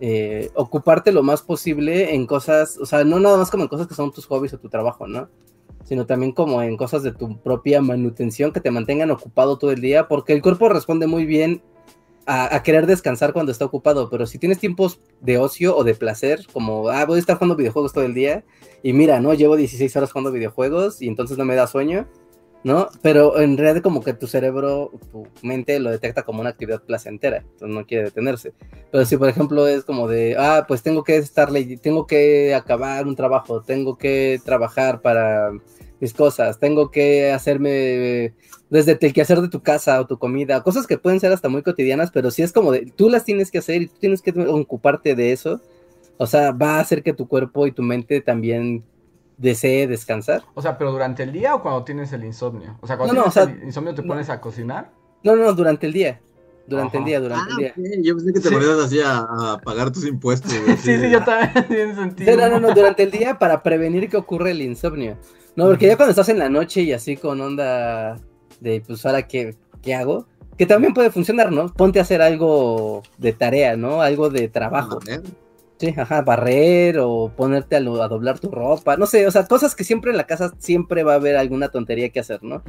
[0.00, 3.86] eh, ocuparte lo más posible en cosas, o sea, no nada más como en cosas
[3.86, 5.28] que son tus hobbies o tu trabajo, ¿no?
[5.84, 9.80] Sino también como en cosas de tu propia manutención que te mantengan ocupado todo el
[9.80, 11.62] día, porque el cuerpo responde muy bien
[12.26, 16.46] a, querer descansar cuando está ocupado, pero si tienes tiempos de ocio o de placer,
[16.52, 18.44] como, ah, voy a estar jugando videojuegos todo el día,
[18.82, 19.34] y mira, ¿no?
[19.34, 22.06] Llevo 16 horas jugando videojuegos y entonces no me da sueño,
[22.62, 22.88] ¿no?
[23.02, 27.38] Pero en realidad como que tu cerebro, tu mente lo detecta como una actividad placentera,
[27.38, 28.52] entonces no quiere detenerse.
[28.90, 31.50] Pero si por ejemplo es como de, ah, pues tengo que estar,
[31.82, 35.52] tengo que acabar un trabajo, tengo que trabajar para
[36.00, 38.34] mis cosas, tengo que hacerme
[38.70, 41.48] desde el que hacer de tu casa o tu comida, cosas que pueden ser hasta
[41.48, 44.22] muy cotidianas, pero si es como de, tú las tienes que hacer y tú tienes
[44.22, 45.60] que ocuparte de eso,
[46.16, 48.84] o sea, va a hacer que tu cuerpo y tu mente también
[49.36, 50.42] desee descansar.
[50.54, 52.78] O sea, pero durante el día o cuando tienes el insomnio?
[52.80, 54.92] O sea, cuando tienes el insomnio te pones a cocinar.
[55.24, 56.20] No, no, durante el día.
[56.66, 57.74] Durante el día, durante el día.
[57.76, 60.52] Ah, yo pensé que te ponías así a, pagar tus impuestos.
[60.52, 62.36] sí, sí, yo también tiene sentido.
[62.36, 65.16] no, no, no, durante el día para prevenir que ocurra el insomnio.
[65.56, 68.20] No, porque ya cuando estás en la noche y así con onda
[68.60, 70.26] de, pues, ahora, ¿qué, qué hago?
[70.56, 71.72] Que también puede funcionar, ¿no?
[71.72, 74.02] Ponte a hacer algo de tarea, ¿no?
[74.02, 75.00] Algo de trabajo.
[75.78, 79.82] Sí, ajá, barrer o ponerte a, doblar tu ropa, no sé, o sea, cosas que
[79.82, 82.62] siempre en la casa siempre va a haber alguna tontería que hacer, ¿no?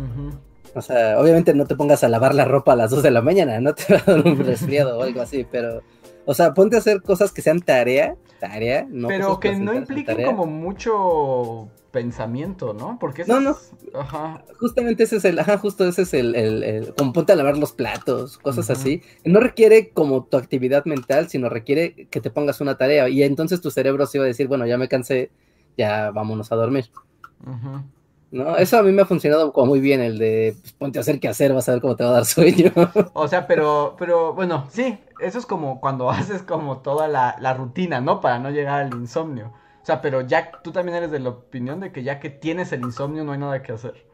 [0.74, 3.22] O sea, obviamente no te pongas a lavar la ropa a las 2 de la
[3.22, 5.82] mañana, no te va a dar un resfriado o algo así, pero,
[6.26, 10.26] o sea, ponte a hacer cosas que sean tarea, tarea, no Pero que no impliquen
[10.26, 12.98] como mucho pensamiento, ¿no?
[13.00, 13.58] Porque no, no.
[13.94, 14.44] Ajá.
[14.60, 17.74] Justamente ese es el, ajá, justo ese es el, el, como ponte a lavar los
[17.74, 19.02] platos, cosas así.
[19.26, 23.62] No requiere como tu actividad mental, sino requiere que te pongas una tarea y entonces
[23.62, 25.32] tu cerebro se va a decir, bueno, ya me cansé,
[25.78, 26.90] ya vámonos a dormir.
[28.32, 28.56] ¿No?
[28.56, 31.20] Eso a mí me ha funcionado como muy bien, el de pues, ponte a hacer
[31.20, 32.72] qué hacer, vas a ver cómo te va a dar sueño.
[33.14, 37.54] O sea, pero, pero bueno, sí, eso es como cuando haces como toda la, la
[37.54, 38.22] rutina, ¿no?
[38.22, 39.54] Para no llegar al insomnio.
[39.82, 42.72] O sea, pero ya tú también eres de la opinión de que ya que tienes
[42.72, 44.06] el insomnio no hay nada que hacer.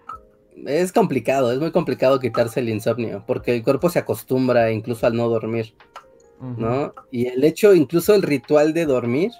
[0.65, 5.15] Es complicado, es muy complicado quitarse el insomnio, porque el cuerpo se acostumbra incluso al
[5.15, 5.75] no dormir,
[6.39, 6.93] ¿no?
[7.11, 9.31] Y el hecho, incluso el ritual de dormir,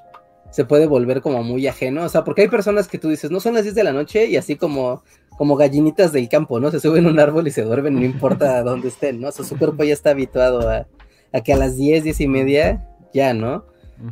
[0.52, 3.39] se puede volver como muy ajeno, o sea, porque hay personas que tú dices, no
[3.39, 5.02] son las 10 de la noche y así como,
[5.38, 6.69] como gallinitas del campo, ¿no?
[6.69, 9.30] Se suben a un árbol y se duermen, no importa dónde estén, ¿no?
[9.30, 10.85] O sea, su cuerpo ya está habituado a,
[11.34, 13.66] a que a las 10, 10 y media, ya, ¿no?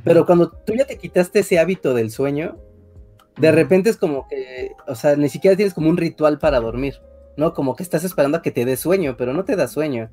[0.04, 2.58] Pero cuando tú ya te quitaste ese hábito del sueño,
[3.38, 6.96] de repente es como que, o sea, ni siquiera tienes como un ritual para dormir,
[7.38, 7.54] ¿no?
[7.54, 10.10] Como que estás esperando a que te dé sueño, pero no te da sueño,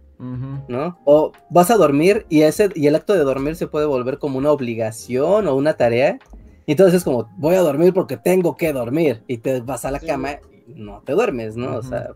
[0.69, 0.99] ¿no?
[1.05, 4.39] O vas a dormir y, ese, y el acto de dormir se puede volver como
[4.39, 6.19] una obligación o una tarea.
[6.67, 9.23] Y entonces es como, voy a dormir porque tengo que dormir.
[9.27, 10.33] Y te vas a la cama
[10.67, 11.77] y no te duermes, ¿no?
[11.77, 12.11] O sea,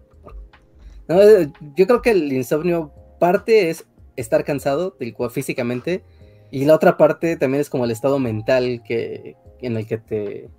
[1.08, 4.96] yo creo que el insomnio parte es estar cansado
[5.30, 6.04] físicamente
[6.50, 10.50] y la otra parte también es como el estado mental que, en el que te...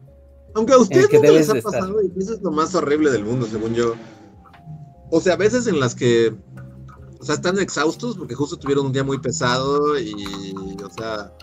[0.54, 3.46] Aunque a ustedes nunca les ha pasado, y eso es lo más horrible del mundo,
[3.46, 3.96] según yo.
[5.12, 6.34] O sea, a veces en las que,
[7.20, 10.14] o sea, están exhaustos porque justo tuvieron un día muy pesado y,
[10.84, 11.34] o sea,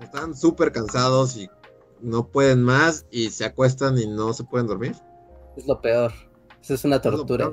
[0.00, 1.48] están súper cansados y
[2.00, 4.96] no pueden más y se acuestan y no se pueden dormir.
[5.56, 6.12] Es lo peor.
[6.60, 7.52] Eso es una tortura.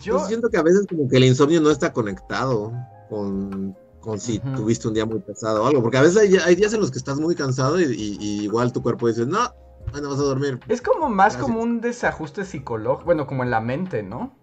[0.00, 2.72] Yo siento que a veces como que el insomnio no está conectado
[3.10, 6.72] con con si tuviste un día muy pesado o algo, porque a veces hay, días
[6.72, 7.94] en los que estás muy cansado y,
[8.42, 9.52] igual tu cuerpo dice, no,
[10.00, 10.60] no vas a dormir.
[10.68, 14.36] Es como más como un desajuste psicológico, bueno, como en la mente, ¿no?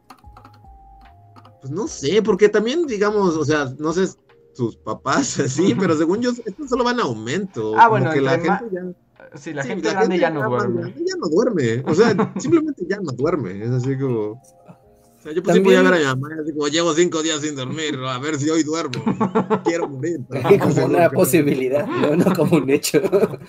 [1.62, 4.08] Pues no sé, porque también, digamos, o sea, no sé,
[4.54, 7.74] sus papás, sí, pero según yo, esto solo va en aumento.
[7.78, 8.82] Ah, bueno, que la gente ya...
[9.34, 10.94] Sí, la gente grande ya no duerme.
[10.98, 14.42] Ya no duerme, o sea, simplemente ya no duerme, es así como
[15.34, 16.30] yo pues voy a ver a mi mamá
[16.72, 19.04] llevo cinco días sin dormir, a ver si hoy duermo.
[19.64, 20.20] Quiero morir.
[20.60, 23.02] como una posibilidad, no, como un hecho.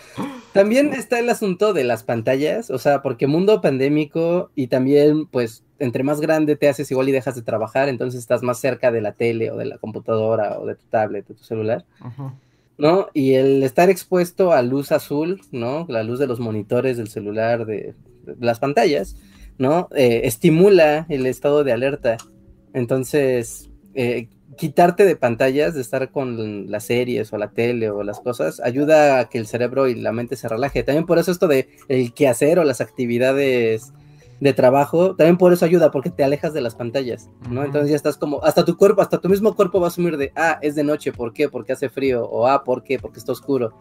[0.52, 5.64] también está el asunto de las pantallas, o sea, porque mundo pandémico y también, pues,
[5.78, 9.02] entre más grande te haces igual y dejas de trabajar, entonces estás más cerca de
[9.02, 11.84] la tele o de la computadora o de tu tablet o tu celular.
[12.78, 13.08] ¿no?
[13.12, 15.86] Y el estar expuesto a luz azul, ¿no?
[15.88, 17.94] La luz de los monitores del celular, de
[18.38, 19.16] las pantallas,
[19.58, 19.88] ¿no?
[19.94, 22.16] Eh, estimula el estado de alerta.
[22.74, 28.20] Entonces, eh, quitarte de pantallas, de estar con las series o la tele o las
[28.20, 30.82] cosas, ayuda a que el cerebro y la mente se relaje.
[30.82, 33.92] También por eso esto de el quehacer o las actividades
[34.40, 37.64] de trabajo, también por eso ayuda, porque te alejas de las pantallas, ¿no?
[37.64, 40.30] Entonces ya estás como, hasta tu cuerpo, hasta tu mismo cuerpo va a asumir de,
[40.36, 41.48] ah, es de noche, ¿por qué?
[41.48, 42.98] Porque hace frío, o ah, ¿por qué?
[42.98, 43.72] Porque está oscuro,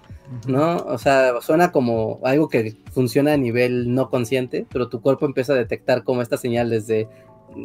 [0.48, 0.78] ¿no?
[0.78, 5.52] O sea, suena como algo que funciona a nivel no consciente, pero tu cuerpo empieza
[5.54, 7.08] a detectar como estas señales de,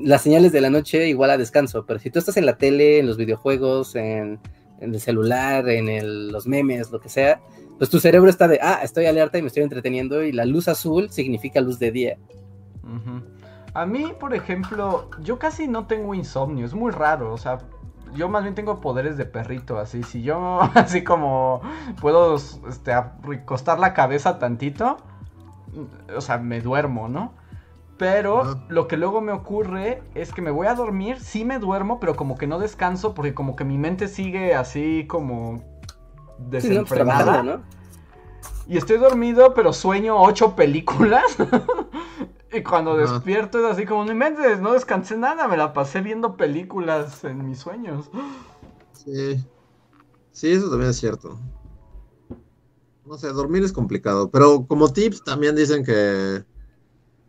[0.02, 2.98] las señales de la noche igual a descanso, pero si tú estás en la tele,
[2.98, 4.40] en los videojuegos, en,
[4.80, 7.40] en el celular, en el- los memes, lo que sea,
[7.78, 10.66] pues tu cerebro está de, ah, estoy alerta y me estoy entreteniendo y la luz
[10.68, 12.18] azul significa luz de día.
[13.74, 17.58] A mí, por ejemplo, yo casi no tengo insomnio, es muy raro, o sea,
[18.14, 21.60] yo más bien tengo poderes de perrito, así, si yo así como
[22.00, 22.92] puedo este,
[23.22, 24.96] recostar la cabeza tantito,
[26.14, 27.32] o sea, me duermo, ¿no?
[27.96, 32.00] Pero lo que luego me ocurre es que me voy a dormir, sí me duermo,
[32.00, 35.62] pero como que no descanso porque como que mi mente sigue así como
[36.40, 36.50] Sí, ¿no?
[36.50, 37.42] Pues desenfrenada.
[37.42, 37.60] ¿no?
[38.66, 41.24] Y estoy dormido, pero sueño ocho películas.
[42.52, 43.14] y cuando Ajá.
[43.14, 47.48] despierto es así como, no inventes, no descansé nada, me la pasé viendo películas en
[47.48, 48.10] mis sueños.
[48.92, 49.44] Sí.
[50.32, 51.38] Sí, eso también es cierto.
[53.04, 56.44] No sé, dormir es complicado, pero como tips también dicen que...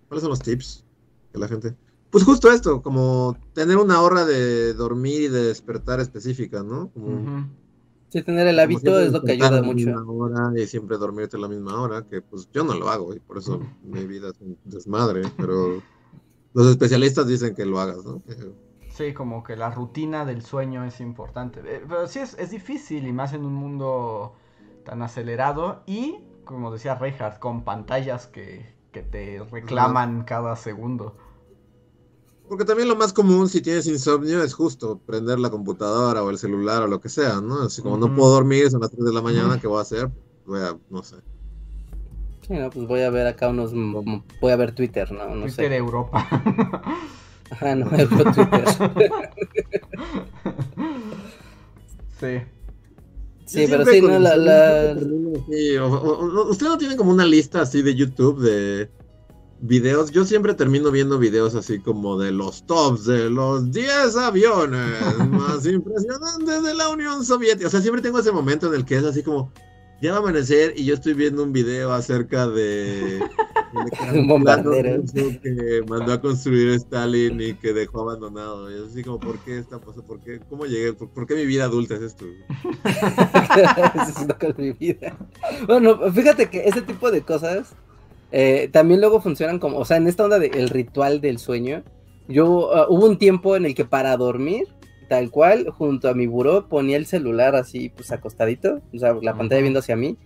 [0.08, 0.86] ¿Cuáles son los tips
[1.34, 1.76] de la gente?
[2.10, 6.92] Pues justo esto, como tener una hora de dormir y de despertar específica, ¿no?
[6.92, 7.50] Como.
[8.12, 9.76] Sí, tener el hábito es lo que ayuda a la mucho.
[9.76, 13.14] misma hora y siempre dormirte a la misma hora, que pues yo no lo hago
[13.14, 15.82] y por eso mi vida es un desmadre, pero
[16.54, 18.22] los especialistas dicen que lo hagas, ¿no?
[18.24, 18.36] Que-
[18.90, 21.62] Sí, como que la rutina del sueño es importante.
[21.66, 24.34] Eh, Pero sí es, es difícil y más en un mundo
[24.84, 31.16] tan acelerado y, como decía Reinhardt, con pantallas que, que te reclaman cada segundo.
[32.52, 36.38] Porque también lo más común si tienes insomnio es justo prender la computadora o el
[36.38, 37.62] celular o lo que sea, ¿no?
[37.62, 40.10] Así como no puedo dormir, son las 3 de la mañana, ¿qué voy a hacer?
[40.46, 41.16] Voy a, no sé.
[42.46, 45.34] Sí, no, pues voy a ver acá unos, voy a ver Twitter, ¿no?
[45.34, 45.76] No Twitter sé.
[45.78, 46.28] Europa.
[47.52, 48.66] Ajá, no, veo Twitter.
[52.20, 52.42] sí.
[53.46, 54.94] Sí, pero sí, no, la, la...
[55.82, 58.90] o- o- o- ¿Usted no tiene como una lista así de YouTube de
[59.62, 60.12] videos?
[60.12, 65.66] Yo siempre termino viendo videos así como de los tops de los 10 aviones más
[65.66, 67.68] impresionantes de la Unión Soviética.
[67.68, 69.52] O sea, siempre tengo ese momento en el que es así como,
[70.02, 73.24] ya va a amanecer y yo estoy viendo un video acerca de...
[74.14, 75.02] Un bombardero.
[75.14, 78.70] que mandó a construir Stalin y que dejó abandonado.
[78.70, 80.02] Y es así como, ¿por qué esta cosa?
[80.02, 80.42] ¿Por qué?
[80.50, 80.92] ¿Cómo llegué?
[80.92, 82.26] ¿Por, por qué mi vida adulta es esto?
[84.42, 85.18] Es mi vida.
[85.68, 87.74] Bueno, fíjate que ese tipo de cosas
[88.32, 91.84] eh, también luego funcionan como, o sea, en esta onda del ritual del sueño,
[92.28, 94.68] yo ah, hubo un tiempo en el que para dormir,
[95.10, 99.36] tal cual, junto a mi buró, ponía el celular así, pues acostadito, o sea, la
[99.36, 100.18] pantalla viendo hacia mí,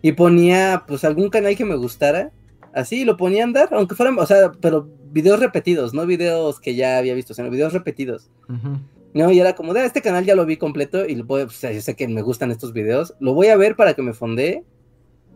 [0.00, 2.30] y ponía, pues, algún canal que me gustara,
[2.74, 6.60] así, y lo ponía a andar, aunque fueran, o sea, pero videos repetidos, no videos
[6.60, 8.30] que ya había visto, sino videos repetidos.
[9.14, 11.44] No, y era como, de "Ah, este canal ya lo vi completo y lo voy,
[11.44, 14.12] pues, yo sé que me gustan estos videos, lo voy a ver para que me
[14.14, 14.64] fondee.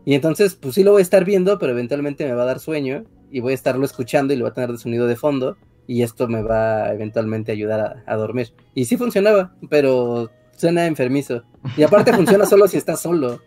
[0.07, 2.61] Y entonces, pues sí lo voy a estar viendo, pero eventualmente me va a dar
[2.61, 5.57] sueño y voy a estarlo escuchando y lo voy a tener de sonido de fondo
[5.85, 8.53] y esto me va a eventualmente ayudar a, a dormir.
[8.73, 11.43] Y sí funcionaba, pero suena enfermizo.
[11.75, 13.41] Y aparte funciona solo si estás solo.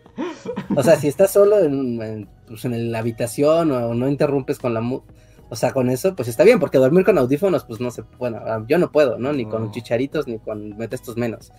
[0.75, 4.75] O sea, si estás solo en, en, pues, en la habitación o no interrumpes con
[4.75, 5.01] la mu
[5.49, 8.39] o sea, con eso, pues está bien, porque dormir con audífonos, pues no se, bueno,
[8.45, 9.33] ah, yo no puedo, ¿no?
[9.33, 11.51] Ni con chicharitos, ni con metestos menos.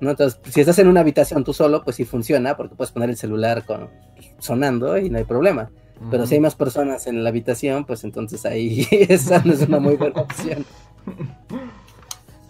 [0.00, 0.10] ¿No?
[0.10, 3.16] Entonces, si estás en una habitación tú solo, pues sí funciona, porque puedes poner el
[3.16, 3.90] celular con,
[4.38, 5.70] sonando y no hay problema.
[6.10, 9.80] Pero si hay más personas en la habitación, pues entonces ahí esa no es una
[9.80, 10.66] muy buena opción.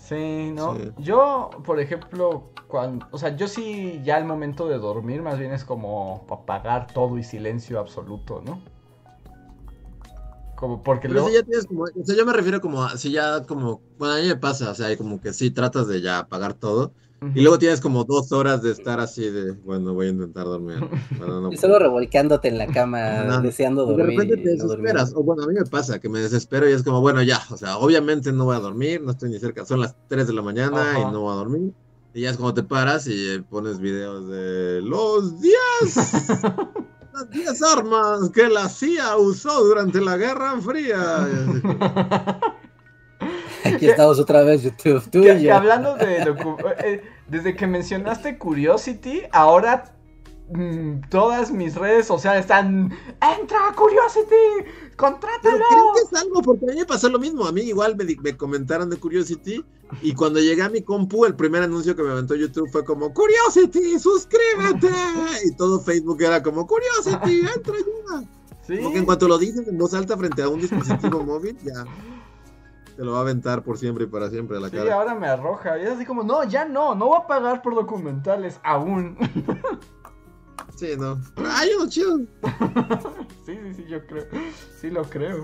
[0.00, 0.74] Sí, ¿no?
[0.74, 0.90] Sí.
[0.98, 5.52] Yo, por ejemplo, cuando, o sea, yo sí ya el momento de dormir más bien
[5.52, 8.60] es como apagar todo y silencio absoluto, ¿no?
[10.56, 11.28] Como porque Pero luego...
[11.28, 14.14] si ya tienes como, o sea, yo me refiero como, a- si ya como, bueno,
[14.14, 17.32] a mí me pasa, o sea, como que sí tratas de ya apagar todo, Ujú.
[17.34, 20.76] y luego tienes como dos horas de estar así de, bueno, voy a intentar dormir.
[21.18, 23.40] Bueno, no Y solo revolcándote en la cama, Ajá.
[23.40, 24.18] deseando Y de dormir.
[24.18, 24.86] repente te y no dormir.
[24.92, 25.12] desesperas.
[25.14, 27.56] O bueno, a mí me pasa que me desespero y es como, bueno, ya, o
[27.56, 30.42] sea, obviamente no voy a dormir, no estoy ni cerca, son las 3 de la
[30.42, 31.00] mañana Ajá.
[31.00, 31.72] y no voy a dormir.
[32.14, 35.54] Y ya es como te paras y eh, pones videos de los 10,
[37.16, 41.26] las 10 armas que la CIA usó durante la Guerra Fría.
[43.64, 45.02] Aquí estamos otra vez, YouTube.
[45.10, 45.54] Tú y que yo.
[45.54, 46.36] hablando de
[46.84, 49.95] eh, desde que mencionaste Curiosity, ahora
[50.50, 54.26] mm, todas mis redes sociales están entra Curiosity,
[54.60, 55.64] Pero contrátalo.
[55.68, 57.46] creo que es algo, porque a mí me pasó lo mismo.
[57.46, 59.64] A mí igual me, comentaron de Curiosity.
[60.02, 63.12] Y cuando llegué a mi compu, el primer anuncio que me aventó YouTube fue como
[63.14, 64.90] Curiosity, suscríbete.
[65.44, 68.28] Y todo Facebook era como Curiosity, entra ya.
[68.66, 68.78] Sí.
[68.82, 71.84] Porque en cuanto lo dices en voz alta frente a un dispositivo móvil, ya
[72.96, 74.94] te lo va a aventar por siempre y para siempre a la Sí, cara.
[74.94, 75.78] ahora me arroja.
[75.78, 79.16] Y es así como, no, ya no, no voy a pagar por documentales aún.
[80.76, 81.18] Sí, no.
[81.50, 82.18] Hay uno chido.
[83.46, 84.26] sí, sí, sí, yo creo.
[84.78, 85.42] Sí lo creo.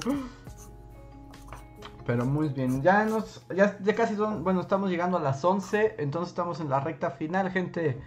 [2.04, 5.96] Pero muy bien, ya nos, ya, ya casi son, bueno, estamos llegando a las 11,
[5.98, 8.00] entonces estamos en la recta final, gente.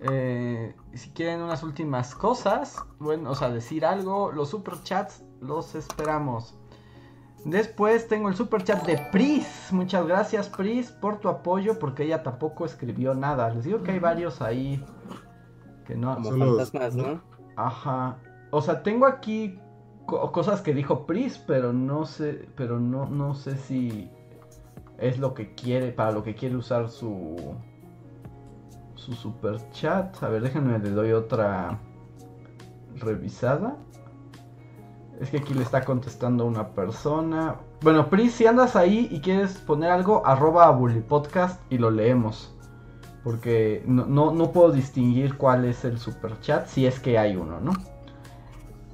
[0.00, 6.54] Eh, si quieren unas últimas cosas, bueno, o sea, decir algo, los superchats los esperamos.
[7.44, 9.68] Después tengo el superchat de Pris.
[9.70, 13.50] Muchas gracias, Pris, por tu apoyo, porque ella tampoco escribió nada.
[13.50, 14.84] Les digo que hay varios ahí
[15.88, 16.14] que no.
[16.14, 17.20] Como Solo- fantasmas, ¿no?
[17.56, 18.18] Ajá.
[18.52, 19.58] O sea, tengo aquí
[20.06, 24.08] co- cosas que dijo Pris, pero no sé, pero no, no sé si
[24.98, 27.36] es lo que quiere, para lo que quiere usar su
[28.94, 30.22] su super chat.
[30.22, 31.78] A ver, déjenme le doy otra
[32.96, 33.76] revisada.
[35.20, 37.56] Es que aquí le está contestando una persona.
[37.82, 41.90] Bueno, Pris, si andas ahí y quieres poner algo, arroba a Bully Podcast y lo
[41.90, 42.54] leemos.
[43.28, 47.36] Porque no, no, no puedo distinguir cuál es el super chat, si es que hay
[47.36, 47.72] uno, ¿no?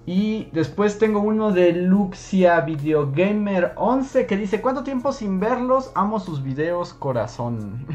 [0.07, 5.93] Y después tengo uno de Luxia Videogamer 11 que dice, ¿cuánto tiempo sin verlos?
[5.95, 7.87] Amo sus videos, corazón.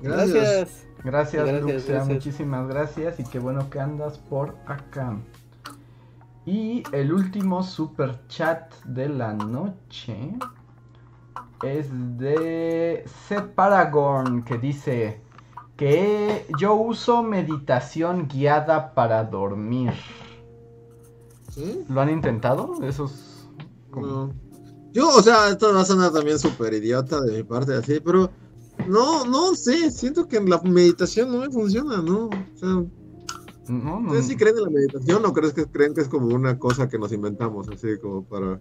[0.00, 0.32] Gracias.
[0.32, 0.86] Gracias.
[1.04, 2.08] Gracias, Gracias, Luxia, gracias.
[2.08, 5.18] muchísimas gracias y qué bueno que andas por acá.
[6.46, 10.32] Y el último super chat de la noche
[11.62, 15.20] es de Separagon que dice
[15.76, 19.92] que yo uso meditación guiada para dormir.
[21.50, 21.84] ¿Sí?
[21.88, 22.82] ¿Lo han intentado?
[22.82, 23.48] Esos
[23.94, 24.32] No.
[24.92, 28.30] Yo, o sea, esto va a sonar también súper idiota de mi parte, así, pero
[28.86, 32.26] no, no sé, siento que la meditación no me funciona, ¿no?
[32.26, 32.68] O sea,
[33.68, 36.26] no, no, ¿ustedes sí creen en la meditación o crees que creen que es como
[36.26, 38.60] una cosa que nos inventamos, así como para...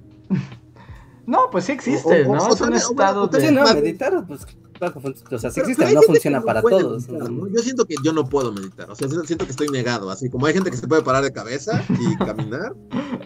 [1.31, 2.43] no, pues sí existe, O- o- ¿no?
[2.43, 3.51] o Es un también- o bueno, estado de...
[3.51, 7.07] No, meditar, pues o sea, sí Pero- existe, pero hay no funciona para puede todos.
[7.07, 7.45] meditar, ¿no?
[7.45, 7.53] ¿no?
[7.53, 10.45] Yo siento que yo no puedo meditar, o sea, siento- que estoy negado, así como
[10.47, 12.75] hay gente que se puede parar de cabeza y caminar,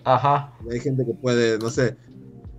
[0.03, 0.53] Ajá.
[0.69, 1.95] y hay gente que puede, no sé,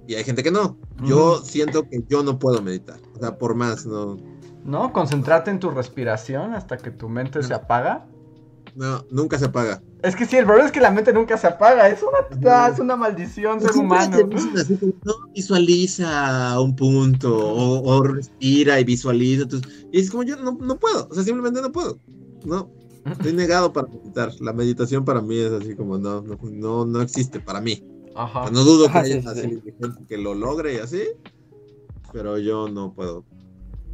[0.09, 0.79] y hay gente que no.
[1.05, 4.17] Yo siento que yo no puedo meditar, o sea, por más, no,
[4.65, 4.93] ¿No?
[4.93, 8.07] Concentrarte en tu respiración hasta que tu mente se apaga.
[8.77, 9.83] No, nunca se apaga.
[10.03, 11.89] Es que sí, el problema es que la mente nunca se apaga.
[11.89, 14.29] Es una, es una maldición ser Siempre humano.
[14.55, 19.47] así no, visualiza un punto o, o respira y visualiza.
[19.91, 21.99] Y es como yo no, no puedo, o sea, simplemente no puedo.
[22.45, 22.71] No,
[23.07, 24.31] estoy negado para meditar.
[24.41, 27.83] La meditación para mí es así como no, no, no, no existe para mí.
[28.15, 28.43] O Ajá.
[28.45, 29.73] sea, no dudo que haya gente
[30.07, 31.03] que lo logre y así,
[32.13, 33.25] pero yo no puedo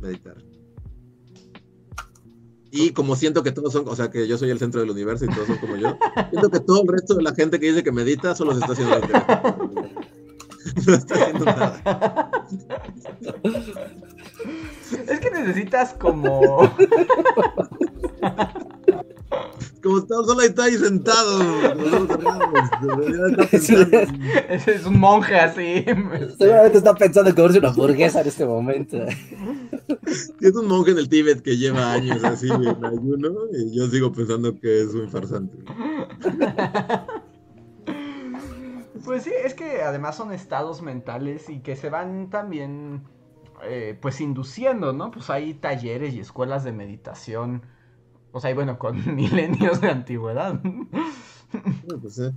[0.01, 0.37] meditar.
[2.75, 5.27] Y como siento que todos son, o sea, que yo soy el centro del universo
[5.27, 5.95] y todos son como yo,
[6.31, 8.73] siento que todo el resto de la gente que dice que medita solo se está
[8.73, 9.71] haciendo teléfono.
[10.87, 12.47] No está haciendo nada.
[15.07, 16.41] Es que necesitas como.
[19.83, 21.43] Como está, solo está ahí sentado.
[23.53, 25.85] Ese es un monje así.
[26.39, 28.99] Seguramente está pensando en comerse una hamburguesa en este momento.
[30.41, 33.89] Y es un monje en el Tíbet que lleva años así en ayuno y yo
[33.89, 35.59] sigo pensando que es un farsante.
[39.05, 43.03] Pues sí, es que además son estados mentales y que se van también,
[43.65, 45.11] eh, pues induciendo, ¿no?
[45.11, 47.63] Pues hay talleres y escuelas de meditación.
[48.33, 50.61] O sea, y bueno, con milenios de antigüedad.
[50.63, 52.33] No, pues, eh.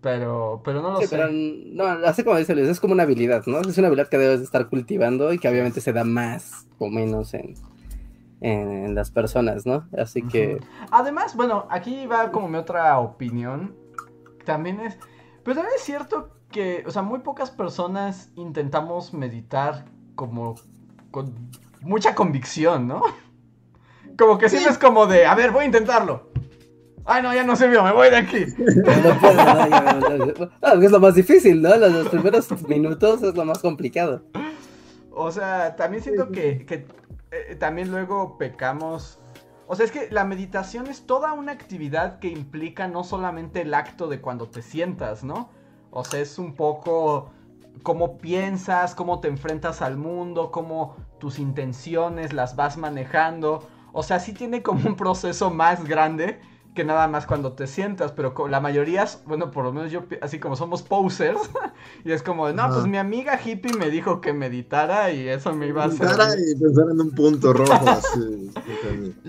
[0.00, 1.16] Pero, pero no lo Sí, sé.
[1.16, 3.60] pero no, así como dice Luis, es como una habilidad, ¿no?
[3.60, 6.88] Es una habilidad que debes de estar cultivando y que obviamente se da más o
[6.88, 7.54] menos en,
[8.40, 9.88] en las personas, ¿no?
[9.96, 10.60] Así que.
[10.90, 13.74] Además, bueno, aquí va como mi otra opinión.
[14.44, 14.98] También es.
[15.42, 20.54] Pero también es cierto que, o sea, muy pocas personas intentamos meditar como
[21.10, 21.32] con
[21.80, 23.02] mucha convicción, ¿no?
[24.18, 26.30] Como que siempre es como de, a ver, voy a intentarlo.
[27.06, 28.46] Ay, no, ya no sirvió, me voy de aquí.
[28.56, 29.68] no puedo, ¿no?
[29.68, 31.76] Ya, no, es lo más difícil, ¿no?
[31.76, 34.22] Los, los primeros minutos es lo más complicado.
[35.10, 36.86] O sea, también siento que, que,
[37.30, 39.18] eh, también luego pecamos.
[39.66, 43.74] O sea, es que la meditación es toda una actividad que implica no solamente el
[43.74, 45.50] acto de cuando te sientas, ¿no?
[45.90, 47.30] O sea, es un poco
[47.82, 53.68] cómo piensas, cómo te enfrentas al mundo, cómo tus intenciones las vas manejando.
[53.94, 56.40] O sea, sí tiene como un proceso más grande
[56.74, 60.40] que nada más cuando te sientas, pero la mayoría, bueno, por lo menos yo, así
[60.40, 61.38] como somos posers,
[62.04, 65.68] y es como, no, pues mi amiga hippie me dijo que meditara y eso me
[65.68, 66.06] iba a hacer.
[66.06, 67.72] Meditara y pensar en un punto rojo.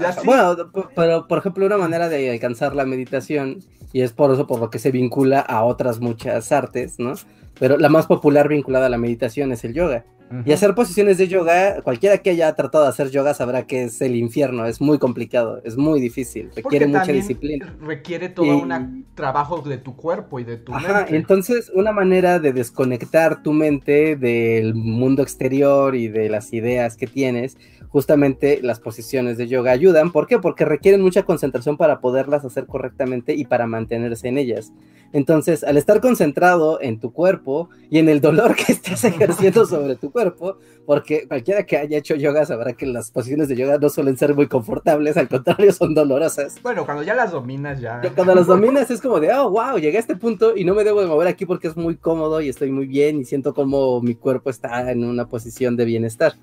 [0.04, 0.26] así.
[0.26, 0.56] Bueno,
[0.96, 3.60] pero por ejemplo, una manera de alcanzar la meditación,
[3.94, 7.14] y es por eso por lo que se vincula a otras muchas artes, ¿no?
[7.60, 10.04] Pero la más popular vinculada a la meditación es el yoga.
[10.45, 14.02] Y hacer posiciones de yoga, cualquiera que haya tratado de hacer yoga sabrá que es
[14.02, 17.76] el infierno, es muy complicado, es muy difícil, requiere mucha disciplina.
[17.80, 22.53] Requiere todo un trabajo de tu cuerpo y de tu Ajá, entonces una manera de
[22.53, 27.57] desconectar tu mente del mundo exterior y de las ideas que tienes,
[27.95, 30.11] justamente las posiciones de yoga ayudan.
[30.11, 30.38] ¿Por qué?
[30.38, 34.73] Porque requieren mucha concentración para poderlas hacer correctamente y para mantenerse en ellas.
[35.13, 39.95] Entonces, al estar concentrado en tu cuerpo y en el dolor que estás ejerciendo sobre
[39.95, 43.88] tu cuerpo, porque cualquiera que haya hecho yoga sabrá que las posiciones de yoga no
[43.88, 46.61] suelen ser muy confortables, al contrario, son dolorosas.
[46.61, 48.01] Bueno, cuando ya las dominas, ya.
[48.13, 50.84] Cuando las dominas es como de, oh, wow, llegué a este punto y no me
[50.84, 54.01] debo de mover aquí porque es muy cómodo y estoy muy bien y siento como
[54.01, 56.34] mi cuerpo está en una posición de bienestar.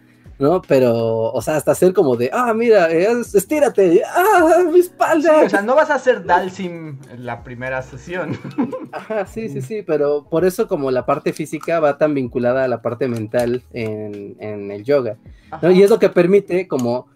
[0.42, 0.60] ¿No?
[0.60, 5.44] Pero, o sea, hasta hacer como de, ah, mira, estírate, ah, mi espalda.
[5.44, 8.36] o sea, no vas a hacer Dalsim la primera sesión.
[8.92, 12.68] Ajá, sí, sí, sí, pero por eso como la parte física va tan vinculada a
[12.68, 15.16] la parte mental en, en el yoga,
[15.62, 15.70] ¿no?
[15.70, 17.06] Y es lo que permite como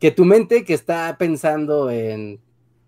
[0.00, 2.40] que tu mente que está pensando en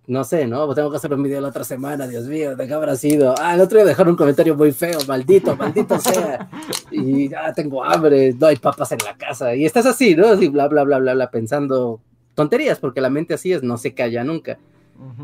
[0.06, 0.72] no sé, ¿no?
[0.74, 3.34] Tengo que hacer un video la otra semana, Dios mío, ¿de qué habrá sido?
[3.38, 6.48] Ah, el otro día dejaron un comentario muy feo, maldito, maldito sea.
[6.90, 9.54] Y ya ah, tengo hambre, no hay papas en la casa.
[9.54, 10.28] Y estás así, ¿no?
[10.28, 12.00] Así, bla, bla, bla, bla, bla, pensando
[12.34, 14.58] tonterías, porque la mente así es, no se calla nunca.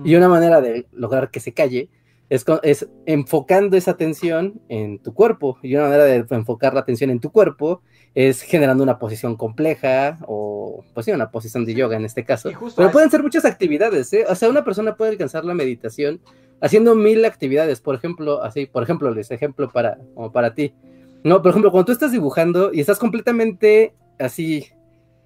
[0.05, 1.89] Y una manera de lograr que se calle
[2.33, 5.59] es, es enfocando esa atención en tu cuerpo.
[5.63, 7.83] Y una manera de enfocar la atención en tu cuerpo
[8.15, 12.51] es generando una posición compleja o, pues sí, una posición de yoga en este caso.
[12.75, 14.25] Pero pueden ser muchas actividades, ¿eh?
[14.31, 16.23] O sea, una persona puede alcanzar la meditación
[16.63, 20.75] haciendo mil actividades, por ejemplo, así, por ejemplo, les ejemplo para, como para ti.
[21.25, 24.69] No, por ejemplo, cuando tú estás dibujando y estás completamente así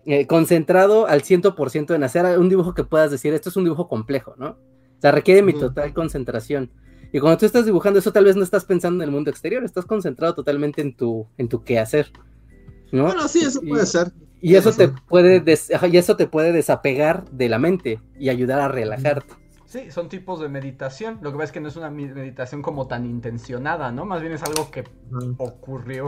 [0.06, 3.86] eh, concentrado al 100% en hacer un dibujo que puedas decir, esto es un dibujo
[3.86, 4.48] complejo, ¿no?
[4.48, 6.72] O sea, requiere mi total concentración.
[7.12, 9.64] Y cuando tú estás dibujando eso, tal vez no estás pensando en el mundo exterior,
[9.64, 12.10] estás concentrado totalmente en tu, en tu quehacer.
[12.92, 14.12] Bueno, sí, eso puede ser.
[14.40, 15.42] Y eso, te puede
[15.90, 19.34] y eso te puede desapegar de la mente y ayudar a relajarte.
[19.64, 21.18] Sí, son tipos de meditación.
[21.22, 24.04] Lo que pasa es que no es una meditación como tan intencionada, ¿no?
[24.04, 24.84] Más bien es algo que
[25.38, 26.04] ocurrió.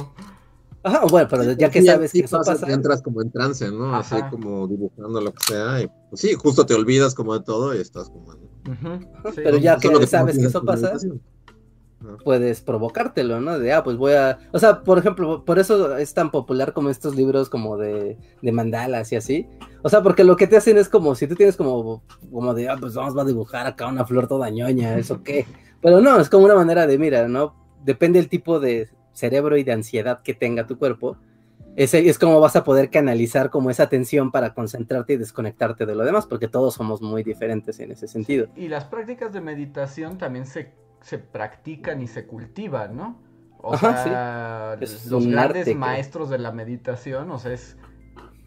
[0.85, 2.71] Ajá, bueno, pero ya que sabes que eso pasa.
[2.73, 3.95] Entras como en trance, ¿no?
[3.97, 5.83] Así como dibujando lo que sea.
[5.83, 8.33] Y, pues sí, justo te olvidas como de todo y estás como.
[9.35, 10.95] Pero ya que, sabes que eso pasa,
[12.25, 13.59] puedes provocártelo, ¿no?
[13.59, 14.39] De, ah, pues voy a...
[14.53, 18.53] O sea, por ejemplo, por eso es tan popular como estos libros como de, de
[18.53, 19.49] mandalas y así.
[19.83, 22.69] O sea, porque lo que te hacen es como, si tú tienes como, como de,
[22.69, 25.47] ah, pues vamos a dibujar acá una flor toda ñoña, ¿eso qué?
[25.81, 27.55] Pero no, es como una manera de, mira, ¿no?
[27.85, 31.17] Depende del tipo de cerebro y de ansiedad que tenga tu cuerpo.
[31.79, 35.95] Es, es como vas a poder canalizar como esa tensión para concentrarte y desconectarte de
[35.95, 38.49] lo demás, porque todos somos muy diferentes en ese sentido.
[38.57, 43.17] Y las prácticas de meditación también se se practican y se cultivan, ¿no?
[43.61, 44.77] O sea,
[45.09, 47.77] los grandes maestros de la meditación, o sea, es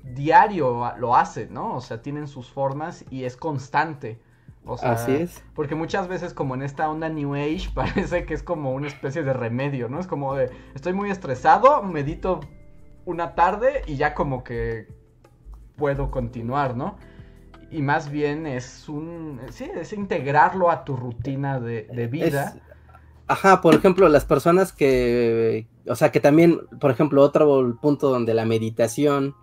[0.03, 1.75] diario lo hacen, ¿no?
[1.75, 4.21] O sea, tienen sus formas y es constante.
[4.63, 5.43] O sea, Así es.
[5.53, 9.23] Porque muchas veces como en esta onda New Age parece que es como una especie
[9.23, 9.99] de remedio, ¿no?
[9.99, 12.39] Es como de, estoy muy estresado, medito
[13.05, 14.87] una tarde y ya como que
[15.75, 16.97] puedo continuar, ¿no?
[17.71, 22.55] y más bien es un, sí, es integrarlo a tu rutina de, vida.
[23.27, 28.33] ajá, por ejemplo, las personas que, o sea, que también, por ejemplo, otro punto donde
[28.33, 29.35] la meditación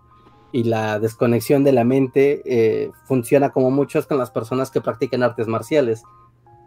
[0.51, 4.81] y la desconexión de la mente eh, funciona como mucho es con las personas que
[4.81, 6.03] practican artes marciales.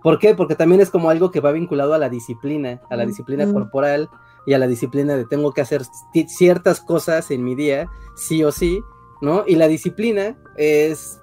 [0.03, 0.35] ¿Por qué?
[0.35, 4.09] Porque también es como algo que va vinculado a la disciplina, a la disciplina corporal
[4.47, 5.83] y a la disciplina de tengo que hacer
[6.27, 8.81] ciertas cosas en mi día, sí o sí,
[9.21, 9.45] ¿no?
[9.47, 11.23] Y la disciplina es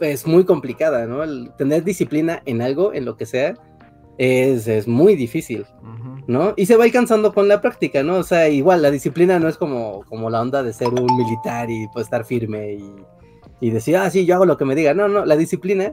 [0.00, 1.22] es muy complicada, ¿no?
[1.22, 3.54] El tener disciplina en algo, en lo que sea,
[4.18, 5.66] es, muy difícil,
[6.26, 6.54] ¿no?
[6.56, 8.16] Y se va alcanzando con la práctica, ¿no?
[8.16, 11.70] O sea, igual la disciplina no es como, como la onda de ser un militar
[11.70, 12.94] y pues estar firme y,
[13.60, 14.94] y decir, ah, sí, yo hago lo que me diga.
[14.94, 15.92] No, no, la disciplina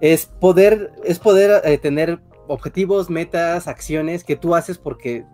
[0.00, 5.24] es poder, es poder eh, tener objetivos, metas, acciones que tú haces porque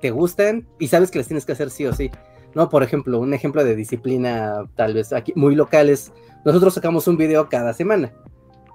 [0.00, 2.10] te gustan y sabes que las tienes que hacer sí o sí.
[2.54, 2.68] ¿no?
[2.68, 6.12] Por ejemplo, un ejemplo de disciplina tal vez aquí muy local es
[6.44, 8.12] nosotros sacamos un video cada semana.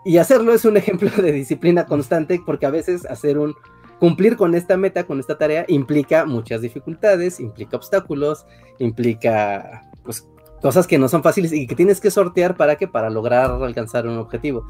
[0.06, 3.56] Y hacerlo es un ejemplo de disciplina constante porque a veces hacer un
[4.00, 8.46] cumplir con esta meta, con esta tarea implica muchas dificultades, implica obstáculos,
[8.78, 10.28] implica pues
[10.62, 14.08] cosas que no son fáciles y que tienes que sortear para que para lograr alcanzar
[14.08, 14.68] un objetivo.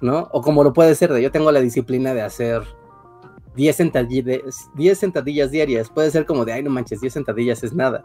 [0.00, 0.28] ¿no?
[0.32, 2.62] O como lo puede ser de yo tengo la disciplina de hacer
[3.58, 5.90] 10 sentadillas, 10 sentadillas diarias.
[5.90, 8.04] Puede ser como de, ay, no manches, 10 sentadillas es nada.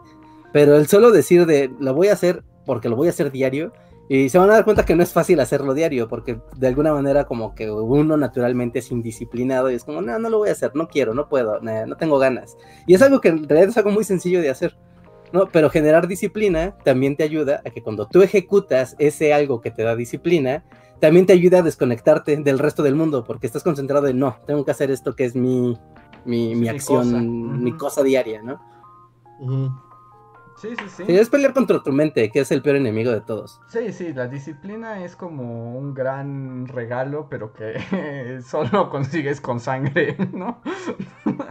[0.52, 3.72] Pero el solo decir de, lo voy a hacer porque lo voy a hacer diario,
[4.08, 6.92] y se van a dar cuenta que no es fácil hacerlo diario, porque de alguna
[6.92, 10.52] manera como que uno naturalmente es indisciplinado y es como, no, no lo voy a
[10.52, 12.56] hacer, no quiero, no puedo, no, no tengo ganas.
[12.86, 14.76] Y es algo que en realidad es algo muy sencillo de hacer.
[15.32, 15.48] ¿no?
[15.48, 19.82] Pero generar disciplina también te ayuda a que cuando tú ejecutas ese algo que te
[19.82, 20.64] da disciplina,
[21.00, 24.64] también te ayuda a desconectarte del resto del mundo, porque estás concentrado en, no, tengo
[24.64, 25.78] que hacer esto que es mi,
[26.24, 27.22] mi, mi acción, cosa.
[27.22, 28.60] mi cosa diaria, ¿no?
[29.40, 29.72] Ujú.
[30.56, 31.04] Sí, sí, sí.
[31.06, 33.60] Sí, es pelear contra tu mente, que es el peor enemigo de todos.
[33.68, 40.16] Sí, sí, la disciplina es como un gran regalo, pero que solo consigues con sangre,
[40.32, 40.60] ¿no?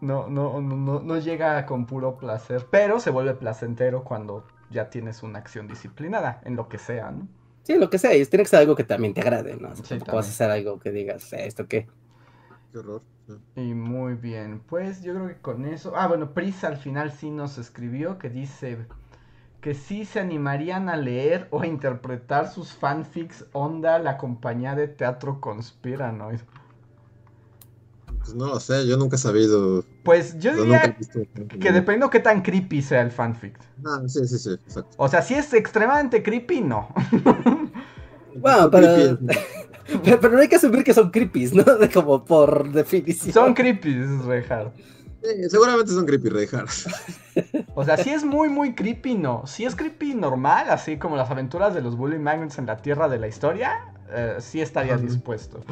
[0.00, 4.88] No, no, no, no, no llega con puro placer, pero se vuelve placentero cuando ya
[4.90, 7.26] tienes una acción disciplinada, en lo que sea, ¿no?
[7.66, 9.70] Sí, lo que sea, y tiene que ser algo que también te agrade, ¿no?
[9.70, 10.30] O sea, Sí, tampoco vas a también.
[10.30, 11.86] hacer algo que digas, "Eh, ¿esto qué?
[12.70, 13.02] Qué horror.
[13.26, 13.32] sí.
[13.56, 15.92] Y muy bien, pues yo creo que con eso...
[15.96, 18.86] Ah, bueno, Prisa al final sí nos escribió que dice
[19.60, 24.88] que sí se animarían a leer o a interpretar sus fanfics onda la compañía de
[24.88, 26.40] teatro conspiranoid.
[28.26, 29.84] Pues no lo sé, yo nunca he sabido.
[30.02, 31.20] Pues yo yo nunca he diría visto.
[31.60, 33.58] que dependiendo qué tan creepy sea el fanfic.
[33.84, 34.96] Ah, sí, sí, sí, exacto.
[34.98, 36.88] O sea, si es extremadamente creepy, no.
[38.34, 39.18] Bueno, pero, es-
[40.04, 41.62] pero, pero no hay que asumir que son creepies, ¿no?
[41.64, 43.32] De como por definición.
[43.32, 43.94] Son creepy,
[44.26, 44.72] Rehard.
[45.22, 46.70] Sí, seguramente son creepy Reinhardt.
[47.74, 49.46] O sea, si es muy, muy creepy, no.
[49.46, 53.08] Si es creepy normal, así como las aventuras de los Bully Magnets en la tierra
[53.08, 55.64] de la historia, eh, sí estaría dispuesto.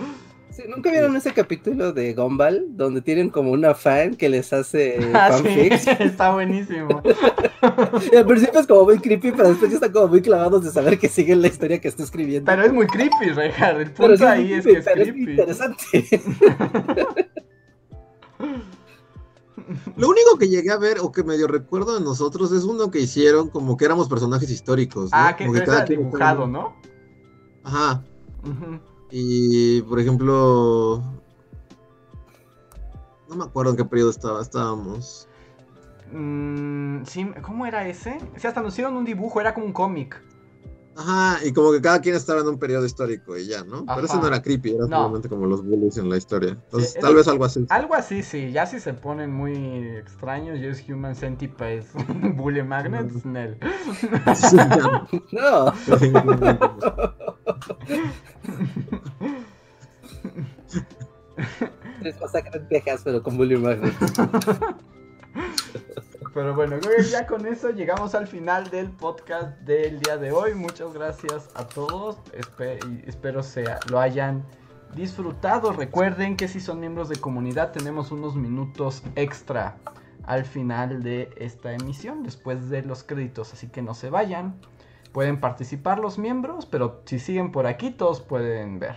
[0.55, 4.99] Sí, ¿Nunca vieron ese capítulo de Gumball donde tienen como una fan que les hace
[5.15, 5.87] Ah, sí, fanfics?
[6.01, 7.03] está buenísimo.
[8.13, 10.71] Y al principio es como muy creepy, pero después ya están como muy clavados de
[10.71, 12.45] saber que siguen la historia que está escribiendo.
[12.45, 13.81] Pero es muy creepy, Reinhardt.
[13.81, 15.31] El Pero punto sí ahí es que es creepy.
[15.31, 16.23] interesante.
[19.97, 23.01] Lo único que llegué a ver o que medio recuerdo de nosotros es uno que
[23.01, 25.11] hicieron como que éramos personajes históricos.
[25.11, 25.17] ¿no?
[25.17, 26.77] Ah, que Como cada quien dibujado, ¿no?
[27.63, 28.05] Ajá.
[28.43, 28.94] Ujú.
[29.17, 31.01] Y por ejemplo.
[33.29, 35.29] No me acuerdo en qué periodo estaba, estábamos.
[36.11, 38.19] Mm, sí, ¿cómo era ese?
[38.35, 40.21] Sí, hasta hicieron un dibujo, era como un cómic.
[40.97, 43.85] Ajá, y como que cada quien estaba en un periodo histórico y ya, ¿no?
[43.85, 44.21] Pero ese Ajá.
[44.23, 44.97] no era creepy, era No.
[44.99, 46.51] solamente como los bullies en la historia.
[46.51, 47.67] Entonces, Sí, tal eso- vez algo así.
[47.69, 48.53] Algo así, sí.
[48.53, 49.53] Ya si se ponen muy
[49.97, 51.85] extraños, y es Human Centipede,
[52.37, 53.59] Bully Magnets, Nel.
[55.33, 55.73] No.
[55.87, 56.59] definitivamente.
[62.03, 63.95] Es masacres viejas, pero con Bully Magnet.
[66.35, 66.77] Pero bueno,
[67.11, 70.55] ya con eso llegamos al final del podcast del día de hoy.
[70.55, 72.17] Muchas gracias a todos.
[72.33, 74.45] Espe- espero sea, lo hayan
[74.97, 75.73] disfrutado.
[75.73, 79.77] Recuerden que si son miembros de comunidad tenemos unos minutos extra
[80.25, 83.53] al final de esta emisión, después de los créditos.
[83.53, 84.57] Así que no se vayan.
[85.13, 88.97] Pueden participar los miembros, pero si siguen por aquí todos pueden ver.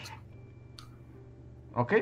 [1.75, 1.93] ¿Ok?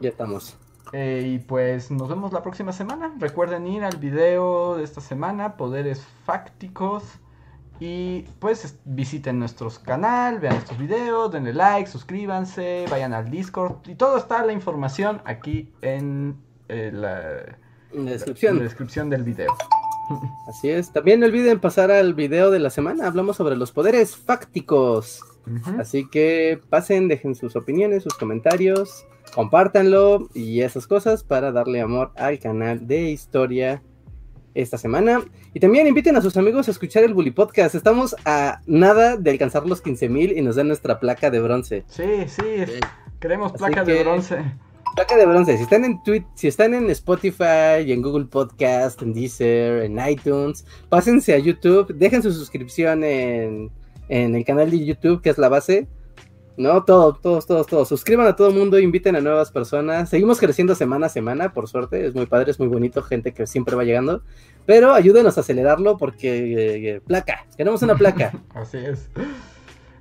[0.00, 0.56] Ya estamos.
[0.92, 3.14] Eh, y pues nos vemos la próxima semana.
[3.18, 7.04] Recuerden ir al video de esta semana, Poderes Fácticos.
[7.80, 13.86] Y pues es- visiten nuestro canal, vean estos videos, denle like, suscríbanse, vayan al Discord.
[13.86, 16.36] Y todo está la información aquí en
[16.68, 17.20] eh, la,
[17.92, 18.58] En la la descripción.
[18.58, 19.54] descripción del video.
[20.48, 20.92] Así es.
[20.92, 23.06] También no olviden pasar al video de la semana.
[23.06, 25.22] Hablamos sobre los poderes fácticos.
[25.78, 32.12] Así que pasen, dejen sus opiniones, sus comentarios, compártanlo y esas cosas para darle amor
[32.16, 33.82] al canal de historia
[34.54, 35.22] esta semana.
[35.54, 37.74] Y también inviten a sus amigos a escuchar el Bully Podcast.
[37.74, 41.84] Estamos a nada de alcanzar los 15.000 y nos dan nuestra placa de bronce.
[41.88, 42.80] Sí, sí, Sí.
[43.20, 44.36] queremos Así placas de bronce.
[44.96, 45.56] Placa de bronce.
[45.56, 49.98] Si están en Tweet, si están en Spotify y en Google Podcast, en Deezer, en
[50.08, 53.70] iTunes, pásense a YouTube, dejen su suscripción en,
[54.08, 55.86] en el canal de YouTube, que es la base.
[56.58, 57.88] No, todo, todos, todos, todos.
[57.88, 60.10] Suscriban a todo el mundo, inviten a nuevas personas.
[60.10, 62.04] Seguimos creciendo semana a semana, por suerte.
[62.04, 64.22] Es muy padre, es muy bonito, gente que siempre va llegando.
[64.66, 68.32] Pero ayúdenos a acelerarlo porque eh, eh, placa, queremos una placa.
[68.54, 69.08] Así es.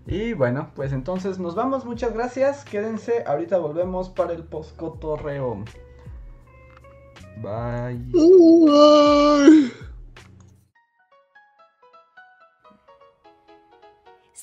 [0.08, 1.86] Y bueno, pues entonces nos vamos.
[1.86, 2.66] Muchas gracias.
[2.66, 3.24] Quédense.
[3.28, 5.64] Ahorita volvemos para el poscotorreo.
[7.40, 8.02] Bye.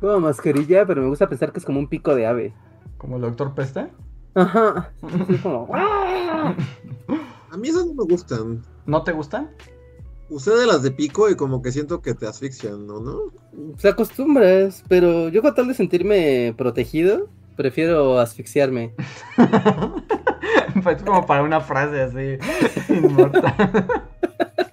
[0.00, 2.54] Como mascarilla, pero me gusta pensar que es como un pico de ave.
[2.96, 3.88] ¿Como el doctor Peste?
[4.34, 4.92] Ajá.
[5.28, 5.68] Es como...
[5.74, 8.62] A mí esas no me gustan.
[8.86, 9.50] ¿No te gustan?
[10.28, 13.00] Usé de las de pico y como que siento que te asfixian, ¿no?
[13.00, 13.18] ¿No?
[13.76, 18.94] Se acostumbras, pero yo con tal de sentirme protegido, prefiero asfixiarme.
[20.82, 23.54] Pues como para una frase así inmortal.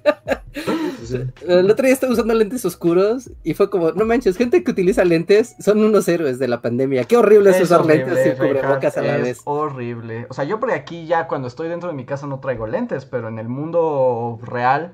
[1.07, 1.23] Sí.
[1.47, 5.03] El otro día estaba usando lentes oscuros y fue como, no manches, gente que utiliza
[5.05, 7.03] lentes son unos héroes de la pandemia.
[7.05, 9.41] Qué horrible es, usar horrible, lentes y cubrebocas a la es vez.
[9.45, 10.27] horrible.
[10.29, 13.05] O sea, yo por aquí ya cuando estoy dentro de mi casa no traigo lentes,
[13.05, 14.93] pero en el mundo real,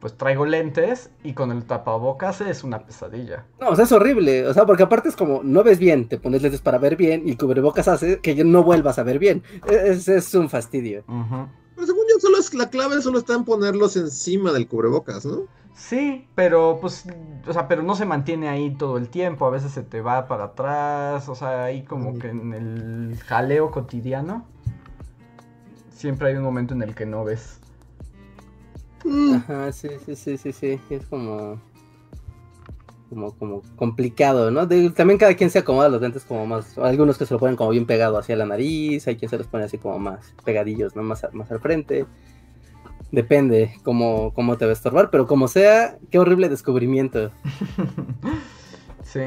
[0.00, 3.44] pues traigo lentes y con el tapabocas es una pesadilla.
[3.60, 4.46] No, o sea, es horrible.
[4.46, 7.22] O sea, porque aparte es como, no ves bien, te pones lentes para ver bien
[7.26, 9.42] y el cubrebocas hace que no vuelvas a ver bien.
[9.70, 11.02] Es, es un fastidio.
[11.08, 11.48] Ujú.
[11.76, 15.42] Pero según yo, solo es, la clave solo está en ponerlos encima del cubrebocas, ¿no?
[15.76, 17.04] Sí, pero pues,
[17.46, 20.26] o sea, pero no se mantiene ahí todo el tiempo, a veces se te va
[20.26, 24.46] para atrás, o sea, ahí como que en el jaleo cotidiano,
[25.94, 27.60] siempre hay un momento en el que no ves.
[29.34, 30.80] Ajá, sí, sí, sí, sí, sí.
[30.90, 31.60] Es como.
[33.08, 34.66] Como, como complicado, ¿no?
[34.66, 36.76] De- también cada quien se acomoda los lentes como más.
[36.78, 39.46] Algunos que se lo ponen como bien pegado hacia la nariz, hay quien se los
[39.46, 41.02] pone así como más pegadillos, ¿no?
[41.02, 42.04] Más, a- más al frente.
[43.12, 47.30] Depende cómo, cómo te va a estorbar, pero como sea, qué horrible descubrimiento.
[49.04, 49.20] Sí,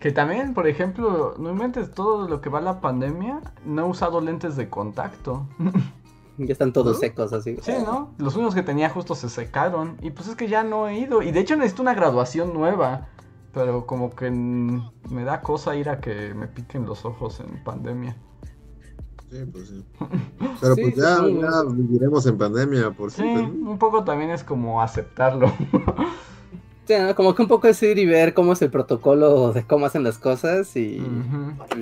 [0.00, 4.20] que también, por ejemplo, no inventes todo lo que va la pandemia, no he usado
[4.20, 5.46] lentes de contacto.
[6.38, 7.56] Ya están todos secos así.
[7.62, 8.12] Sí, ¿no?
[8.18, 11.22] Los únicos que tenía justo se secaron y pues es que ya no he ido
[11.22, 13.08] y de hecho necesito una graduación nueva,
[13.56, 18.14] pero como que me da cosa ir a que me piquen los ojos en pandemia.
[19.30, 19.84] Sí, pues sí.
[20.60, 21.22] Pero Sí, pues ya,
[21.66, 23.70] viviremos en pandemia por Sí, siempre, ¿no?
[23.70, 25.50] un poco también es como aceptarlo.
[26.86, 27.16] Sí, ¿no?
[27.16, 30.04] Como que un poco es ir y ver cómo es el protocolo de cómo hacen
[30.04, 31.02] las cosas y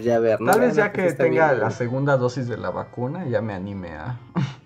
[0.01, 0.51] ya ver, ¿no?
[0.51, 1.61] Tal vez ya que tenga bien.
[1.61, 4.19] la segunda dosis de la vacuna ya me anime a,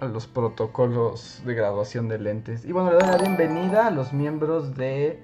[0.00, 2.64] a los protocolos de graduación de lentes.
[2.64, 5.22] Y bueno, le doy la bienvenida a los miembros de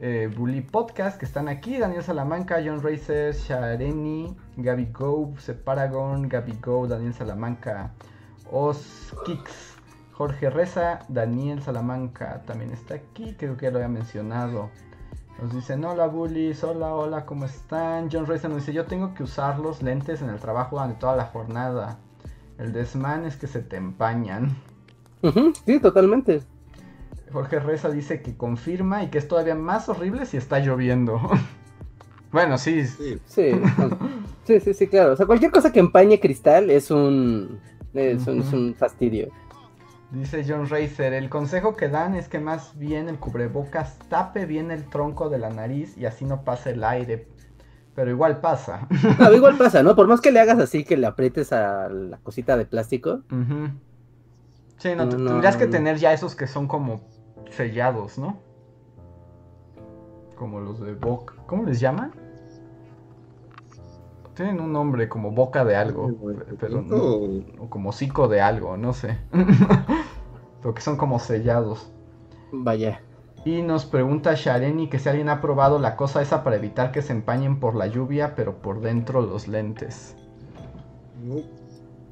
[0.00, 1.78] eh, Bully Podcast que están aquí.
[1.78, 7.92] Daniel Salamanca, John Racer, Shareni, Gaby Go, Separagon, Gaby Go, Daniel Salamanca,
[8.50, 9.74] Os Kicks,
[10.12, 14.70] Jorge Reza, Daniel Salamanca también está aquí, creo que ya lo había mencionado.
[15.40, 18.08] Nos dicen, hola bullies, hola, hola, ¿cómo están?
[18.10, 21.14] John Racer nos dice, yo tengo que usar los lentes en el trabajo durante toda
[21.14, 21.98] la jornada.
[22.58, 24.56] El desmán es que se te empañan.
[25.64, 26.42] Sí, totalmente.
[27.32, 31.20] Jorge Reza dice que confirma y que es todavía más horrible si está lloviendo.
[32.32, 33.52] bueno, sí, Sí, Sí,
[34.44, 35.12] sí, sí, sí, claro.
[35.12, 37.60] O sea, cualquier cosa que empañe cristal es un,
[37.94, 39.28] es un, es un fastidio.
[40.10, 44.70] dice John Racer, el consejo que dan es que más bien el cubrebocas tape bien
[44.70, 47.28] el tronco de la nariz y así no pasa el aire.
[47.98, 48.86] Pero igual pasa.
[49.18, 49.96] No, igual pasa, ¿no?
[49.96, 53.22] Por más que le hagas así, que le aprietes a la cosita de plástico.
[54.76, 57.00] Sí, no, No, te- no, tendrías que tener ya esos que son como
[57.50, 58.38] sellados, ¿no?
[60.36, 61.34] Como los de boca.
[61.46, 62.12] ¿Cómo les llaman?
[64.36, 66.06] Tienen un nombre como boca de algo,
[66.46, 69.18] pe- pero no- O- o como hocico de algo, no sé.
[70.62, 71.90] pero que son como sellados.
[72.52, 73.00] Vaya.
[73.48, 77.00] Y nos pregunta Shareni que si alguien ha probado la cosa esa para evitar que
[77.00, 80.14] se empañen por la lluvia, pero por dentro los lentes.
[81.24, 81.36] no,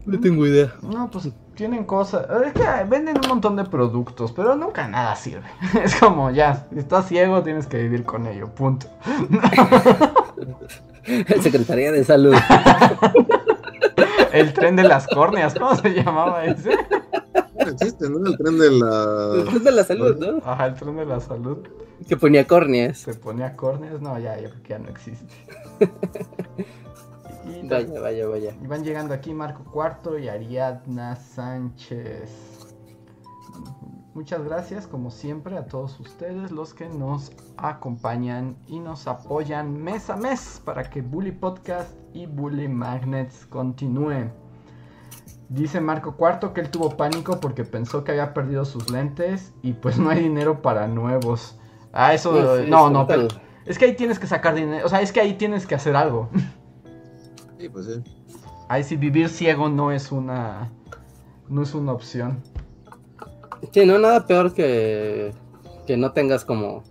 [0.07, 0.73] No tengo idea.
[0.81, 2.27] No, pues tienen cosas.
[2.47, 5.45] Es que venden un montón de productos, pero nunca nada sirve.
[5.85, 8.87] Es como ya, si estás ciego, tienes que vivir con ello, punto.
[11.43, 12.35] Secretaría de Salud.
[14.33, 16.71] El tren de las córneas, ¿cómo se llamaba ese?
[17.67, 18.27] No existe, ¿no?
[18.27, 19.29] El tren de la...
[19.35, 20.39] Después de la salud, ¿no?
[20.45, 21.59] Ajá, el tren de la salud.
[22.09, 22.99] Que ponía córneas.
[22.99, 25.35] Se ponía córneas, no, ya, yo creo que ya no existe.
[27.45, 28.55] Y, Vaya, vaya, vaya.
[28.63, 32.31] y van llegando aquí Marco Cuarto y Ariadna Sánchez.
[34.15, 40.09] Muchas gracias, como siempre, a todos ustedes, los que nos acompañan y nos apoyan mes
[40.09, 44.33] a mes para que Bully Podcast y Bully Magnets continúen.
[45.49, 49.75] Dice Marco Cuarto que él tuvo pánico porque pensó que había perdido sus lentes y
[49.75, 51.57] pues no hay dinero para nuevos.
[51.93, 52.33] Ah, eso.
[52.33, 53.29] Sí, sí, no, es no, pero
[53.65, 54.85] es que ahí tienes que sacar dinero.
[54.85, 56.29] O sea, es que ahí tienes que hacer algo.
[57.59, 58.03] Sí, pues sí.
[58.69, 60.71] Ahí sí, vivir ciego no es una.
[61.49, 62.43] No es una opción.
[63.73, 65.33] Sí, no, nada peor que
[65.87, 66.83] que no tengas como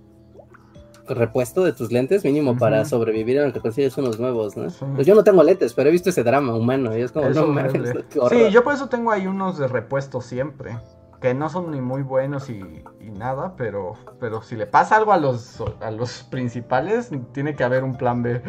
[1.07, 4.69] repuesto de tus lentes mínimo para sobrevivir en lo que consigues unos nuevos, ¿no?
[4.69, 4.83] Sí.
[4.95, 7.35] Pues yo no tengo lentes, pero he visto ese drama humano y es como, Es
[7.35, 7.93] no mames.
[8.29, 10.77] Sí, yo por eso tengo ahí unos de repuesto siempre.
[11.21, 15.11] que no son ni muy buenos y, y nada, pero, pero si le pasa algo
[15.11, 18.41] a los, a los principales, tiene que haber un plan B.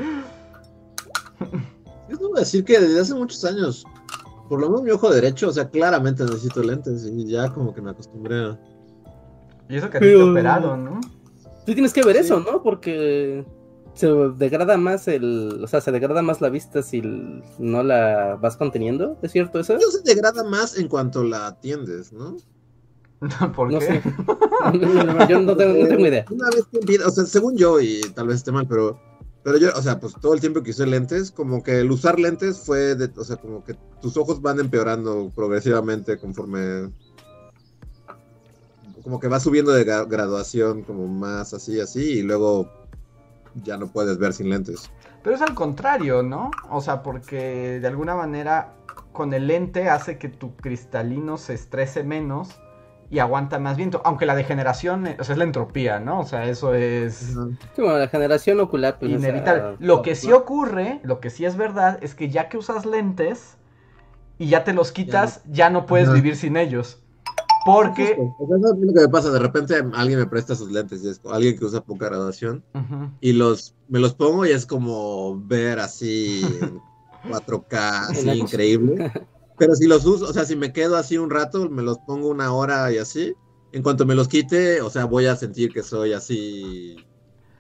[2.08, 3.84] Yo tengo que decir que desde hace muchos años,
[4.48, 7.80] por lo menos mi ojo derecho, o sea, claramente necesito lentes y ya como que
[7.82, 8.58] me acostumbré a...
[9.68, 11.00] Y eso que a ti te Pero- operaron, ¿no?
[11.66, 12.22] Tú tienes que ver Sí.
[12.22, 12.62] eso, ¿no?
[12.62, 13.44] Porque
[13.94, 14.06] se
[14.36, 17.02] degrada más el, o sea, se degrada más la vista si
[17.59, 19.74] no la vas conteniendo, ¿es cierto eso?
[19.78, 22.36] Yo se degrada más en cuanto la atiendes, ¿no?
[23.56, 23.86] ¿Por No qué?
[23.86, 24.02] sé.
[25.28, 26.24] Yo no tengo, no tengo idea.
[26.30, 29.01] Una vez que empieza, o sea, según yo, y tal vez esté mal, pero,
[29.43, 32.20] pero yo, o sea, pues todo el tiempo que usé lentes, como que el usar
[32.20, 36.90] lentes fue, de, o sea, como que tus ojos van empeorando progresivamente conforme,
[39.06, 42.68] como que va subiendo de gra- graduación, como más así, así, y luego
[43.62, 44.90] ya no puedes ver sin lentes.
[45.22, 46.50] Pero es al contrario, ¿no?
[46.70, 48.72] O sea, porque de alguna manera
[49.12, 52.60] con el lente hace que tu cristalino se estrese menos
[53.08, 54.02] y aguanta más viento.
[54.04, 56.18] Aunque la degeneración, eh, o sea, es la entropía, ¿no?
[56.18, 57.14] O sea, eso es
[57.76, 59.76] Sí, bueno, la generación ocular, pues, o sea, inevitable.
[59.78, 63.56] Lo que sí ocurre, lo que sí es verdad, es que ya que usas lentes
[64.36, 66.16] y ya te los quitas, ya no puedes Ajá.
[66.16, 67.04] vivir sin ellos.
[67.66, 68.06] Porque...
[68.06, 71.09] Sea, eso es lo que me pasa, de repente alguien me presta sus lentes, y
[71.09, 73.10] es alguien que usa poca graduación, Ujú.
[73.20, 76.80] y los me los pongo y es como ver así en
[77.30, 77.74] 4K,
[78.10, 79.12] así increíble.
[79.59, 82.28] Pero si los uso, o sea, si me quedo así un rato, me los pongo
[82.28, 83.34] una hora y así,
[83.72, 86.97] en cuanto me los quite, o sea, voy a sentir que soy así.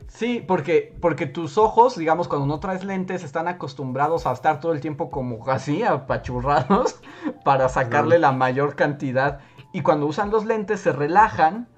[0.08, 4.72] Sí, porque, porque tus ojos, digamos, cuando no traes lentes, están acostumbrados a estar todo
[4.72, 6.96] el tiempo como así, apachurrados,
[7.44, 9.40] para sacarle la mayor cantidad.
[9.72, 11.68] Y cuando usan los lentes, se relajan,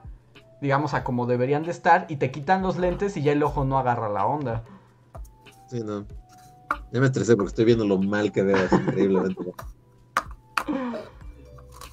[0.60, 3.64] digamos, a como deberían de estar, y te quitan los lentes y ya el ojo
[3.64, 4.64] no agarra la onda.
[5.68, 6.06] Sí, no.
[6.92, 9.52] Ya me estresé porque estoy viendo lo mal que veo, es increíblemente.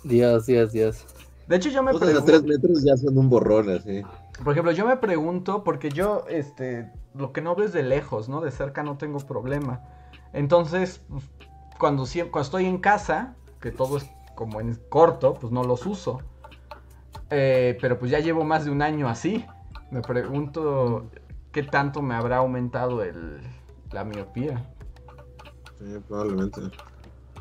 [0.03, 1.05] Dios, Dios, Dios.
[1.47, 4.01] De hecho, yo me Cosas a pregunto, tres metros ya son un borrón, así.
[4.43, 8.41] por ejemplo, yo me pregunto, porque yo, este, lo que no ves de lejos, ¿no?
[8.41, 9.81] De cerca no tengo problema.
[10.33, 11.01] Entonces,
[11.79, 16.19] cuando, cuando estoy en casa, que todo es como en corto, pues no los uso.
[17.29, 19.45] Eh, pero pues ya llevo más de un año así.
[19.91, 21.05] Me pregunto
[21.51, 23.39] qué tanto me habrá aumentado el,
[23.91, 24.69] la miopía.
[25.79, 26.61] Sí, probablemente.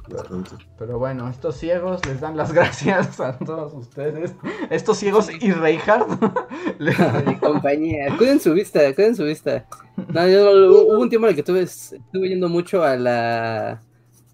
[0.09, 0.51] Bastante.
[0.79, 4.35] Pero bueno, estos ciegos les dan las gracias a todos ustedes.
[4.71, 6.23] Estos ciegos y Reinhardt.
[6.79, 8.15] les- Mi compañía.
[8.19, 9.65] Cuiden su vista, cuiden su vista.
[10.13, 13.81] No, yo- hubo un tiempo en el que estuve, estuve yendo mucho a la,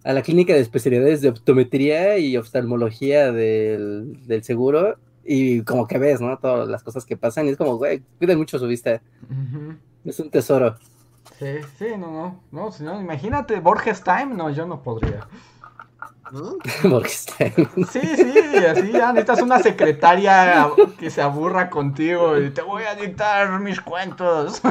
[0.04, 4.96] a la clínica de especialidades de optometría y oftalmología del, del seguro.
[5.24, 6.38] Y como que ves, ¿no?
[6.38, 7.46] Todas las cosas que pasan.
[7.46, 9.00] Y es como, güey, cuiden mucho su vista.
[10.04, 10.76] Es un tesoro.
[11.38, 11.46] Sí,
[11.78, 12.40] sí, no, no.
[12.50, 15.26] No, si no, imagínate, Borges Time, no, yo no podría.
[16.90, 17.46] Porque está-
[17.90, 20.68] Sí, sí, así ya necesitas una secretaria
[20.98, 24.62] que se aburra contigo y te voy a dictar mis cuentos.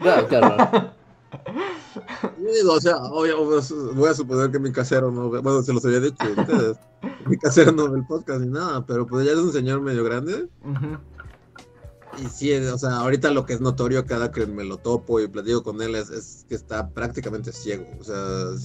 [0.00, 0.90] No, claro.
[2.68, 3.44] O sea, obvio,
[3.94, 6.76] voy a suponer que mi casero no ve, bueno, se los había dicho a ustedes,
[7.26, 10.04] mi casero no ve el podcast ni nada, pero pues ya es un señor medio
[10.04, 10.48] grande.
[12.18, 15.28] Y sí, o sea, ahorita lo que es notorio cada que me lo topo y
[15.28, 18.16] platico con él es, es que está prácticamente ciego, o sea,
[18.54, 18.62] es-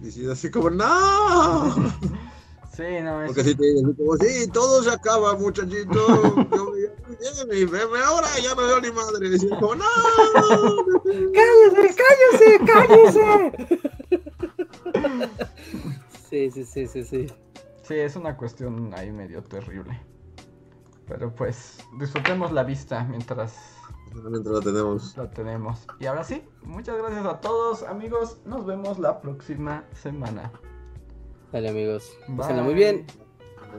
[0.00, 0.84] y sí, así como, no,
[2.78, 3.26] Sí, no, es...
[3.26, 7.98] porque así te dice, así como, sí, todo se acaba, muchachito, yo ya me veme
[8.04, 9.84] ahora, ya no veo ni madre, y como, no,
[11.34, 13.52] ¡Cállese, cállese, cállese!
[16.30, 17.26] Sí, sí, sí, sí, sí.
[17.82, 20.00] Sí, es una cuestión ahí medio terrible.
[21.08, 23.56] Pero pues, disfrutemos la vista mientras
[24.22, 25.16] mientras lo tenemos.
[25.16, 25.84] la tenemos.
[25.98, 28.38] Y ahora sí, muchas gracias a todos, amigos.
[28.44, 30.52] Nos vemos la próxima semana.
[31.52, 32.16] Dale, amigos.
[32.36, 33.06] Pásenla muy bien.